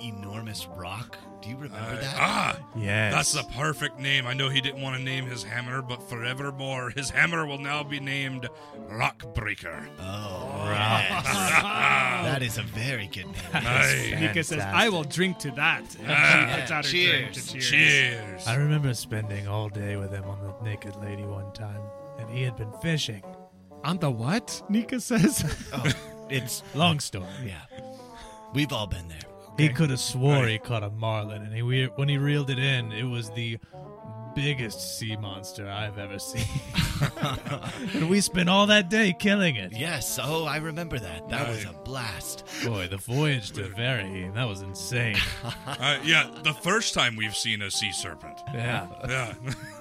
enormous 0.01 0.67
rock. 0.75 1.17
Do 1.41 1.49
you 1.49 1.55
remember 1.55 1.77
I- 1.79 1.95
that? 1.95 2.15
ah, 2.17 2.57
Yes. 2.75 3.13
that's 3.13 3.31
the 3.33 3.43
perfect 3.55 3.99
name. 3.99 4.27
I 4.27 4.33
know 4.33 4.49
he 4.49 4.61
didn't 4.61 4.81
want 4.81 4.95
to 4.97 5.01
name 5.01 5.25
his 5.25 5.43
hammer, 5.43 5.81
but 5.81 6.07
forevermore, 6.07 6.91
his 6.91 7.09
hammer 7.09 7.45
will 7.47 7.57
now 7.57 7.81
be 7.83 7.99
named 7.99 8.47
Rockbreaker. 8.89 9.87
Oh, 9.99 10.65
yes. 10.69 11.23
that 11.25 12.41
is 12.43 12.57
a 12.57 12.63
very 12.63 13.07
good 13.07 13.25
name. 13.25 13.35
Aye. 13.53 14.17
Nika 14.19 14.43
says, 14.43 14.61
"I 14.63 14.89
will 14.89 15.03
drink 15.03 15.39
to 15.39 15.51
that." 15.51 15.83
And 15.99 16.11
Ah, 16.11 16.53
she 16.55 16.59
puts 16.61 16.71
out 16.71 16.85
her 16.85 16.91
drink 16.91 17.31
to 17.33 17.47
cheers. 17.47 17.69
Cheers. 17.69 18.47
I 18.47 18.55
remember 18.55 18.93
spending 18.93 19.47
all 19.47 19.69
day 19.69 19.95
with 19.95 20.11
him 20.11 20.25
on 20.25 20.39
the 20.43 20.53
naked 20.63 20.95
lady 20.97 21.23
one 21.23 21.51
time, 21.53 21.81
and 22.19 22.29
he 22.29 22.43
had 22.43 22.55
been 22.55 22.71
fishing. 22.81 23.23
On 23.83 23.97
the 23.97 24.11
what? 24.11 24.61
Nika 24.69 24.99
says. 24.99 25.43
Oh, 25.73 25.83
it's 26.29 26.61
Long 26.75 26.99
story. 26.99 27.25
yeah. 27.43 27.61
We've 28.53 28.71
all 28.71 28.85
been 28.87 29.07
there. 29.07 29.17
He 29.61 29.69
could 29.69 29.89
have 29.89 29.99
swore 29.99 30.47
he 30.47 30.57
caught 30.57 30.83
a 30.83 30.89
marlin, 30.89 31.43
and 31.43 31.53
he 31.53 31.61
when 31.95 32.09
he 32.09 32.17
reeled 32.17 32.49
it 32.49 32.59
in, 32.59 32.91
it 32.91 33.03
was 33.03 33.29
the 33.31 33.57
biggest 34.35 34.97
sea 34.97 35.15
monster 35.17 35.69
I've 35.69 35.97
ever 35.97 36.19
seen. 36.19 36.45
and 37.93 38.09
we 38.09 38.21
spent 38.21 38.49
all 38.49 38.67
that 38.67 38.89
day 38.89 39.13
killing 39.17 39.55
it. 39.55 39.73
Yes. 39.73 40.19
Oh, 40.21 40.45
I 40.45 40.57
remember 40.57 40.99
that. 40.99 41.29
That 41.29 41.47
was 41.49 41.65
a 41.65 41.73
blast. 41.73 42.45
Boy, 42.63 42.87
the 42.87 42.97
voyage 42.97 43.51
to 43.51 43.63
Veraheen, 43.63 44.33
that 44.35 44.47
was 44.47 44.61
insane. 44.61 45.17
Uh, 45.65 45.97
yeah, 46.03 46.29
the 46.43 46.53
first 46.53 46.93
time 46.93 47.15
we've 47.15 47.35
seen 47.35 47.61
a 47.61 47.71
sea 47.71 47.91
serpent. 47.91 48.39
Yeah. 48.53 48.87
Yeah. 49.07 49.33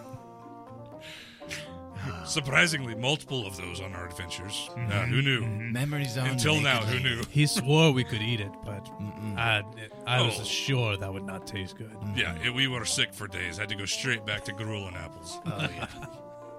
Surprisingly, 2.26 2.94
multiple 2.94 3.46
of 3.46 3.56
those 3.56 3.80
on 3.80 3.94
our 3.94 4.06
adventures. 4.06 4.68
Yeah, 4.76 5.06
who 5.06 5.22
knew? 5.22 5.40
Memories 5.46 6.16
on 6.18 6.28
Until 6.28 6.60
now, 6.60 6.80
who 6.82 7.00
knew? 7.00 7.22
He 7.30 7.46
swore 7.46 7.92
we 7.92 8.04
could 8.04 8.22
eat 8.22 8.40
it, 8.40 8.52
but 8.64 8.88
I, 9.36 9.62
I 10.06 10.22
was 10.22 10.38
Oh. 10.40 10.44
sure 10.44 10.96
that 10.96 11.12
would 11.12 11.24
not 11.24 11.46
taste 11.46 11.76
good. 11.76 11.96
Yeah, 12.14 12.36
it, 12.44 12.54
we 12.54 12.68
were 12.68 12.84
sick 12.84 13.12
for 13.14 13.26
days. 13.26 13.56
Had 13.58 13.68
to 13.70 13.74
go 13.74 13.84
straight 13.86 14.24
back 14.24 14.44
to 14.44 14.52
gruel 14.52 14.86
and 14.86 14.96
apples. 14.96 15.38
Oh 15.46 15.68
yeah. 15.76 15.86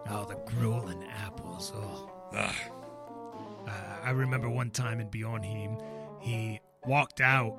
Oh, 0.10 0.26
the 0.26 0.36
gruel 0.52 0.88
and 0.88 1.04
apples. 1.06 1.72
Oh. 1.76 2.10
Ah, 2.34 2.56
Uh, 3.68 3.72
I 4.04 4.10
remember 4.10 4.50
one 4.50 4.72
time 4.72 5.00
in 5.00 5.08
Bjornheim, 5.10 5.80
he 6.20 6.60
walked 6.86 7.22
out 7.22 7.58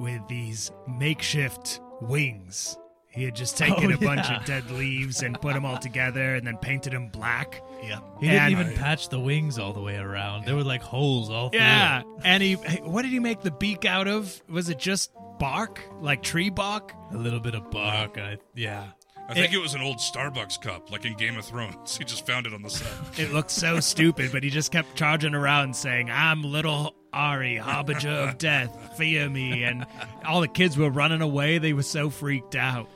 with 0.00 0.26
these 0.26 0.72
makeshift 0.88 1.80
wings. 2.00 2.76
He 3.14 3.24
had 3.24 3.34
just 3.34 3.54
oh, 3.62 3.66
taken 3.66 3.92
Oh, 3.92 3.94
a 3.94 3.98
bunch 3.98 4.28
yeah. 4.28 4.40
of 4.40 4.44
dead 4.44 4.70
leaves 4.70 5.22
and 5.22 5.40
put 5.40 5.54
them 5.54 5.64
all 5.64 5.78
together 5.78 6.34
and 6.34 6.46
then 6.46 6.56
painted 6.58 6.92
them 6.92 7.08
black. 7.08 7.62
Yep. 7.82 8.02
He 8.20 8.26
didn't 8.28 8.42
And- 8.42 8.52
even 8.52 8.74
patch 8.74 9.08
the 9.08 9.20
wings 9.20 9.58
all 9.58 9.72
the 9.72 9.80
way 9.82 9.96
around. 9.96 10.46
There 10.46 10.56
were 10.56 10.64
like 10.64 10.82
holes 10.82 11.30
all 11.30 11.50
through. 11.50 11.60
Yeah. 11.60 12.00
it. 12.00 12.06
And 12.24 12.42
he, 12.42 12.54
what 12.54 13.02
did 13.02 13.12
he 13.12 13.20
make 13.20 13.40
the 13.42 13.50
beak 13.50 13.84
out 13.84 14.08
of? 14.08 14.42
Was 14.48 14.68
it 14.68 14.78
just 14.78 15.10
bark? 15.38 15.80
Like 16.00 16.22
tree 16.22 16.50
bark? 16.50 16.92
A 17.12 17.16
little 17.16 17.40
bit 17.40 17.54
of 17.54 17.70
bark. 17.70 18.18
I, 18.18 18.38
yeah. 18.54 18.88
I 19.26 19.32
think 19.32 19.54
it, 19.54 19.58
was 19.58 19.72
an 19.72 19.80
old 19.80 19.96
Starbucks 20.00 20.60
cup, 20.60 20.92
like 20.92 21.06
in 21.06 21.14
Game 21.16 21.38
of 21.38 21.46
Thrones. 21.46 21.96
He 21.98 22.04
just 22.04 22.26
found 22.26 22.46
it 22.46 22.52
on 22.52 22.60
the 22.62 22.68
set. 22.68 22.92
It 23.18 23.32
looked 23.32 23.50
so 23.50 23.80
stupid, 23.80 24.32
but 24.32 24.42
he 24.42 24.50
just 24.50 24.70
kept 24.70 24.96
charging 24.96 25.34
around 25.34 25.74
saying, 25.74 26.10
I'm 26.10 26.42
little 26.42 26.94
Ari, 27.14 27.56
harbinger 27.56 28.10
of 28.10 28.36
death, 28.38 28.96
fear 28.98 29.30
me. 29.30 29.62
And 29.64 29.86
all 30.26 30.40
the 30.42 30.48
kids 30.48 30.76
were 30.76 30.90
running 30.90 31.22
away. 31.22 31.56
They 31.58 31.72
were 31.72 31.82
so 31.84 32.10
freaked 32.10 32.54
out. 32.54 32.88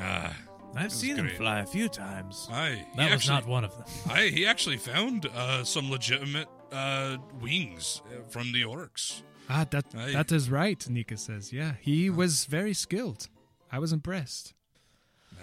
Ah, 0.00 0.34
I've 0.76 0.92
seen 0.92 1.16
him 1.16 1.26
great. 1.26 1.36
fly 1.36 1.60
a 1.60 1.66
few 1.66 1.88
times. 1.88 2.48
I 2.52 2.84
That 2.96 3.04
he 3.08 3.14
was 3.14 3.14
actually, 3.14 3.34
not 3.34 3.46
one 3.46 3.64
of 3.64 3.76
them. 3.76 3.86
I 4.10 4.28
he 4.28 4.46
actually 4.46 4.76
found 4.76 5.26
uh, 5.26 5.64
some 5.64 5.90
legitimate 5.90 6.48
uh, 6.72 7.16
wings 7.40 8.02
uh, 8.06 8.22
from 8.28 8.52
the 8.52 8.62
orcs. 8.62 9.22
Ah, 9.50 9.64
that 9.70 9.86
Aye. 9.96 10.12
that 10.12 10.30
is 10.30 10.50
right. 10.50 10.88
Nika 10.88 11.16
says, 11.16 11.52
"Yeah, 11.52 11.72
he 11.80 12.10
was 12.10 12.44
very 12.44 12.74
skilled. 12.74 13.28
I 13.72 13.78
was 13.78 13.92
impressed." 13.92 14.54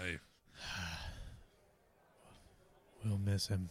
I 0.00 0.18
We'll 3.04 3.18
miss 3.18 3.46
him. 3.48 3.68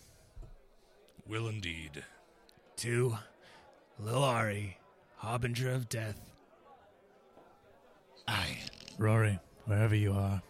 will 1.27 1.47
indeed. 1.49 2.03
To 2.77 3.17
Lil 3.99 4.23
Ari, 4.23 4.77
harbinger 5.17 5.71
of 5.71 5.89
death. 5.89 6.19
Aye. 8.27 8.57
Rory, 8.97 9.39
wherever 9.65 9.95
you 9.95 10.13
are, 10.13 10.41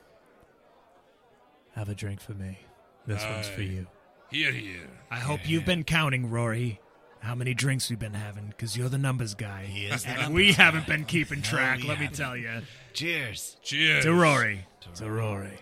have 1.76 1.89
a 1.89 1.95
drink 1.95 2.19
for 2.21 2.34
me. 2.34 2.57
This 3.05 3.23
one's 3.23 3.47
for 3.47 3.61
you. 3.61 3.88
Hear, 4.32 4.51
hear. 4.51 4.88
I 5.11 5.19
hope 5.19 5.41
you've 5.47 5.65
been 5.65 5.84
counting, 5.84 6.30
Rory, 6.30 6.80
how 7.19 7.36
many 7.36 7.53
drinks 7.53 7.89
we've 7.89 7.99
been 7.99 8.13
having, 8.15 8.47
because 8.47 8.76
you're 8.76 8.89
the 8.89 8.97
numbers 8.97 9.36
guy. 9.36 9.65
He 9.65 9.86
is 9.86 10.05
and 10.05 10.34
we 10.34 10.47
guy. 10.53 10.63
haven't 10.63 10.88
been 10.88 11.05
keeping 11.05 11.39
No, 11.39 11.45
track, 11.45 11.82
we 11.82 11.88
let 11.88 11.99
me 11.99 12.05
haven't. 12.05 12.17
tell 12.17 12.36
you. 12.36 12.49
Cheers. 12.93 13.57
Cheers. 13.61 14.03
To 14.05 14.13
Rory. 14.13 14.65
To 14.95 15.09
Rory. 15.09 15.57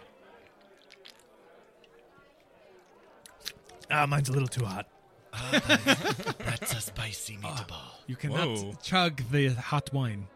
Ah, 3.92 4.06
mine's 4.06 4.30
a 4.30 4.32
little 4.32 4.48
too 4.48 4.66
hot. 4.66 4.88
That's 5.52 6.74
a 6.74 6.82
spicy 6.82 7.38
meatball. 7.38 7.82
You 8.08 8.16
cannot 8.16 8.48
Whoa. 8.48 8.74
chug 8.82 9.22
the 9.32 9.50
hot 9.50 9.92
wine. 9.94 10.28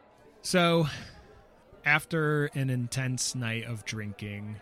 So, 0.42 0.88
after 1.86 2.46
an 2.56 2.70
intense 2.70 3.36
night 3.36 3.66
of 3.66 3.86
drinking, 3.86 4.58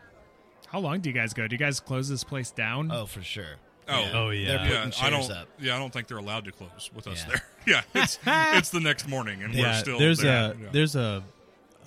how 0.75 0.81
long 0.81 0.99
do 0.99 1.09
you 1.09 1.15
guys 1.15 1.33
go? 1.33 1.47
Do 1.47 1.53
you 1.53 1.57
guys 1.57 1.79
close 1.79 2.09
this 2.09 2.25
place 2.25 2.51
down? 2.51 2.91
Oh, 2.91 3.05
for 3.05 3.21
sure. 3.21 3.55
Oh, 3.87 4.09
Oh, 4.13 4.29
yeah. 4.31 4.47
They're 4.47 4.57
putting 4.83 4.91
Yeah, 4.99 5.05
I 5.05 5.09
don't. 5.09 5.31
up. 5.31 5.47
Yeah, 5.57 5.75
I 5.77 5.79
don't 5.79 5.93
think 5.93 6.09
they're 6.09 6.17
allowed 6.17 6.43
to 6.45 6.51
close 6.51 6.89
with 6.93 7.07
us 7.07 7.21
Yeah. 7.23 7.27
there. 7.29 7.43
Yeah, 7.65 7.81
it's 7.95 8.19
it's 8.27 8.69
the 8.71 8.81
next 8.81 9.07
morning, 9.07 9.41
and 9.41 9.55
we're 9.55 9.73
still 9.75 9.97
there's 9.97 10.17
there. 10.19 10.51
a 10.51 10.55
Yeah. 10.61 10.67
there's 10.73 10.95
a 10.97 11.23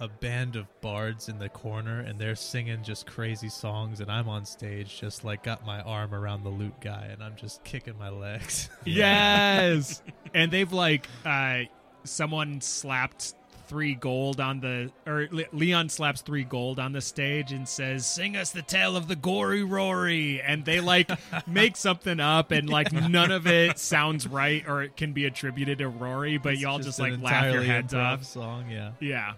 a 0.01 0.09
band 0.09 0.57
of 0.57 0.67
bards 0.81 1.29
in 1.29 1.39
the 1.39 1.49
corner, 1.51 2.01
and 2.01 2.19
they're 2.19 2.35
singing 2.35 2.83
just 2.83 3.07
crazy 3.07 3.49
songs, 3.51 4.01
and 4.01 4.11
I'm 4.11 4.29
on 4.29 4.47
stage, 4.47 4.99
just 4.99 5.23
like 5.23 5.43
got 5.43 5.67
my 5.67 5.81
arm 5.83 6.15
around 6.15 6.45
the 6.45 6.49
lute 6.49 6.81
guy, 6.81 7.09
and 7.13 7.23
I'm 7.23 7.37
just 7.37 7.63
kicking 7.63 7.99
my 7.99 8.09
legs. 8.09 8.71
Yes. 8.87 10.03
and 10.35 10.51
they've 10.51 10.73
like 10.73 11.07
uh 11.27 11.65
someone 12.05 12.61
slapped 12.63 13.35
three 13.69 13.95
gold 13.95 14.41
on 14.41 14.61
the 14.61 14.91
or 15.07 15.29
Leon 15.53 15.89
slaps 15.91 16.23
three 16.23 16.45
gold 16.45 16.79
on 16.81 16.93
the 16.93 17.01
stage 17.01 17.53
and 17.53 17.69
says, 17.69 18.07
"Sing 18.07 18.37
us 18.37 18.51
the 18.51 18.63
tale 18.63 18.97
of 18.97 19.07
the 19.09 19.17
gory 19.17 19.63
Rory," 19.63 20.41
and 20.41 20.65
they 20.65 20.81
like 20.81 21.11
make 21.47 21.77
something 21.77 22.19
up 22.21 22.51
and 22.51 22.69
like 22.69 22.93
none 22.93 23.31
of 23.31 23.47
it 23.47 23.79
sounds 23.79 24.27
right 24.27 24.65
or 24.67 24.83
it 24.83 24.97
can 24.97 25.13
be 25.13 25.27
attributed 25.27 25.79
to 25.79 25.89
Rory, 25.89 26.39
but 26.39 26.55
It's 26.55 26.63
y'all 26.63 26.79
just, 26.79 26.99
an 26.99 27.11
like 27.23 27.23
laugh 27.23 27.53
your 27.53 27.63
heads 27.63 27.95
off. 27.95 28.25
Song, 28.25 28.71
yeah. 28.71 28.93
Yeah, 29.01 29.35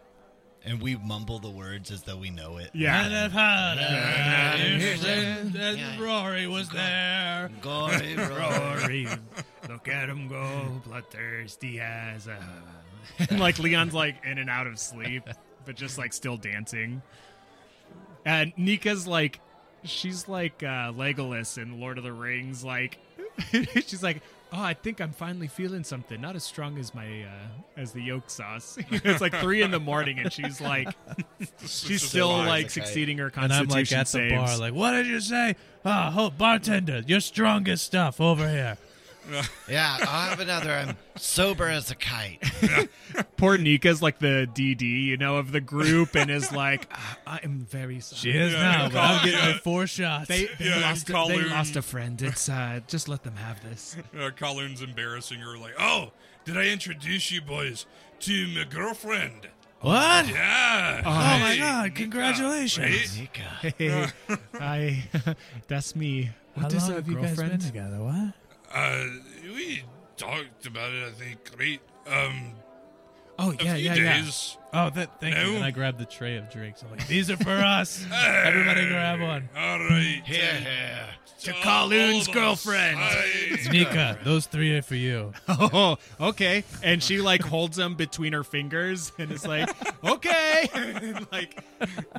And 0.65 0.81
we 0.81 0.97
mumble 0.97 1.39
the 1.39 1.51
words 1.51 1.91
as 1.91 2.03
though 2.03 2.17
we 2.17 2.31
know 2.31 2.57
it. 2.59 2.71
yeah. 2.73 3.09
and 4.57 6.01
Rory 6.01 6.47
was 6.47 6.69
there. 6.71 7.51
Gory 7.61 8.17
Rory, 8.17 9.09
look 9.69 9.89
at 9.89 10.09
him 10.09 10.29
go, 10.29 10.81
bloodthirsty 10.87 11.81
as 11.81 12.27
a. 12.27 12.39
and 13.31 13.41
like 13.41 13.59
Leon's 13.59 13.95
like 13.95 14.17
in 14.25 14.39
and 14.39 14.51
out 14.51 14.67
of 14.67 14.79
sleep, 14.79 15.29
but 15.65 15.77
just 15.77 15.99
like 15.99 16.13
still 16.13 16.37
dancing. 16.37 17.03
And 18.25 18.53
Nika's 18.57 19.07
like, 19.07 19.41
she's 19.85 20.29
like 20.29 20.63
uh, 20.63 20.93
Legolas 20.93 21.61
in 21.61 21.81
Lord 21.81 21.99
of 21.99 22.05
the 22.05 22.13
Rings. 22.13 22.65
Like, 22.65 22.99
she's 23.51 24.03
like, 24.03 24.23
oh, 24.53 24.63
I 24.63 24.75
think 24.75 25.01
I'm 25.01 25.13
finally 25.13 25.47
feeling 25.47 25.85
something. 25.85 26.21
Not 26.21 26.37
as 26.37 26.45
strong 26.45 26.79
as 26.79 26.95
my 26.95 27.23
uh, 27.23 27.81
as 27.81 27.93
the 27.93 28.03
yolk 28.03 28.29
sauce. 28.29 28.79
it's 28.91 29.21
like 29.21 29.35
three 29.35 29.63
in 29.63 29.71
the 29.71 29.81
morning, 29.81 30.19
and 30.19 30.33
she's 30.33 30.61
like, 30.61 30.89
she's 31.65 32.03
still 32.03 32.29
like 32.29 32.71
succeeding 32.71 33.19
her 33.19 33.33
And 33.37 33.53
I'm 33.53 33.69
like 33.69 33.91
at 33.93 34.07
the 34.07 34.11
saves. 34.11 34.35
bar, 34.35 34.59
like, 34.59 34.75
what 34.75 34.93
did 34.93 35.07
you 35.07 35.21
say? 35.21 35.57
Ah, 35.85 36.15
oh, 36.17 36.31
bartender, 36.31 37.03
your 37.07 37.21
strongest 37.21 37.85
stuff 37.85 38.21
over 38.21 38.49
here. 38.49 38.77
Yeah, 39.69 39.97
I'll 40.01 40.31
have 40.31 40.41
another. 40.41 40.73
I'm 40.73 40.97
sober 41.17 41.67
as 41.69 41.91
a 41.91 41.95
kite. 41.95 42.43
Poor 43.37 43.57
Nika's 43.59 44.03
like 44.03 44.19
the 44.19 44.49
DD, 44.53 44.83
you 44.83 45.17
know, 45.17 45.37
of 45.37 45.53
the 45.53 45.61
group, 45.61 46.15
and 46.17 46.31
is 46.31 46.53
like, 46.53 46.89
"Ah, 46.93 47.19
I 47.27 47.41
am 47.43 47.61
very 47.71 48.01
sorry. 48.01 48.19
She 48.19 48.31
is 48.31 48.53
Yeah, 48.53 48.61
now, 48.63 48.89
but 48.89 48.99
I'm 48.99 49.25
getting 49.25 49.41
yeah. 49.41 49.53
my 49.53 49.59
four 49.59 49.87
shots. 49.87 50.29
They, 50.29 50.47
they 50.59 50.67
Yeah, 50.67 50.81
lost. 50.81 51.09
A, 51.09 51.13
they 51.13 51.15
Khol-Uun- 51.15 51.51
lost 51.51 51.77
a 51.77 51.83
friend. 51.83 52.21
It's 52.31 52.49
uh, 52.49 52.81
just 52.87 53.09
let 53.09 53.23
them 53.23 53.37
have 53.37 53.63
this. 53.63 53.97
Uh, 54.19 54.31
Collin's 54.37 54.83
embarrassing 54.83 55.41
her, 55.41 55.57
like, 55.59 55.75
oh, 55.79 56.13
did 56.45 56.57
I 56.57 56.67
introduce 56.69 57.31
you 57.31 57.41
boys 57.41 57.87
to 58.21 58.49
my 58.49 58.65
girlfriend? 58.65 59.49
what? 59.81 60.29
Yeah. 60.29 61.03
Oh 61.07 61.11
my 61.11 61.53
Hey, 61.53 61.59
god! 61.59 61.85
Nika, 61.85 61.97
Congratulations. 62.03 63.19
right? 63.19 63.21
Nika. 63.21 63.75
Hey, 63.79 64.07
I. 64.61 65.05
that's 65.69 65.97
me. 65.97 66.31
How 66.57 66.65
What 66.65 66.73
is 66.75 66.83
long 66.83 66.91
a 66.91 66.95
have 66.97 67.09
you 67.09 67.15
guys 67.15 67.25
been 67.25 67.35
girlfriend? 67.37 67.63
together? 67.63 67.99
What? 68.01 68.35
Uh, 68.73 69.05
we 69.55 69.83
talked 70.17 70.67
about 70.67 70.93
it, 70.93 71.05
I 71.07 71.11
think, 71.11 71.57
great. 71.57 71.81
Um, 72.07 72.53
Oh 73.43 73.53
a 73.59 73.65
yeah, 73.65 73.75
few 73.77 73.85
yeah, 73.87 73.95
yeah. 73.95 74.21
days. 74.23 74.59
Oh, 74.75 74.91
that, 74.91 75.19
thank 75.19 75.35
No. 75.35 75.45
you. 75.47 75.55
And 75.57 75.65
I 75.65 75.71
grabbed 75.71 75.99
the 75.99 76.05
tray 76.05 76.37
of 76.37 76.51
drinks. 76.51 76.83
I'm 76.83 76.91
like, 76.91 77.07
these 77.09 77.31
are 77.31 77.39
for 77.39 77.51
us. 77.57 78.05
Everybody 78.13 78.87
grab 78.87 79.19
one. 79.21 79.49
All 79.57 79.79
right. 79.79 80.21
Hear, 80.27 80.55
hear. 80.57 81.07
To 81.45 81.53
Khol-Uun's 81.53 81.89
all 81.89 82.21
of 82.21 82.29
us. 82.29 82.35
girlfriend. 82.35 82.99
Hi. 82.99 83.71
Nika, 83.73 84.19
those 84.25 84.45
three 84.45 84.77
are 84.77 84.83
for 84.83 84.95
you. 84.95 85.33
Oh, 85.49 85.97
okay. 86.21 86.65
And 86.83 87.03
she 87.03 87.23
like 87.23 87.41
holds 87.41 87.79
them 87.79 87.95
between 87.95 88.35
her 88.35 88.45
fingers 88.45 89.11
and 89.17 89.33
is 89.33 89.47
like, 89.47 89.71
okay, 90.05 90.69
and 90.75 91.27
like 91.33 91.65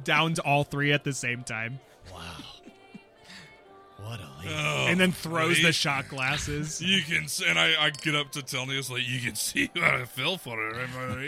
downs 0.04 0.40
all 0.40 0.64
three 0.64 0.92
at 0.92 1.04
the 1.04 1.14
same 1.14 1.44
time, 1.44 1.74
Wow. 1.74 1.91
What 4.04 4.20
a 4.20 4.24
leap. 4.42 4.50
Oh, 4.58 4.88
and 4.90 5.00
then 5.00 5.12
throws 5.12 5.62
the 5.62 5.72
shot 5.72 6.08
glasses. 6.10 6.82
You 6.82 7.02
can, 7.02 7.24
s- 7.26 7.42
and 7.46 7.58
I, 7.60 7.74
I 7.86 7.90
get 7.92 8.16
up 8.16 8.32
to 8.34 8.42
Thelneous 8.42 8.90
like 8.90 9.08
you 9.08 9.20
can 9.20 9.36
see 9.36 9.70
what 9.74 9.84
I 9.84 10.06
feel 10.06 10.38
for 10.38 10.58
her. 10.74 11.28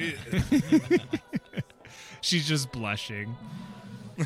She's 2.21 2.47
just 2.47 2.71
blushing. 2.71 3.35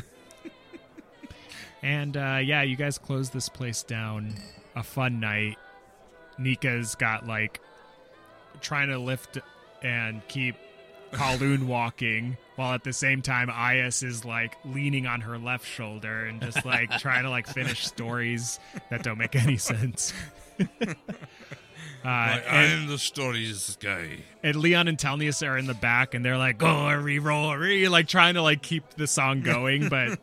and 1.82 2.16
uh, 2.16 2.40
yeah, 2.42 2.62
you 2.62 2.76
guys 2.76 2.98
close 2.98 3.30
this 3.30 3.48
place 3.48 3.82
down. 3.82 4.34
A 4.76 4.82
fun 4.82 5.20
night. 5.20 5.56
Nika's 6.38 6.94
got 6.94 7.26
like 7.26 7.60
trying 8.60 8.88
to 8.88 8.98
lift 8.98 9.38
and 9.82 10.26
keep 10.28 10.54
Khol-Uun 11.12 11.64
walking, 11.64 12.36
while 12.58 12.74
at 12.74 12.82
the 12.82 12.92
same 12.92 13.22
time 13.22 13.48
Eyas 13.48 14.02
is 14.02 14.24
like 14.24 14.56
leaning 14.64 15.06
on 15.06 15.20
her 15.20 15.38
left 15.38 15.64
shoulder 15.64 16.24
and 16.26 16.40
just 16.42 16.64
like 16.66 16.90
trying 16.98 17.22
to 17.22 17.30
like 17.30 17.46
finish 17.46 17.86
stories 17.86 18.58
that 18.90 19.02
don't 19.04 19.16
make 19.18 19.36
any 19.36 19.56
sense. 19.56 20.12
uh, 20.60 20.64
Like, 22.04 22.44
and- 22.48 22.82
I'm 22.82 22.86
the 22.88 22.98
stories 22.98 23.76
guy. 23.80 24.18
and 24.42 24.56
Leon 24.56 24.88
and 24.88 24.98
Thelneous 25.00 25.42
are 25.42 25.56
in 25.56 25.66
the 25.66 25.74
back, 25.74 26.14
and 26.14 26.24
they're 26.24 26.38
like 26.38 26.58
"Gory 26.58 27.18
Rory," 27.18 27.88
like 27.88 28.08
trying 28.08 28.34
to 28.34 28.42
like 28.42 28.62
keep 28.62 28.88
the 28.94 29.06
song 29.06 29.42
going, 29.42 29.88
but 29.88 30.18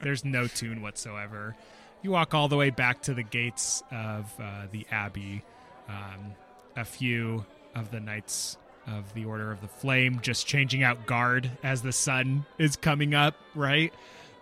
there's 0.00 0.24
no 0.24 0.46
tune 0.46 0.82
whatsoever. 0.82 1.54
You 2.02 2.10
walk 2.10 2.34
all 2.34 2.48
the 2.48 2.56
way 2.56 2.70
back 2.70 3.02
to 3.02 3.14
the 3.14 3.22
gates 3.22 3.82
of 3.90 4.32
uh, 4.40 4.66
the 4.72 4.86
abbey. 4.90 5.42
Um, 5.88 6.34
a 6.76 6.84
few 6.84 7.44
of 7.74 7.90
the 7.90 8.00
knights 8.00 8.56
of 8.86 9.12
the 9.14 9.24
Order 9.24 9.50
of 9.50 9.60
the 9.60 9.68
Flame 9.68 10.20
just 10.22 10.46
changing 10.46 10.82
out 10.82 11.06
guard 11.06 11.50
as 11.62 11.82
the 11.82 11.92
sun 11.92 12.44
is 12.58 12.76
coming 12.76 13.14
up. 13.14 13.34
Right, 13.54 13.92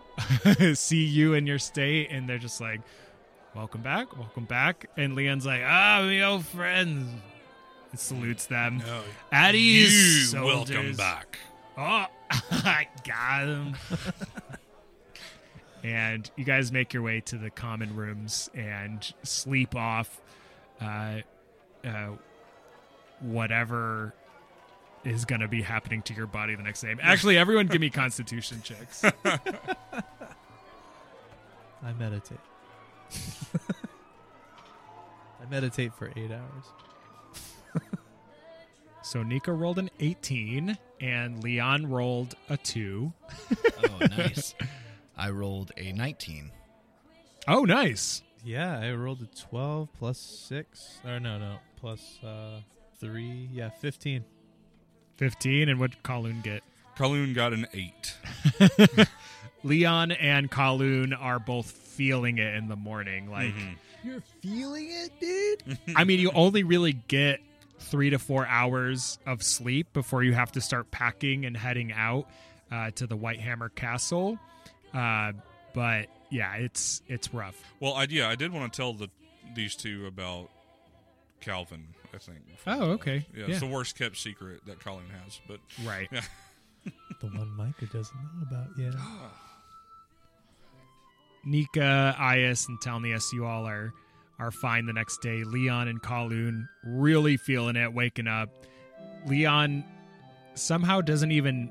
see 0.73 1.03
you 1.03 1.33
in 1.33 1.47
your 1.47 1.59
state, 1.59 2.09
and 2.11 2.27
they're 2.27 2.37
just 2.37 2.61
like, 2.61 2.81
"Welcome 3.55 3.81
back, 3.81 4.17
welcome 4.17 4.45
back." 4.45 4.89
And 4.97 5.15
Leon's 5.15 5.45
like, 5.45 5.61
"Ah, 5.65 6.01
my 6.03 6.21
old 6.21 6.45
friends." 6.45 7.09
And 7.91 7.99
salutes 7.99 8.47
them. 8.47 8.79
No, 8.79 9.01
At 9.31 9.53
ease, 9.53 10.33
welcome 10.33 10.95
back. 10.95 11.37
Oh, 11.77 12.07
I 12.31 12.87
got 13.05 13.47
him. 13.47 13.75
and 15.83 16.29
you 16.35 16.43
guys 16.43 16.71
make 16.71 16.93
your 16.93 17.03
way 17.03 17.19
to 17.21 17.37
the 17.37 17.49
common 17.49 17.95
rooms 17.95 18.49
and 18.55 19.13
sleep 19.23 19.75
off 19.75 20.19
uh, 20.81 21.19
uh, 21.85 22.09
whatever 23.19 24.13
is 25.03 25.25
going 25.25 25.41
to 25.41 25.47
be 25.47 25.61
happening 25.61 26.01
to 26.03 26.13
your 26.13 26.27
body 26.27 26.55
the 26.55 26.63
next 26.63 26.81
day. 26.81 26.95
Actually, 27.01 27.37
everyone 27.37 27.67
give 27.67 27.81
me 27.81 27.89
constitution 27.91 28.61
checks. 28.63 29.03
I 29.25 29.41
meditate. 31.99 32.39
I 35.41 35.45
meditate 35.49 35.93
for 35.93 36.11
eight 36.15 36.31
hours. 36.31 36.65
So 39.03 39.21
Nika 39.21 39.51
rolled 39.51 39.79
an 39.79 39.89
18 39.99 40.77
and 41.01 41.43
Leon 41.43 41.87
rolled 41.87 42.35
a 42.49 42.55
2. 42.55 43.11
Oh, 43.83 44.05
nice. 44.17 44.55
I 45.17 45.29
rolled 45.29 45.73
a 45.75 45.91
19. 45.91 46.49
Oh, 47.47 47.65
nice. 47.65 48.23
Yeah, 48.45 48.79
I 48.79 48.93
rolled 48.93 49.21
a 49.21 49.27
12 49.39 49.89
plus 49.99 50.17
6. 50.17 50.99
Or 51.05 51.19
no, 51.19 51.37
no, 51.37 51.57
plus 51.75 52.17
uh, 52.23 52.61
3. 53.01 53.49
Yeah, 53.51 53.69
15. 53.69 54.23
15 55.17 55.69
and 55.69 55.79
what 55.79 55.91
did 55.91 56.03
Khol-Uun 56.03 56.43
get? 56.43 56.63
Khol-Uun 56.97 57.33
got 57.33 57.53
an 57.53 57.67
eight. 57.73 58.15
Leon 59.63 60.11
and 60.11 60.51
Khol-Uun 60.51 61.19
are 61.19 61.39
both 61.39 61.71
feeling 61.71 62.37
it 62.37 62.55
in 62.55 62.67
the 62.67 62.75
morning. 62.75 63.29
Like, 63.29 63.53
You're 64.03 64.21
feeling 64.41 64.89
it, 64.91 65.11
dude? 65.19 65.77
I 65.95 66.03
mean, 66.03 66.19
you 66.19 66.31
only 66.33 66.63
really 66.63 66.93
get 66.93 67.39
three 67.79 68.09
to 68.09 68.19
four 68.19 68.45
hours 68.47 69.19
of 69.25 69.43
sleep 69.43 69.93
before 69.93 70.23
you 70.23 70.33
have 70.33 70.51
to 70.53 70.61
start 70.61 70.91
packing 70.91 71.45
and 71.45 71.55
heading 71.55 71.91
out 71.93 72.27
uh, 72.71 72.91
to 72.91 73.07
the 73.07 73.17
Whitehammer 73.17 73.73
Castle. 73.73 74.39
Uh, 74.93 75.33
but 75.73 76.07
yeah, 76.29 76.55
it's 76.55 77.01
it's 77.07 77.33
rough. 77.33 77.55
Well, 77.79 77.93
I, 77.93 78.07
yeah, 78.09 78.29
I 78.29 78.35
did 78.35 78.51
want 78.51 78.71
to 78.71 78.77
tell 78.77 78.93
the 78.93 79.09
these 79.55 79.75
two 79.75 80.05
about 80.07 80.49
Calvin. 81.41 81.87
I 82.13 82.17
think. 82.17 82.39
Oh, 82.67 82.91
okay. 82.91 83.25
Yeah, 83.33 83.45
Yeah. 83.45 83.51
it's 83.51 83.59
the 83.59 83.65
worst 83.67 83.97
kept 83.97 84.17
secret 84.17 84.61
that 84.67 84.79
Colleen 84.79 85.09
has. 85.23 85.39
But 85.47 85.59
Right. 85.83 86.07
yeah, 86.11 86.21
The 87.21 87.27
one 87.27 87.49
Micah 87.55 87.85
doesn't 87.87 88.15
know 88.15 88.41
about 88.49 88.67
yet. 88.77 88.93
Nika, 91.45 92.15
Eyas, 92.19 92.67
and 92.69 92.79
Thelneous, 92.81 93.33
you 93.33 93.45
all 93.45 93.65
are 93.67 93.93
are 94.39 94.51
fine 94.51 94.85
the 94.85 94.93
next 94.93 95.21
day. 95.21 95.43
Leon 95.43 95.87
and 95.87 96.01
Khol-Uun 96.01 96.67
really 96.85 97.37
feeling 97.37 97.75
it, 97.75 97.93
waking 97.93 98.27
up. 98.27 98.49
Leon 99.27 99.83
somehow 100.55 101.01
doesn't 101.01 101.31
even 101.31 101.69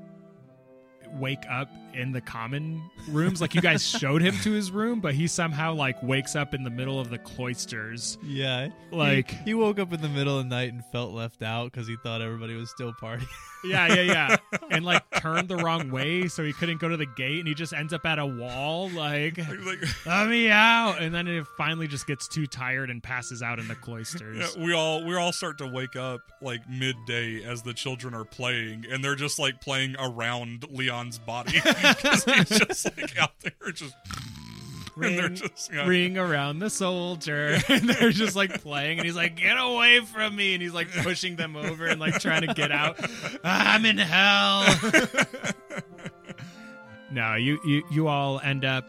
wake 1.13 1.43
up 1.49 1.69
in 1.93 2.11
the 2.11 2.21
common 2.21 2.81
rooms. 3.09 3.41
Like 3.41 3.53
you 3.55 3.61
guys 3.61 3.85
showed 3.99 4.21
him 4.21 4.35
to 4.43 4.51
his 4.51 4.71
room, 4.71 4.99
but 4.99 5.13
he 5.13 5.27
somehow 5.27 5.73
like 5.73 6.01
wakes 6.03 6.35
up 6.35 6.53
in 6.53 6.63
the 6.63 6.69
middle 6.69 6.99
of 6.99 7.09
the 7.09 7.17
cloisters. 7.19 8.17
Yeah, 8.23 8.69
Like- 8.91 9.31
he, 9.31 9.37
he 9.45 9.53
woke 9.53 9.79
up 9.79 9.93
in 9.93 10.01
the 10.01 10.09
middle 10.09 10.37
of 10.37 10.45
the 10.45 10.49
night 10.49 10.71
and 10.73 10.83
felt 10.91 11.11
left 11.13 11.41
out 11.41 11.71
because 11.71 11.87
he 11.87 11.95
thought 12.03 12.21
everybody 12.21 12.55
was 12.55 12.69
still 12.69 12.93
partying. 12.93 13.27
Yeah, 13.65 13.93
yeah, 13.95 14.01
yeah. 14.01 14.35
and 14.71 14.83
like 14.83 15.03
turned 15.21 15.47
the 15.47 15.55
wrong 15.55 15.89
way, 15.89 16.27
so 16.27 16.43
he 16.43 16.51
couldn't 16.51 16.81
go 16.81 16.89
to 16.89 16.97
the 16.97 17.05
gate, 17.05 17.39
and 17.39 17.47
he 17.47 17.53
just 17.53 17.71
ends 17.71 17.93
up 17.93 18.05
at 18.05 18.19
a 18.19 18.25
wall. 18.25 18.89
Like, 18.89 19.37
Like, 19.37 20.05
let 20.05 20.27
me 20.27 20.49
out. 20.49 20.97
And 21.01 21.15
then 21.15 21.29
it 21.29 21.47
finally 21.57 21.87
just 21.87 22.05
gets 22.05 22.27
too 22.27 22.45
tired 22.45 22.89
and 22.89 23.01
passes 23.01 23.41
out 23.41 23.59
in 23.59 23.69
the 23.69 23.75
cloisters. 23.75 24.53
yeah, 24.57 24.61
we 24.65 24.73
all 24.73 25.05
we 25.05 25.15
all 25.15 25.31
start 25.31 25.57
to 25.59 25.67
wake 25.67 25.95
up 25.95 26.19
like 26.41 26.69
midday 26.69 27.41
as 27.45 27.61
the 27.61 27.73
children 27.73 28.13
are 28.13 28.25
playing, 28.25 28.85
and 28.91 29.01
they're 29.01 29.15
just 29.15 29.39
like 29.39 29.61
playing 29.61 29.95
around 29.97 30.65
Leon's 30.69 31.17
body 31.19 31.57
because 31.83 32.23
he's 32.23 32.59
just 32.59 32.97
like 32.97 33.17
out 33.17 33.31
there, 33.41 33.71
just 33.71 33.95
and 35.01 35.17
they're 35.17 35.29
just 35.29 35.71
yeah. 35.73 35.87
ring 35.87 36.17
around 36.17 36.59
the 36.59 36.69
soldier. 36.69 37.57
And 37.69 37.89
they're 37.89 38.11
just 38.11 38.35
like 38.35 38.61
playing 38.61 38.99
and 38.99 39.05
he's 39.05 39.15
like 39.15 39.35
get 39.35 39.57
away 39.57 39.99
from 40.01 40.35
me. 40.35 40.53
And 40.53 40.61
he's 40.61 40.73
like 40.73 40.91
pushing 40.91 41.35
them 41.35 41.55
over 41.55 41.87
and 41.87 41.99
like 41.99 42.19
trying 42.19 42.41
to 42.41 42.53
get 42.53 42.71
out. 42.71 42.99
I'm 43.43 43.85
in 43.85 43.97
hell. 43.97 44.65
No 47.11 47.35
you, 47.35 47.59
you 47.63 47.83
you 47.91 48.07
all 48.07 48.39
end 48.39 48.65
up 48.65 48.85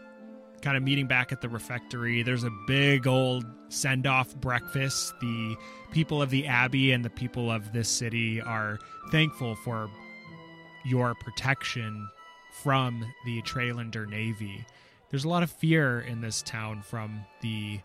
kind 0.63 0.75
of 0.75 0.81
meeting 0.81 1.05
back 1.05 1.31
at 1.31 1.41
the 1.41 1.49
refectory. 1.49 2.23
There's 2.23 2.43
a 2.43 2.49
big 2.65 3.05
old 3.05 3.45
send-off 3.69 4.35
breakfast. 4.37 5.13
The 5.21 5.55
people 5.91 6.23
of 6.23 6.31
the 6.31 6.47
abbey 6.47 6.91
and 6.91 7.05
the 7.05 7.11
people 7.11 7.51
of 7.51 7.71
this 7.71 7.87
city 7.87 8.41
are 8.41 8.79
thankful 9.11 9.55
for 9.57 9.91
your 10.85 11.13
protection 11.13 12.09
from 12.63 13.05
the 13.25 13.41
Trailander 13.41 14.07
Navy. 14.07 14.65
There's 15.09 15.23
a 15.23 15.29
lot 15.29 15.43
of 15.43 15.51
fear 15.51 16.01
in 16.01 16.21
this 16.21 16.41
town 16.41 16.81
from 16.81 17.25
the 17.41 17.79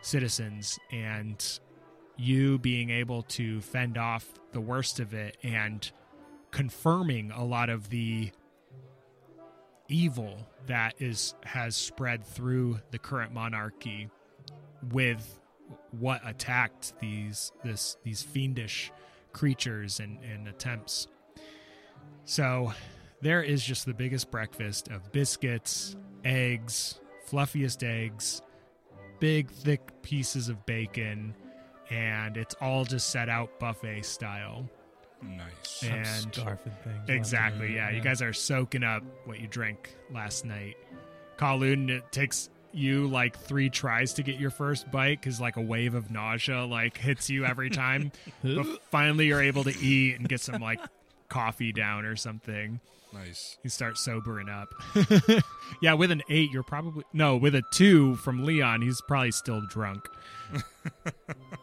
citizens, 0.00 0.78
and 0.90 1.60
you 2.16 2.58
being 2.58 2.90
able 2.90 3.22
to 3.22 3.60
fend 3.60 3.98
off 3.98 4.26
the 4.52 4.60
worst 4.60 5.00
of 5.00 5.12
it 5.12 5.36
and 5.42 5.90
confirming 6.50 7.30
a 7.30 7.44
lot 7.44 7.68
of 7.68 7.90
the 7.90 8.30
evil 9.88 10.46
that 10.66 10.94
is 10.98 11.34
has 11.44 11.76
spread 11.76 12.24
through 12.24 12.80
the 12.90 12.98
current 12.98 13.32
monarchy 13.32 14.08
with 14.90 15.40
what 15.90 16.20
attacked 16.24 16.98
these 17.00 17.52
this 17.64 17.96
these 18.02 18.22
fiendish 18.22 18.90
creatures 19.32 20.00
and, 20.00 20.18
and 20.24 20.48
attempts. 20.48 21.08
So 22.24 22.72
there 23.20 23.42
is 23.42 23.64
just 23.64 23.86
the 23.86 23.94
biggest 23.94 24.30
breakfast 24.30 24.88
of 24.88 25.10
biscuits, 25.12 25.96
eggs, 26.24 27.00
fluffiest 27.26 27.82
eggs, 27.82 28.42
big 29.20 29.50
thick 29.50 30.02
pieces 30.02 30.48
of 30.48 30.64
bacon, 30.66 31.34
and 31.90 32.36
it's 32.36 32.54
all 32.60 32.84
just 32.84 33.10
set 33.10 33.28
out 33.28 33.58
buffet 33.58 34.02
style. 34.04 34.68
Nice. 35.22 35.82
I'm 35.82 35.92
And 35.92 36.32
scarfing 36.32 36.82
things. 36.84 37.08
Exactly. 37.08 37.74
Yeah, 37.74 37.90
you 37.90 38.00
guys 38.00 38.20
are 38.22 38.32
soaking 38.32 38.84
up 38.84 39.02
what 39.24 39.40
you 39.40 39.46
drank 39.48 39.94
last 40.12 40.44
night. 40.44 40.76
Khol-Uun, 41.38 41.90
it 41.90 42.12
takes 42.12 42.50
you 42.72 43.06
like 43.08 43.38
three 43.38 43.70
tries 43.70 44.12
to 44.14 44.22
get 44.22 44.38
your 44.38 44.50
first 44.50 44.90
bite 44.90 45.18
because 45.20 45.40
like 45.40 45.56
a 45.56 45.60
wave 45.62 45.94
of 45.94 46.10
nausea 46.10 46.64
like 46.64 46.98
hits 46.98 47.30
you 47.30 47.44
every 47.44 47.70
time. 47.70 48.12
but 48.44 48.66
finally, 48.90 49.26
you're 49.28 49.42
able 49.42 49.64
to 49.64 49.76
eat 49.78 50.18
and 50.18 50.28
get 50.28 50.40
some 50.40 50.60
like 50.60 50.80
coffee 51.28 51.72
down 51.72 52.04
or 52.04 52.16
something. 52.16 52.80
Nice. 53.16 53.56
You 53.62 53.70
start 53.70 53.96
sobering 53.98 54.48
up. 54.48 54.74
yeah, 55.80 55.94
with 55.94 56.10
an 56.10 56.22
eight, 56.28 56.50
you're 56.50 56.62
probably 56.62 57.04
no. 57.12 57.36
With 57.36 57.54
a 57.54 57.62
two 57.72 58.16
from 58.16 58.44
Leon, 58.44 58.82
he's 58.82 59.00
probably 59.00 59.30
still 59.32 59.62
drunk. 59.62 60.06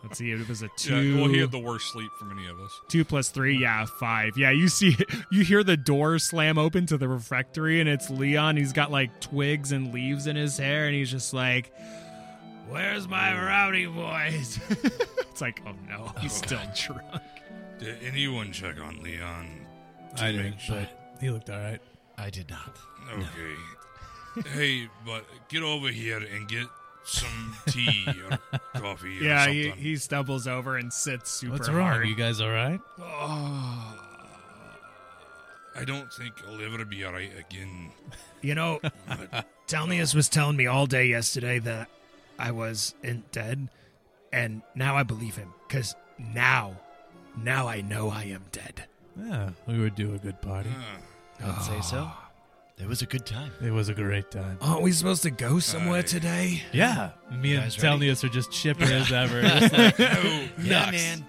Let's 0.04 0.18
see, 0.18 0.32
it 0.32 0.48
was 0.48 0.62
a 0.62 0.70
two. 0.78 0.96
Yeah, 0.96 1.22
well, 1.22 1.30
he 1.30 1.40
had 1.40 1.52
the 1.52 1.60
worst 1.60 1.92
sleep 1.92 2.12
from 2.18 2.32
any 2.32 2.48
of 2.48 2.60
us. 2.60 2.72
Two 2.88 3.06
plus 3.06 3.30
three, 3.30 3.58
yeah, 3.58 3.86
five. 3.86 4.38
Yeah, 4.38 4.52
you 4.52 4.68
see, 4.68 4.98
you 5.32 5.44
hear 5.44 5.64
the 5.64 5.78
door 5.78 6.20
slam 6.20 6.58
open 6.58 6.86
to 6.88 6.98
the 6.98 7.08
refectory, 7.08 7.80
and 7.80 7.90
it's 7.90 8.10
Leon. 8.10 8.58
He's 8.58 8.74
got 8.74 8.92
like 8.92 9.20
twigs 9.22 9.72
and 9.72 9.94
leaves 9.94 10.28
in 10.28 10.36
his 10.36 10.58
hair, 10.58 10.88
and 10.88 10.96
he's 10.96 11.12
just 11.12 11.34
like, 11.34 11.72
"Where's 12.68 13.08
my 13.08 13.34
rowdy 13.34 13.86
boys?" 13.86 14.60
it's 14.70 15.42
like, 15.42 15.62
oh 15.68 15.74
no, 15.88 16.12
he's 16.20 16.42
oh, 16.44 16.46
still 16.46 16.62
drunk. 16.76 17.24
Did 17.80 17.98
anyone 18.04 18.52
check 18.52 18.80
on 18.80 19.02
Leon? 19.04 19.66
I 20.18 20.32
didn't, 20.32 20.60
sure- 20.60 20.76
but 20.76 21.03
he 21.24 21.30
looked 21.30 21.50
all 21.50 21.60
right. 21.60 21.80
I 22.18 22.30
did 22.30 22.50
not. 22.50 22.78
Okay. 23.14 24.50
hey, 24.50 24.88
but 25.06 25.26
get 25.50 25.64
over 25.64 25.88
here 25.90 26.18
and 26.18 26.48
get 26.48 26.68
some 27.06 27.56
tea 27.68 28.06
or 28.30 28.38
coffee 28.80 29.20
or 29.20 29.24
Yeah, 29.24 29.48
he, 29.48 29.64
something. 29.66 29.82
he 29.84 29.96
stumbles 29.98 30.48
over 30.48 30.78
and 30.78 30.92
sits 30.94 31.32
super 31.32 31.54
What's 31.54 31.70
wrong? 31.70 31.88
hard. 31.88 32.08
You 32.08 32.16
guys 32.16 32.40
all 32.40 32.50
right? 32.52 32.80
Oh, 33.00 34.00
I 35.76 35.86
don't 35.86 36.12
think 36.14 36.34
I'll 36.48 36.62
ever 36.64 36.86
be 36.86 37.04
alright 37.06 37.32
again. 37.38 37.92
You 38.42 38.56
know, 38.56 38.80
Thelneous 39.68 40.14
was 40.14 40.30
telling 40.30 40.56
me 40.56 40.68
all 40.68 40.86
day 40.86 41.06
yesterday 41.08 41.60
that 41.60 41.90
I 42.38 42.52
was 42.52 42.94
in 43.04 43.24
dead, 43.32 43.70
and 44.32 44.62
now 44.76 44.96
I 44.96 45.04
believe 45.04 45.36
him 45.36 45.54
because 45.68 45.96
now, 46.20 46.78
now 47.38 47.68
I 47.68 47.82
know 47.82 48.10
I 48.10 48.24
am 48.26 48.44
dead. 48.52 48.86
Yeah, 49.20 49.50
we 49.68 49.80
would 49.80 49.96
do 49.96 50.14
a 50.14 50.18
good 50.18 50.42
party. 50.42 50.70
Ah, 50.76 50.98
I'd 51.44 51.62
say 51.62 51.82
so. 51.82 51.98
Ah. 52.08 52.20
It 52.80 52.88
was 52.88 53.02
a 53.04 53.06
good 53.06 53.26
time. 53.26 53.52
It 53.64 53.70
was 53.72 53.90
a 53.90 53.94
great 53.94 54.32
time. 54.32 54.58
Aren't 54.60 54.82
we 54.82 54.92
supposed 54.92 55.22
to 55.24 55.32
go 55.32 55.60
somewhere 55.60 56.00
Aye. 56.00 56.04
today? 56.04 56.64
Yeah, 56.74 57.12
me 57.32 57.54
and 57.54 57.64
guys 57.64 57.78
ready? 57.78 57.88
Thelneous 57.88 58.24
are 58.24 58.30
just 58.30 58.52
chipping 58.52 58.90
as 58.90 59.12
ever. 59.24 59.42
Just 59.44 59.74
like, 59.78 59.96
oh, 60.00 60.48
Yeah, 60.62 60.90
man. 60.92 61.26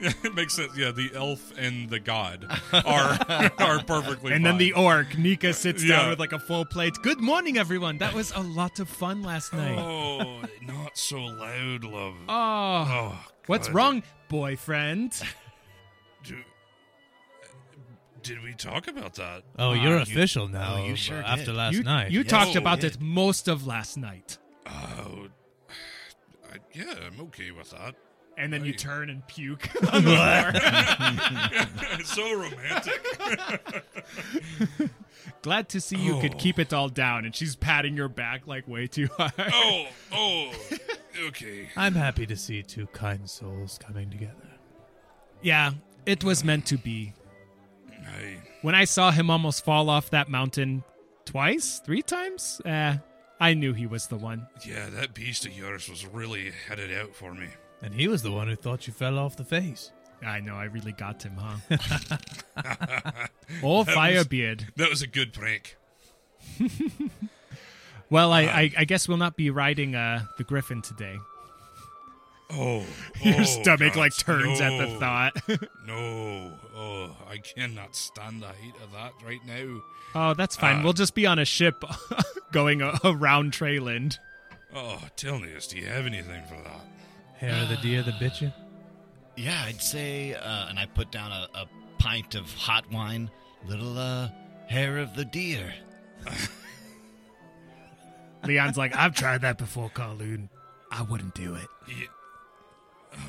it 0.00 0.34
makes 0.34 0.54
sense. 0.54 0.72
Yeah, 0.76 0.92
the 0.92 1.10
elf 1.14 1.52
and 1.58 1.88
the 1.90 2.00
god 2.00 2.46
are 2.72 3.18
are 3.58 3.82
perfectly. 3.84 4.32
and 4.32 4.44
then 4.44 4.54
fine. 4.54 4.58
the 4.58 4.72
orc, 4.72 5.16
Nika, 5.18 5.52
sits 5.52 5.82
down 5.82 6.04
Yeah. 6.04 6.08
with 6.10 6.18
like 6.18 6.32
a 6.32 6.38
full 6.38 6.64
plate. 6.64 6.94
Good 7.02 7.20
morning, 7.20 7.58
everyone. 7.58 7.98
That 7.98 8.14
was 8.14 8.32
a 8.34 8.40
lot 8.40 8.78
of 8.80 8.88
fun 8.88 9.22
last 9.22 9.52
oh, 9.52 9.56
night. 9.58 9.78
Oh, 9.78 10.40
not 10.62 10.96
so 10.96 11.18
loud, 11.20 11.84
love. 11.84 12.14
Oh, 12.28 12.32
Oh, 12.88 13.24
what's 13.46 13.68
God. 13.68 13.74
wrong, 13.74 14.02
boyfriend? 14.28 15.20
Do- 16.24 16.42
did 18.26 18.42
we 18.42 18.52
talk 18.54 18.88
about 18.88 19.14
that? 19.14 19.42
oh, 19.58 19.70
uh, 19.70 19.74
you're 19.74 19.96
you- 19.96 20.02
official 20.02 20.48
now. 20.48 20.76
oh, 20.78 20.84
you 20.86 20.92
uh, 20.94 20.96
sure 20.96 21.22
After 21.22 21.46
did. 21.46 21.54
last 21.54 21.74
you 21.74 21.82
night. 21.82 22.10
you 22.10 22.20
Yes. 22.20 22.30
talked 22.30 22.56
about 22.56 22.80
yeah. 22.82 22.88
it 22.90 23.00
most 23.00 23.48
of 23.48 23.66
last 23.66 23.96
night, 23.96 24.38
Oh, 24.66 25.28
I, 26.52 26.56
yeah, 26.72 26.94
I'm 27.06 27.20
okay 27.26 27.50
with 27.52 27.70
that. 27.70 27.94
and 28.36 28.52
then 28.52 28.64
you 28.64 28.72
Right. 28.72 28.78
turn 28.78 29.10
and 29.10 29.26
puke 29.26 29.68
on 29.92 30.04
the 30.04 30.16
floor. 30.16 30.52
it's 31.98 32.14
so 32.14 32.32
romantic. 32.34 33.00
Glad 35.42 35.68
to 35.70 35.80
see 35.80 35.96
you 35.96 36.18
could 36.20 36.34
Oh. 36.34 36.38
keep 36.38 36.58
it 36.58 36.72
all 36.72 36.88
down. 36.88 37.24
And 37.24 37.34
she's 37.34 37.54
patting 37.56 37.96
your 37.96 38.08
back 38.08 38.46
like 38.46 38.66
way 38.66 38.86
too 38.88 39.08
hard. 39.16 39.32
Oh, 39.38 39.86
oh, 40.12 40.52
okay. 41.28 41.68
I'm 41.76 41.94
happy 41.94 42.26
to 42.26 42.36
see 42.36 42.62
two 42.62 42.86
kind 42.88 43.28
souls 43.30 43.78
coming 43.78 44.10
together. 44.10 44.34
Yeah, 45.42 45.72
it 46.04 46.24
was 46.24 46.42
meant 46.42 46.66
to 46.66 46.76
be. 46.78 47.12
I, 48.06 48.38
When 48.62 48.74
I 48.74 48.84
saw 48.84 49.10
him 49.10 49.30
almost 49.30 49.64
fall 49.64 49.88
off 49.90 50.10
that 50.10 50.28
mountain 50.28 50.84
twice, 51.24 51.80
three 51.84 52.02
times, 52.02 52.60
eh, 52.64 52.96
I 53.40 53.54
knew 53.54 53.72
he 53.72 53.86
was 53.86 54.06
the 54.06 54.16
one. 54.16 54.46
yeah, 54.66 54.88
that 54.90 55.14
beast 55.14 55.44
of 55.46 55.52
yours 55.56 55.88
was 55.88 56.06
really 56.06 56.52
headed 56.68 56.96
out 56.96 57.14
for 57.14 57.34
me. 57.34 57.48
And 57.82 57.94
he 57.94 58.08
was 58.08 58.22
the 58.22 58.32
one 58.32 58.48
who 58.48 58.56
thought 58.56 58.86
you 58.86 58.92
fell 58.92 59.18
off 59.18 59.36
the 59.36 59.44
face. 59.44 59.92
I 60.24 60.40
know, 60.40 60.54
I 60.54 60.64
really 60.64 60.92
got 60.92 61.22
him, 61.22 61.36
huh? 61.38 61.56
oh, 63.62 63.84
That 63.84 63.86
was- 63.86 63.96
Firebeard. 63.96 64.74
That 64.76 64.88
was 64.88 65.02
a 65.02 65.06
good 65.06 65.32
prank. 65.32 65.76
Well, 68.08 68.32
I, 68.32 68.42
I, 68.42 68.72
I 68.78 68.84
guess 68.84 69.08
we'll 69.08 69.16
not 69.16 69.36
be 69.36 69.50
riding 69.50 69.96
uh, 69.96 70.24
the 70.38 70.44
Griffin 70.44 70.80
today. 70.80 71.18
Oh, 72.52 72.84
Your 73.22 73.40
oh, 73.40 73.44
stomach 73.44 73.94
God, 73.94 74.00
like 74.00 74.16
turns 74.16 74.60
at 74.60 74.78
the 74.78 74.96
thought. 75.00 75.36
No, 75.84 76.52
oh, 76.76 77.16
I 77.28 77.38
cannot 77.38 77.96
stand 77.96 78.42
the 78.42 78.46
height 78.48 78.74
of 78.82 78.92
that 78.92 79.12
right 79.24 79.40
now. 79.46 79.80
oh, 80.14 80.34
that's 80.34 80.56
fine. 80.56 80.80
Uh, 80.80 80.84
we'll 80.84 80.92
just 80.92 81.14
be 81.14 81.26
on 81.26 81.38
a 81.38 81.44
ship 81.44 81.82
going 82.52 82.82
a- 82.82 82.98
around 83.04 83.52
Treyland. 83.52 84.18
Oh, 84.74 85.00
tell 85.16 85.38
me 85.38 85.48
this. 85.48 85.66
Do 85.68 85.78
you 85.78 85.86
have 85.86 86.06
anything 86.06 86.42
for 86.44 86.54
that? 86.62 86.80
Hair 87.38 87.62
of 87.62 87.68
the 87.70 87.76
deer 87.76 88.02
the 88.02 88.14
bit 88.20 88.40
you? 88.40 88.52
Yeah, 89.36 89.62
I'd 89.66 89.80
say, 89.82 90.34
uh, 90.34 90.66
and 90.68 90.78
I 90.78 90.86
put 90.86 91.10
down 91.10 91.30
a, 91.32 91.48
a 91.54 91.66
pint 91.98 92.34
of 92.34 92.50
hot 92.54 92.90
wine, 92.92 93.30
little 93.66 93.96
uh, 93.98 94.28
hair 94.68 94.98
of 94.98 95.14
the 95.14 95.24
deer. 95.24 95.72
Leon's 98.44 98.76
like, 98.76 98.94
I've 98.94 99.14
tried 99.14 99.42
that 99.42 99.58
before, 99.58 99.90
Khol-Uun. 99.90 100.48
I 100.90 101.02
wouldn't 101.02 101.34
do 101.34 101.54
it. 101.54 101.66
Yeah, 101.88 102.06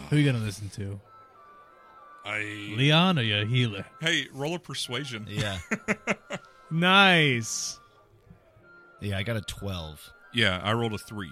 Who 0.10 0.18
you 0.18 0.32
gonna 0.32 0.44
listen 0.44 0.70
to? 0.70 1.00
I. 2.28 2.40
Leon 2.76 3.18
or 3.18 3.22
your 3.24 3.46
healer? 3.46 3.86
Hey, 4.02 4.28
roll 4.34 4.56
a 4.56 4.60
persuasion. 4.60 5.26
Yeah. 5.30 5.58
Nice. 6.70 7.80
Yeah, 9.00 9.18
I 9.18 9.24
got 9.24 9.38
a 9.38 9.42
12. 9.42 10.12
Yeah, 10.34 10.60
I 10.62 10.74
rolled 10.74 10.94
a 10.94 10.98
three. 10.98 11.32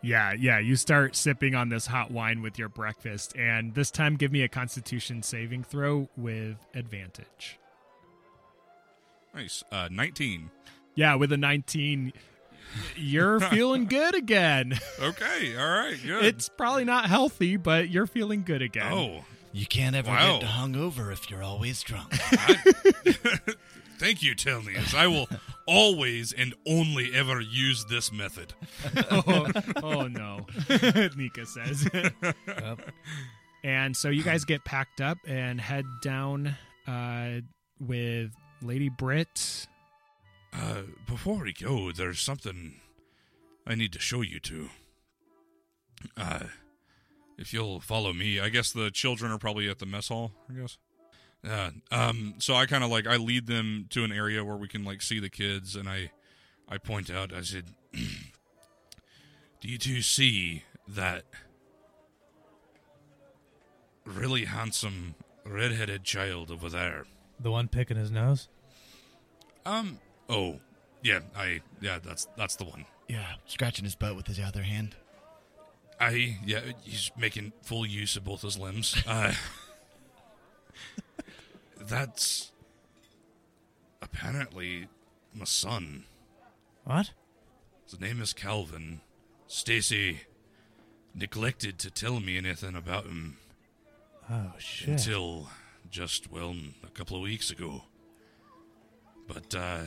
Yeah, 0.00 0.32
yeah. 0.32 0.58
You 0.58 0.76
start 0.76 1.14
sipping 1.14 1.54
on 1.54 1.68
this 1.68 1.86
hot 1.86 2.10
wine 2.10 2.40
with 2.42 2.58
your 2.58 2.68
breakfast, 2.70 3.36
and 3.36 3.74
this 3.74 3.90
time 3.90 4.16
give 4.16 4.32
me 4.32 4.42
a 4.42 4.48
constitution 4.48 5.22
saving 5.22 5.64
throw 5.64 6.08
with 6.16 6.56
advantage. 6.74 7.58
Nice. 9.34 9.62
Uh, 9.70 9.88
19. 9.90 10.50
Yeah, 10.94 11.14
with 11.16 11.32
a 11.32 11.36
19, 11.36 12.12
you're 12.96 13.40
feeling 13.50 13.84
good 13.84 14.14
again. 14.14 14.78
Okay, 15.00 15.56
all 15.56 15.68
right, 15.68 15.96
good. 16.04 16.24
It's 16.24 16.48
probably 16.48 16.84
not 16.84 17.06
healthy, 17.06 17.56
but 17.56 17.90
you're 17.90 18.06
feeling 18.06 18.42
good 18.42 18.62
again. 18.62 18.92
oh, 18.92 19.24
You 19.52 19.66
can't 19.66 19.94
ever 19.94 20.10
Wow. 20.10 20.38
get 20.40 20.48
hungover 20.50 21.12
if 21.12 21.30
you're 21.30 21.42
always 21.42 21.82
drunk. 21.82 22.12
thank 23.98 24.22
you, 24.22 24.34
Thelneous. 24.34 24.94
I 24.94 25.06
will 25.06 25.28
always 25.66 26.32
and 26.32 26.54
only 26.66 27.12
ever 27.14 27.40
use 27.40 27.84
this 27.84 28.10
method. 28.12 28.54
oh, 29.10 29.46
oh, 29.82 30.06
no, 30.08 30.46
Nika 31.16 31.44
says. 31.46 31.88
and 33.62 33.96
so 33.96 34.08
you 34.08 34.22
guys 34.22 34.44
get 34.44 34.64
packed 34.64 35.00
up 35.00 35.18
and 35.26 35.60
head 35.60 35.84
down 36.02 36.56
uh, 36.86 37.40
with 37.78 38.30
Lady 38.62 38.88
Britt. 38.88 39.66
Uh, 40.54 40.82
before 41.06 41.42
we 41.44 41.52
go, 41.52 41.92
there's 41.92 42.20
something 42.20 42.80
I 43.66 43.74
need 43.74 43.92
to 43.92 43.98
show 44.00 44.20
you 44.22 44.40
two. 44.40 44.68
Uh, 46.16 46.40
if 47.42 47.52
you'll 47.52 47.80
follow 47.80 48.12
me, 48.12 48.40
I 48.40 48.48
guess 48.48 48.72
the 48.72 48.90
children 48.90 49.30
are 49.32 49.38
probably 49.38 49.68
at 49.68 49.80
the 49.80 49.86
mess 49.86 50.08
hall. 50.08 50.32
I 50.48 50.54
guess. 50.60 50.78
Yeah. 51.44 51.70
Um. 51.90 52.34
So 52.38 52.54
I 52.54 52.66
kind 52.66 52.84
of 52.84 52.90
like 52.90 53.06
I 53.06 53.16
lead 53.16 53.46
them 53.48 53.86
to 53.90 54.04
an 54.04 54.12
area 54.12 54.44
where 54.44 54.56
we 54.56 54.68
can 54.68 54.84
like 54.84 55.02
see 55.02 55.18
the 55.18 55.28
kids, 55.28 55.74
and 55.76 55.88
I, 55.88 56.12
I 56.68 56.78
point 56.78 57.10
out. 57.10 57.32
I 57.34 57.42
said, 57.42 57.64
"Do 59.60 59.68
you 59.68 59.76
two 59.76 60.02
see 60.02 60.62
that 60.86 61.24
really 64.04 64.44
handsome 64.44 65.14
red-headed 65.44 66.04
child 66.04 66.50
over 66.52 66.68
there?" 66.68 67.04
The 67.40 67.50
one 67.50 67.66
picking 67.66 67.96
his 67.96 68.12
nose? 68.12 68.48
Um. 69.66 69.98
Oh, 70.28 70.60
yeah. 71.02 71.20
I 71.36 71.60
yeah. 71.80 71.98
That's 71.98 72.28
that's 72.36 72.54
the 72.54 72.64
one. 72.64 72.84
yeah, 73.08 73.26
scratching 73.46 73.84
his 73.84 73.96
butt 73.96 74.14
with 74.14 74.28
his 74.28 74.38
other 74.38 74.62
hand. 74.62 74.94
I 76.02 76.38
yeah. 76.44 76.60
He's 76.82 77.10
making 77.16 77.52
full 77.62 77.86
use 77.86 78.16
of 78.16 78.24
both 78.24 78.42
his 78.42 78.58
limbs. 78.58 79.00
Uh, 79.06 79.32
that's 81.80 82.50
apparently 84.00 84.88
my 85.34 85.44
son. 85.44 86.04
What? 86.84 87.12
His 87.88 88.00
name 88.00 88.20
is 88.20 88.32
Calvin. 88.32 89.00
Stacy 89.46 90.22
neglected 91.14 91.78
to 91.80 91.90
tell 91.90 92.20
me 92.20 92.36
anything 92.38 92.74
about 92.74 93.04
him 93.04 93.36
Oh, 94.30 94.52
shit. 94.58 94.88
until 94.88 95.48
just 95.90 96.30
well 96.32 96.54
a 96.82 96.88
couple 96.88 97.16
of 97.16 97.22
weeks 97.22 97.50
ago. 97.50 97.82
But 99.28 99.54
uh 99.54 99.80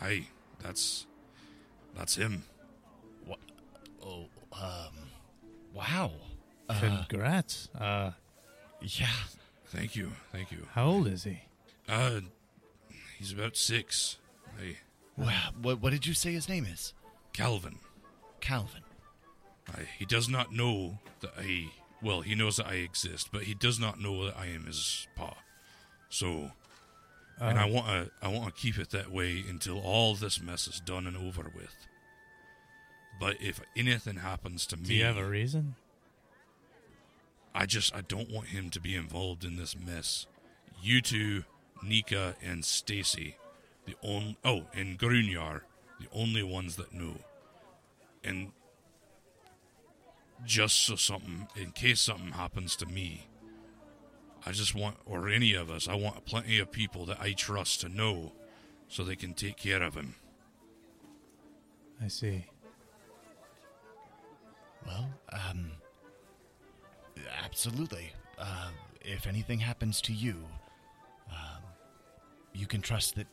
I 0.00 0.26
that's 0.62 1.06
that's 1.96 2.16
him. 2.16 2.42
Oh, 4.04 4.26
um, 4.52 5.10
wow. 5.74 6.12
Uh, 6.68 7.04
Congrats. 7.08 7.68
Uh, 7.78 8.12
yeah. 8.82 9.06
Thank 9.66 9.96
you. 9.96 10.12
Thank 10.32 10.50
you. 10.50 10.66
how 10.72 10.86
old 10.86 11.06
is 11.06 11.24
he? 11.24 11.42
Uh 11.88 12.20
he's 13.18 13.32
about 13.32 13.56
6. 13.56 14.18
I 14.58 14.76
Wow. 15.16 15.50
What, 15.60 15.80
what 15.82 15.90
did 15.90 16.06
you 16.06 16.14
say 16.14 16.32
his 16.32 16.48
name 16.48 16.64
is? 16.64 16.94
Calvin. 17.32 17.78
Calvin. 18.40 18.82
I, 19.74 19.82
he 19.98 20.04
does 20.06 20.28
not 20.28 20.52
know 20.52 20.98
that 21.20 21.32
I 21.38 21.70
well, 22.00 22.20
he 22.20 22.34
knows 22.36 22.56
that 22.58 22.68
I 22.68 22.74
exist, 22.74 23.30
but 23.32 23.42
he 23.42 23.54
does 23.54 23.80
not 23.80 24.00
know 24.00 24.24
that 24.26 24.36
I 24.38 24.46
am 24.46 24.66
his 24.66 25.06
pa. 25.16 25.34
So 26.08 26.52
and 27.40 27.58
Oh. 27.58 27.62
I 27.62 27.64
want 27.66 27.86
to 27.86 28.10
I 28.22 28.28
want 28.28 28.54
to 28.54 28.60
keep 28.60 28.78
it 28.78 28.90
that 28.90 29.10
way 29.10 29.44
until 29.48 29.78
all 29.80 30.14
this 30.14 30.40
mess 30.40 30.66
is 30.68 30.80
done 30.80 31.06
and 31.06 31.16
over 31.16 31.50
with. 31.54 31.74
But 33.20 33.40
if 33.40 33.60
anything 33.76 34.16
happens 34.16 34.66
to 34.66 34.76
me, 34.76 34.84
Do 34.84 34.94
you 34.94 35.04
have 35.04 35.16
a 35.16 35.28
reason? 35.28 35.74
I 37.54 37.66
just 37.66 37.94
I 37.94 38.02
don't 38.02 38.30
want 38.30 38.48
him 38.48 38.70
to 38.70 38.80
be 38.80 38.94
involved 38.94 39.44
in 39.44 39.56
this 39.56 39.76
mess. 39.76 40.26
You 40.80 41.00
two, 41.00 41.44
Nika 41.82 42.36
and 42.42 42.64
Stacy, 42.64 43.36
the 43.84 43.96
only 44.02 44.36
oh, 44.44 44.66
and 44.72 44.98
Grunyar, 44.98 45.62
the 46.00 46.06
only 46.12 46.42
ones 46.42 46.76
that 46.76 46.92
know. 46.92 47.16
And 48.22 48.52
just 50.44 50.78
so 50.80 50.94
something 50.94 51.48
in 51.56 51.72
case 51.72 52.00
something 52.00 52.32
happens 52.32 52.76
to 52.76 52.86
me, 52.86 53.26
I 54.46 54.52
just 54.52 54.74
want 54.74 54.96
or 55.04 55.28
any 55.28 55.54
of 55.54 55.70
us, 55.70 55.88
I 55.88 55.94
want 55.94 56.24
plenty 56.26 56.58
of 56.58 56.70
people 56.70 57.06
that 57.06 57.20
I 57.20 57.32
trust 57.32 57.80
to 57.80 57.88
know 57.88 58.32
so 58.86 59.02
they 59.02 59.16
can 59.16 59.34
take 59.34 59.56
care 59.56 59.82
of 59.82 59.94
him. 59.94 60.14
I 62.02 62.08
see. 62.08 62.46
Well, 64.88 65.10
um, 65.32 65.70
absolutely. 67.44 68.12
Uh, 68.38 68.70
if 69.02 69.26
anything 69.26 69.58
happens 69.58 70.00
to 70.02 70.14
you, 70.14 70.36
um, 71.30 71.62
you 72.54 72.66
can 72.66 72.80
trust 72.80 73.16
that 73.16 73.26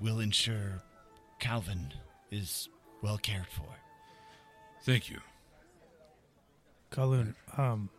we'll 0.00 0.20
ensure 0.20 0.82
Calvin 1.40 1.92
is 2.30 2.70
well 3.02 3.18
cared 3.18 3.48
for. 3.48 3.68
Thank 4.82 5.10
you. 5.10 5.18
Khol-Uun, 6.90 7.34
um, 7.58 7.90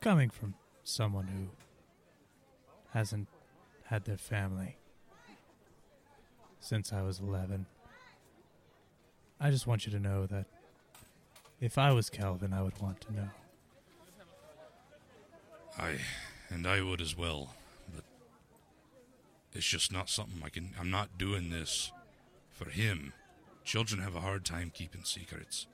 coming 0.00 0.30
from 0.30 0.54
someone 0.84 1.26
who 1.26 1.48
hasn't 2.98 3.28
had 3.84 4.04
their 4.04 4.16
family 4.16 4.76
since 6.60 6.94
I 6.94 7.02
was 7.02 7.20
11, 7.20 7.66
I 9.38 9.50
just 9.50 9.66
want 9.66 9.84
you 9.84 9.92
to 9.92 9.98
know 9.98 10.26
that 10.26 10.46
if 11.64 11.78
I 11.78 11.92
was 11.92 12.10
Calvin, 12.10 12.52
I 12.52 12.60
would 12.60 12.78
want 12.78 13.00
to 13.00 13.12
know. 13.14 13.28
I 15.78 15.96
and 16.50 16.66
I 16.66 16.82
would 16.82 17.00
as 17.00 17.16
well, 17.16 17.54
but 17.94 18.04
it's 19.54 19.64
just 19.64 19.90
not 19.90 20.10
something 20.10 20.42
I 20.44 20.50
can. 20.50 20.74
I'm 20.78 20.90
not 20.90 21.16
doing 21.16 21.48
this 21.48 21.90
for 22.52 22.68
him. 22.68 23.14
Children 23.64 24.02
have 24.02 24.14
a 24.14 24.20
hard 24.20 24.44
time 24.44 24.70
keeping 24.74 25.04
secrets. 25.04 25.66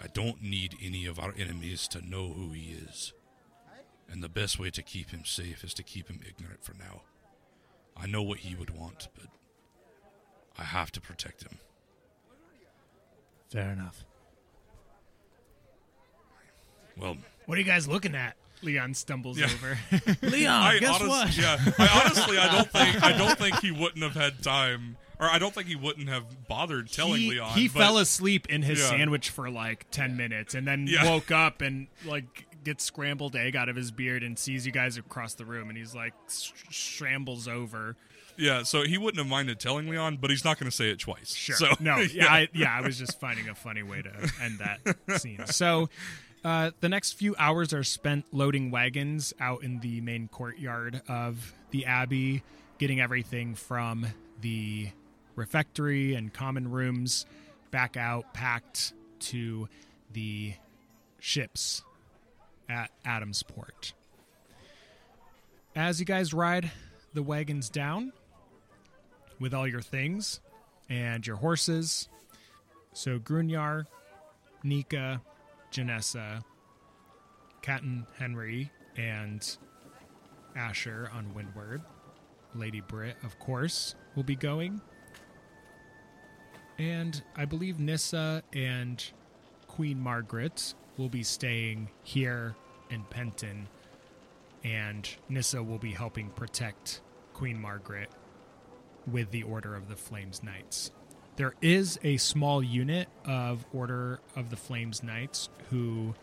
I 0.00 0.06
don't 0.06 0.42
need 0.42 0.76
any 0.82 1.04
of 1.04 1.18
our 1.18 1.34
enemies 1.38 1.86
to 1.88 2.00
know 2.00 2.32
who 2.32 2.52
he 2.52 2.72
is. 2.72 3.12
And 4.10 4.22
the 4.22 4.30
best 4.30 4.58
way 4.58 4.70
to 4.70 4.82
keep 4.82 5.10
him 5.10 5.26
safe 5.26 5.62
is 5.62 5.74
to 5.74 5.82
keep 5.82 6.08
him 6.08 6.20
ignorant 6.26 6.64
for 6.64 6.72
now. 6.72 7.02
I 7.96 8.06
know 8.06 8.22
what 8.22 8.38
he 8.38 8.54
would 8.54 8.70
want, 8.70 9.08
but 9.14 9.28
I 10.58 10.62
have 10.64 10.90
to 10.92 11.00
protect 11.02 11.42
him. 11.42 11.58
Fair 13.50 13.70
enough. 13.70 14.04
Well, 16.96 17.16
What 17.46 17.56
are 17.56 17.60
you 17.60 17.66
guys 17.66 17.86
looking 17.88 18.14
at? 18.14 18.36
Leon 18.62 18.94
stumbles 18.94 19.38
Yeah. 19.38 19.46
over. 19.46 19.78
Leon, 20.22 20.52
I 20.62 20.78
guess 20.78 21.00
honest- 21.00 21.08
what? 21.08 21.36
Yeah, 21.36 21.58
I 21.78 22.02
honestly, 22.04 22.38
I 22.38 22.50
don't 22.52 22.70
think, 22.70 23.02
I 23.02 23.12
don't 23.16 23.38
think 23.38 23.60
he 23.60 23.70
wouldn't 23.70 24.02
have 24.02 24.14
had 24.14 24.42
time, 24.42 24.96
or 25.20 25.26
I 25.28 25.38
don't 25.38 25.54
think 25.54 25.68
he 25.68 25.76
wouldn't 25.76 26.08
have 26.08 26.48
bothered 26.48 26.90
telling 26.90 27.20
he, 27.20 27.30
Leon. 27.32 27.50
he 27.50 27.68
but- 27.68 27.78
fell 27.80 27.98
asleep 27.98 28.46
in 28.48 28.62
his 28.62 28.80
Yeah. 28.80 28.88
sandwich 28.88 29.28
for 29.30 29.50
like 29.50 29.86
10 29.90 30.16
minutes 30.16 30.54
and 30.54 30.66
then 30.66 30.86
Yeah. 30.88 31.04
woke 31.04 31.30
up 31.30 31.60
and 31.60 31.86
like 32.06 32.46
gets 32.64 32.82
scrambled 32.82 33.36
egg 33.36 33.54
out 33.54 33.68
of 33.68 33.76
his 33.76 33.90
beard 33.92 34.22
and 34.24 34.36
sees 34.38 34.66
you 34.66 34.72
guys 34.72 34.96
across 34.96 35.34
the 35.34 35.44
room 35.44 35.68
and 35.68 35.78
he's 35.78 35.94
like 35.94 36.14
s- 36.26 36.52
scrambles 36.70 37.46
over. 37.46 37.94
Yeah, 38.38 38.64
so 38.64 38.82
he 38.84 38.98
wouldn't 38.98 39.18
have 39.18 39.28
minded 39.28 39.58
telling 39.60 39.88
Leon, 39.88 40.18
but 40.20 40.30
he's 40.30 40.44
not 40.44 40.58
going 40.58 40.70
to 40.70 40.76
say 40.76 40.90
it 40.90 40.98
twice. 40.98 41.34
Sure. 41.34 41.56
So 41.56 41.68
no, 41.80 41.98
yeah, 41.98 42.26
I, 42.26 42.48
yeah, 42.52 42.70
I 42.76 42.80
was 42.82 42.98
just 42.98 43.18
finding 43.20 43.48
a 43.48 43.54
funny 43.54 43.82
way 43.82 44.02
to 44.02 44.10
end 44.42 44.58
that 44.58 45.20
scene. 45.20 45.46
So, 45.46 45.88
uh, 46.46 46.70
the 46.80 46.88
next 46.88 47.14
few 47.14 47.34
hours 47.38 47.72
are 47.72 47.82
spent 47.82 48.24
loading 48.32 48.70
wagons 48.70 49.34
out 49.40 49.64
in 49.64 49.80
the 49.80 50.00
main 50.00 50.28
courtyard 50.28 51.02
of 51.08 51.52
the 51.70 51.86
abbey, 51.86 52.42
getting 52.78 53.00
everything 53.00 53.54
from 53.54 54.06
the 54.40 54.88
refectory 55.34 56.14
and 56.14 56.32
common 56.32 56.70
rooms 56.70 57.26
back 57.70 57.96
out, 57.96 58.32
packed 58.32 58.92
to 59.18 59.68
the 60.12 60.54
ships 61.18 61.82
at 62.68 62.90
Adamsport. 63.04 63.92
As 65.74 65.98
you 65.98 66.06
guys 66.06 66.32
ride 66.32 66.70
the 67.12 67.22
wagons 67.22 67.68
down 67.68 68.12
with 69.40 69.52
all 69.52 69.66
your 69.66 69.80
things, 69.80 70.40
and 70.88 71.26
your 71.26 71.36
horses. 71.36 72.08
So 72.92 73.18
Grunyar, 73.18 73.86
Nika, 74.62 75.20
Janessa, 75.72 76.42
Captain 77.62 78.06
Henry, 78.18 78.70
and 78.96 79.56
Asher 80.54 81.10
on 81.12 81.34
Windward. 81.34 81.82
Lady 82.54 82.80
Brit, 82.80 83.16
of 83.22 83.38
course, 83.38 83.94
will 84.14 84.22
be 84.22 84.36
going. 84.36 84.80
And 86.78 87.22
I 87.34 87.44
believe 87.44 87.78
Nissa 87.78 88.42
and 88.52 89.02
Queen 89.66 90.00
Margaret 90.00 90.74
will 90.96 91.08
be 91.08 91.22
staying 91.22 91.90
here 92.02 92.54
in 92.90 93.02
Penton. 93.04 93.68
And 94.64 95.08
Nissa 95.28 95.62
will 95.62 95.78
be 95.78 95.92
helping 95.92 96.30
protect 96.30 97.00
Queen 97.34 97.60
Margaret 97.60 98.10
with 99.06 99.30
the 99.30 99.42
Order 99.42 99.74
of 99.74 99.88
the 99.88 99.96
Flames 99.96 100.42
Knights. 100.42 100.90
There 101.36 101.54
is 101.60 101.98
a 102.02 102.16
small 102.16 102.62
unit 102.62 103.08
of 103.26 103.66
Order 103.74 104.20
of 104.34 104.48
the 104.48 104.56
Flames 104.56 105.02
Knights 105.02 105.50
who 105.68 106.14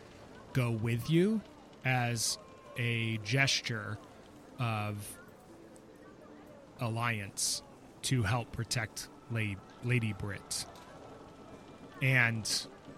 go 0.52 0.72
with 0.72 1.08
you 1.08 1.40
as 1.84 2.36
a 2.76 3.18
gesture 3.18 3.96
of 4.58 5.16
alliance 6.80 7.62
to 8.02 8.24
help 8.24 8.50
protect 8.50 9.08
La- 9.30 9.54
Lady 9.84 10.12
Brit. 10.12 10.66
And 12.02 12.44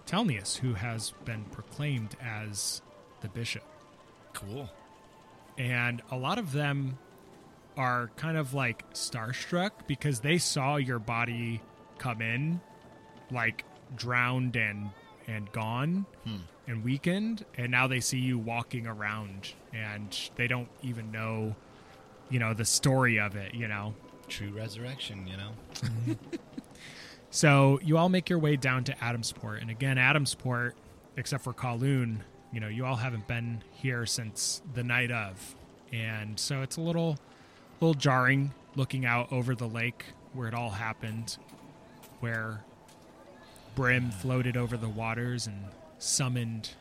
Thelneous, 0.07 0.55
who 0.55 0.73
has 0.73 1.13
been 1.23 1.43
proclaimed 1.45 2.15
as 2.19 2.81
the 3.21 3.29
bishop. 3.29 3.63
Cool. 4.33 4.71
And 5.57 6.01
a 6.09 6.17
lot 6.17 6.39
of 6.39 6.51
them 6.51 6.97
are 7.75 8.09
kind 8.15 8.37
of 8.37 8.55
like 8.55 8.91
starstruck 8.93 9.71
because 9.85 10.21
they 10.21 10.39
saw 10.39 10.77
your 10.77 10.97
body 10.97 11.61
come 11.97 12.21
in 12.21 12.61
like 13.31 13.65
drowned 13.95 14.55
and 14.55 14.89
and 15.27 15.51
gone 15.51 16.05
hmm. 16.23 16.37
and 16.67 16.83
weakened 16.83 17.45
and 17.57 17.69
now 17.71 17.87
they 17.87 17.99
see 17.99 18.19
you 18.19 18.37
walking 18.37 18.87
around 18.87 19.53
and 19.73 20.29
they 20.35 20.47
don't 20.47 20.69
even 20.81 21.11
know 21.11 21.55
you 22.29 22.39
know 22.39 22.53
the 22.53 22.65
story 22.65 23.19
of 23.19 23.35
it 23.35 23.53
you 23.53 23.67
know? 23.67 23.93
True 24.27 24.49
resurrection, 24.49 25.25
you 25.25 25.37
know? 25.37 26.15
so 27.29 27.79
you 27.81 27.97
all 27.97 28.09
make 28.09 28.29
your 28.29 28.39
way 28.39 28.55
down 28.55 28.83
to 28.85 28.93
Adamsport, 28.95 29.61
and 29.61 29.69
again, 29.69 29.97
Adamsport, 29.97 30.73
except 31.15 31.43
for 31.43 31.53
Khol-Uun, 31.53 32.19
you 32.51 32.59
know, 32.59 32.67
you 32.67 32.85
all 32.85 32.95
haven't 32.95 33.27
been 33.27 33.63
here 33.71 34.05
since 34.05 34.61
the 34.73 34.83
night 34.83 35.11
of, 35.11 35.55
and 35.91 36.39
so 36.39 36.61
it's 36.61 36.77
a 36.77 36.81
little, 36.81 37.17
little 37.79 37.93
jarring 37.93 38.53
looking 38.75 39.05
out 39.05 39.31
over 39.31 39.55
the 39.55 39.67
lake 39.67 40.05
where 40.33 40.47
it 40.47 40.53
all 40.53 40.71
happened, 40.71 41.37
where 42.19 42.63
Brim 43.75 44.11
floated 44.11 44.57
over 44.57 44.77
the 44.77 44.89
waters 44.89 45.47
and 45.47 45.65
summoned 45.99 46.71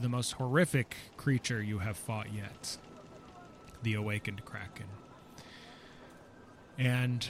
the 0.00 0.08
most 0.08 0.32
horrific 0.32 0.96
creature 1.16 1.62
you 1.62 1.78
have 1.78 1.96
fought 1.96 2.32
yet, 2.32 2.76
the 3.82 3.94
awakened 3.94 4.44
kraken. 4.44 4.86
And 6.76 7.28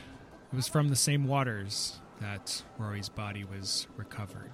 it 0.52 0.56
was 0.56 0.68
from 0.68 0.88
the 0.88 0.96
same 0.96 1.26
waters 1.26 2.00
that 2.20 2.62
Rory's 2.78 3.08
body 3.08 3.44
was 3.44 3.86
recovered. 3.96 4.50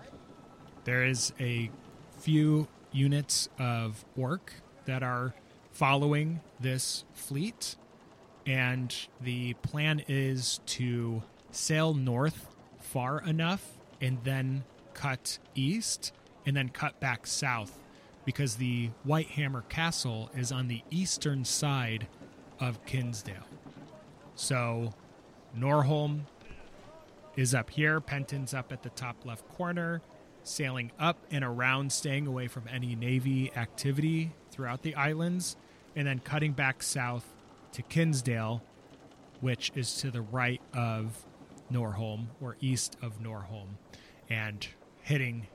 There 0.84 1.04
is 1.04 1.32
a 1.40 1.70
few 2.18 2.68
units 2.92 3.48
of 3.58 4.04
orc 4.16 4.52
that 4.84 5.02
are 5.02 5.34
following 5.72 6.40
this 6.60 7.04
fleet, 7.14 7.76
and 8.46 8.94
the 9.20 9.54
plan 9.54 10.02
is 10.06 10.60
to 10.66 11.22
sail 11.54 11.94
north 11.94 12.48
far 12.78 13.20
enough 13.20 13.78
and 14.00 14.18
then 14.24 14.64
cut 14.92 15.38
east 15.54 16.12
and 16.46 16.56
then 16.56 16.68
cut 16.68 16.98
back 17.00 17.26
south 17.26 17.78
because 18.24 18.56
the 18.56 18.90
White 19.02 19.28
Hammer 19.28 19.62
Castle 19.68 20.30
is 20.36 20.50
on 20.50 20.68
the 20.68 20.82
eastern 20.90 21.44
side 21.44 22.06
of 22.60 22.84
Kinsdale. 22.86 23.46
So 24.34 24.94
Norholm 25.56 26.22
is 27.36 27.54
up 27.54 27.70
here. 27.70 28.00
Penton's 28.00 28.54
up 28.54 28.72
at 28.72 28.82
the 28.82 28.90
top 28.90 29.24
left 29.24 29.46
corner, 29.48 30.00
sailing 30.42 30.92
up 30.98 31.18
and 31.30 31.44
around, 31.44 31.92
staying 31.92 32.26
away 32.26 32.48
from 32.48 32.64
any 32.72 32.94
Navy 32.94 33.52
activity 33.56 34.32
throughout 34.50 34.82
the 34.82 34.94
islands, 34.94 35.56
and 35.96 36.06
then 36.06 36.18
cutting 36.18 36.52
back 36.52 36.82
south 36.82 37.34
to 37.72 37.82
Kinsdale, 37.82 38.62
which 39.40 39.72
is 39.74 39.94
to 39.96 40.10
the 40.10 40.22
right 40.22 40.60
of 40.72 41.26
Norholm 41.72 42.26
or 42.40 42.56
east 42.60 42.96
of 43.02 43.22
Norholm, 43.22 43.76
and 44.28 44.66
hitting 45.02 45.46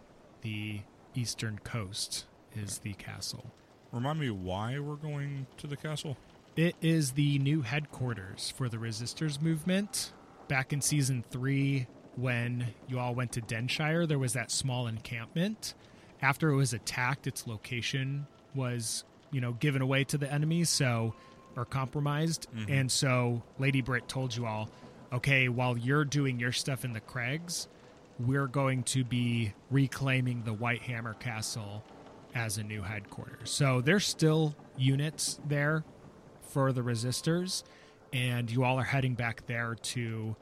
the 0.41 0.81
eastern 1.15 1.59
coast 1.63 2.25
is 2.55 2.79
the 2.79 2.93
castle. 2.93 3.51
Remind 3.91 4.19
me 4.19 4.29
why 4.29 4.79
we're 4.79 4.95
going 4.95 5.47
to 5.57 5.67
the 5.67 5.77
castle. 5.77 6.17
It 6.55 6.75
is 6.81 7.11
the 7.11 7.39
new 7.39 7.61
headquarters 7.61 8.53
for 8.55 8.69
the 8.69 8.77
Resistors 8.77 9.41
movement. 9.41 10.13
Back 10.47 10.73
in 10.73 10.81
season 10.81 11.23
three, 11.29 11.87
when 12.15 12.67
you 12.87 12.99
all 12.99 13.15
went 13.15 13.31
to 13.33 13.41
Denshire, 13.41 14.07
there 14.07 14.19
was 14.19 14.33
that 14.33 14.51
small 14.51 14.87
encampment. 14.87 15.73
After 16.21 16.49
it 16.49 16.55
was 16.55 16.73
attacked, 16.73 17.27
its 17.27 17.47
location 17.47 18.27
was, 18.53 19.03
you 19.31 19.41
know, 19.41 19.53
given 19.53 19.81
away 19.81 20.03
to 20.05 20.17
the 20.17 20.31
enemy, 20.31 20.65
so 20.65 21.15
or 21.55 21.65
compromised. 21.65 22.47
Mm-hmm. 22.55 22.71
And 22.71 22.91
so 22.91 23.41
Lady 23.57 23.81
Britt 23.81 24.07
told 24.07 24.35
you 24.35 24.45
all, 24.45 24.69
okay, 25.11 25.49
while 25.49 25.77
you're 25.77 26.05
doing 26.05 26.39
your 26.39 26.51
stuff 26.51 26.85
in 26.85 26.93
the 26.93 26.99
Craigs, 26.99 27.67
we're 28.19 28.47
going 28.47 28.83
to 28.83 29.03
be 29.03 29.53
reclaiming 29.71 30.43
the 30.43 30.53
White 30.53 30.81
Hammer 30.81 31.13
Castle 31.13 31.83
as 32.35 32.57
a 32.57 32.63
new 32.63 32.81
headquarters. 32.81 33.49
So 33.49 33.81
there's 33.81 34.05
still 34.05 34.55
units 34.77 35.39
there 35.47 35.83
for 36.41 36.71
the 36.71 36.81
resistors, 36.81 37.63
and 38.11 38.51
you 38.51 38.63
all 38.63 38.77
are 38.77 38.83
heading 38.83 39.13
back 39.13 39.45
there 39.47 39.75
to 39.75 40.35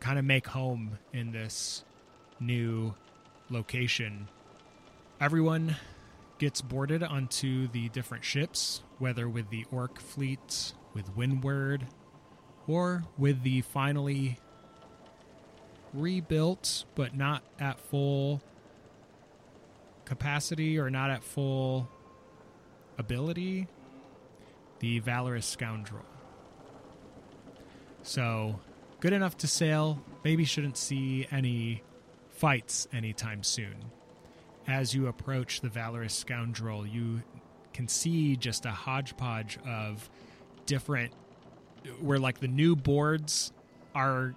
kind 0.00 0.18
of 0.18 0.24
make 0.24 0.46
home 0.46 0.98
in 1.12 1.32
this 1.32 1.84
new 2.40 2.94
location. 3.50 4.28
Everyone 5.20 5.76
gets 6.38 6.60
boarded 6.60 7.02
onto 7.02 7.68
the 7.68 7.88
different 7.88 8.24
ships, 8.24 8.82
whether 8.98 9.28
with 9.28 9.50
the 9.50 9.66
Orc 9.72 10.00
fleet, 10.00 10.72
with 10.94 11.16
Windward, 11.16 11.86
or 12.68 13.02
with 13.16 13.42
the 13.42 13.62
finally 13.62 14.38
rebuilt 15.94 16.84
but 16.94 17.16
not 17.16 17.42
at 17.58 17.80
full 17.80 18.40
capacity 20.04 20.78
or 20.78 20.90
not 20.90 21.10
at 21.10 21.24
full 21.24 21.88
ability 22.98 23.66
the 24.80 25.00
valorous 25.00 25.46
scoundrel. 25.46 26.04
So 28.02 28.60
good 29.00 29.12
enough 29.12 29.36
to 29.38 29.48
sail. 29.48 30.00
Maybe 30.24 30.44
shouldn't 30.44 30.76
see 30.76 31.26
any 31.32 31.82
fights 32.30 32.86
anytime 32.92 33.42
soon. 33.42 33.76
As 34.68 34.94
you 34.94 35.08
approach 35.08 35.62
the 35.62 35.68
valorous 35.68 36.14
scoundrel 36.14 36.86
you 36.86 37.22
can 37.72 37.88
see 37.88 38.36
just 38.36 38.66
a 38.66 38.70
hodgepodge 38.70 39.58
of 39.66 40.08
different 40.66 41.12
where 42.00 42.18
like 42.18 42.40
the 42.40 42.48
new 42.48 42.76
boards 42.76 43.52
are 43.94 44.34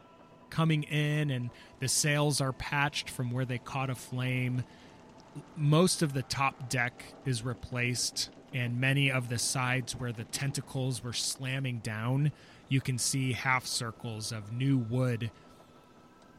coming 0.50 0.84
in 0.84 1.30
and 1.30 1.50
the 1.80 1.88
sails 1.88 2.42
are 2.42 2.54
patched 2.54 3.10
from 3.10 3.32
where 3.32 3.46
they 3.46 3.58
caught 3.58 3.90
a 3.90 3.96
flame 3.96 4.64
most 5.56 6.02
of 6.02 6.12
the 6.12 6.24
top 6.24 6.70
deck 6.70 7.06
is 7.26 7.44
replaced 7.44 8.30
and 8.54 8.82
many 8.82 9.10
of 9.10 9.30
the 9.30 9.40
sides 9.40 9.96
where 9.96 10.12
the 10.12 10.26
tentacles 10.26 11.02
were 11.04 11.14
slamming 11.14 11.80
down 11.80 12.32
you 12.72 12.80
can 12.80 12.98
see 12.98 13.34
half 13.34 13.66
circles 13.66 14.32
of 14.32 14.54
new 14.54 14.78
wood 14.78 15.30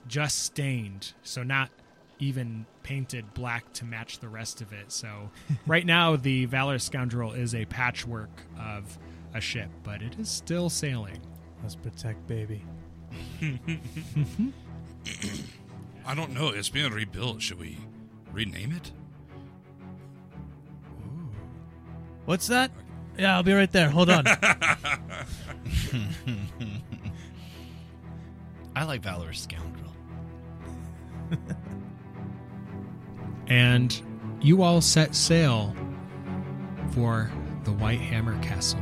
just 0.07 0.43
stained. 0.43 1.13
So 1.23 1.43
not 1.43 1.71
even 2.19 2.67
painted 2.83 3.35
black 3.35 3.71
to 3.75 3.85
match 3.85 4.19
the 4.19 4.29
rest 4.29 4.61
of 4.61 4.73
it. 4.73 4.93
So 4.93 5.31
right 5.67 5.85
now 5.85 6.17
the 6.17 6.47
valor 6.47 6.79
scoundrel 6.79 7.33
is 7.33 7.55
a 7.55 7.65
patchwork 7.67 8.31
of 8.59 8.99
a 9.35 9.41
ship 9.41 9.71
but 9.83 10.03
it 10.03 10.19
is 10.19 10.29
still 10.29 10.69
sailing 10.69 11.19
Let's 11.63 11.77
protect 11.77 12.27
baby. 12.27 12.65
I 16.05 16.15
don't 16.15 16.33
know. 16.33 16.49
It's 16.49 16.69
being 16.69 16.93
rebuilt. 16.93 17.41
Should 17.41 17.61
we 17.61 17.79
rename 18.33 18.73
it? 18.73 18.91
What's 22.25 22.49
that? 22.49 22.73
Yeah, 23.17 23.37
I'll 23.37 23.45
be 23.45 23.53
right 23.53 23.71
there. 23.71 23.89
Hold 23.91 24.11
on. 24.11 24.27
I 28.75 28.85
like 28.85 29.03
Valorous 29.03 29.41
Scoundrel. 29.41 29.93
and 33.47 34.03
you 34.41 34.63
all 34.63 34.81
set 34.81 35.15
sail 35.15 35.77
for 36.93 37.31
the 37.65 37.73
White 37.73 38.01
Hammer 38.01 38.41
Castle. 38.43 38.81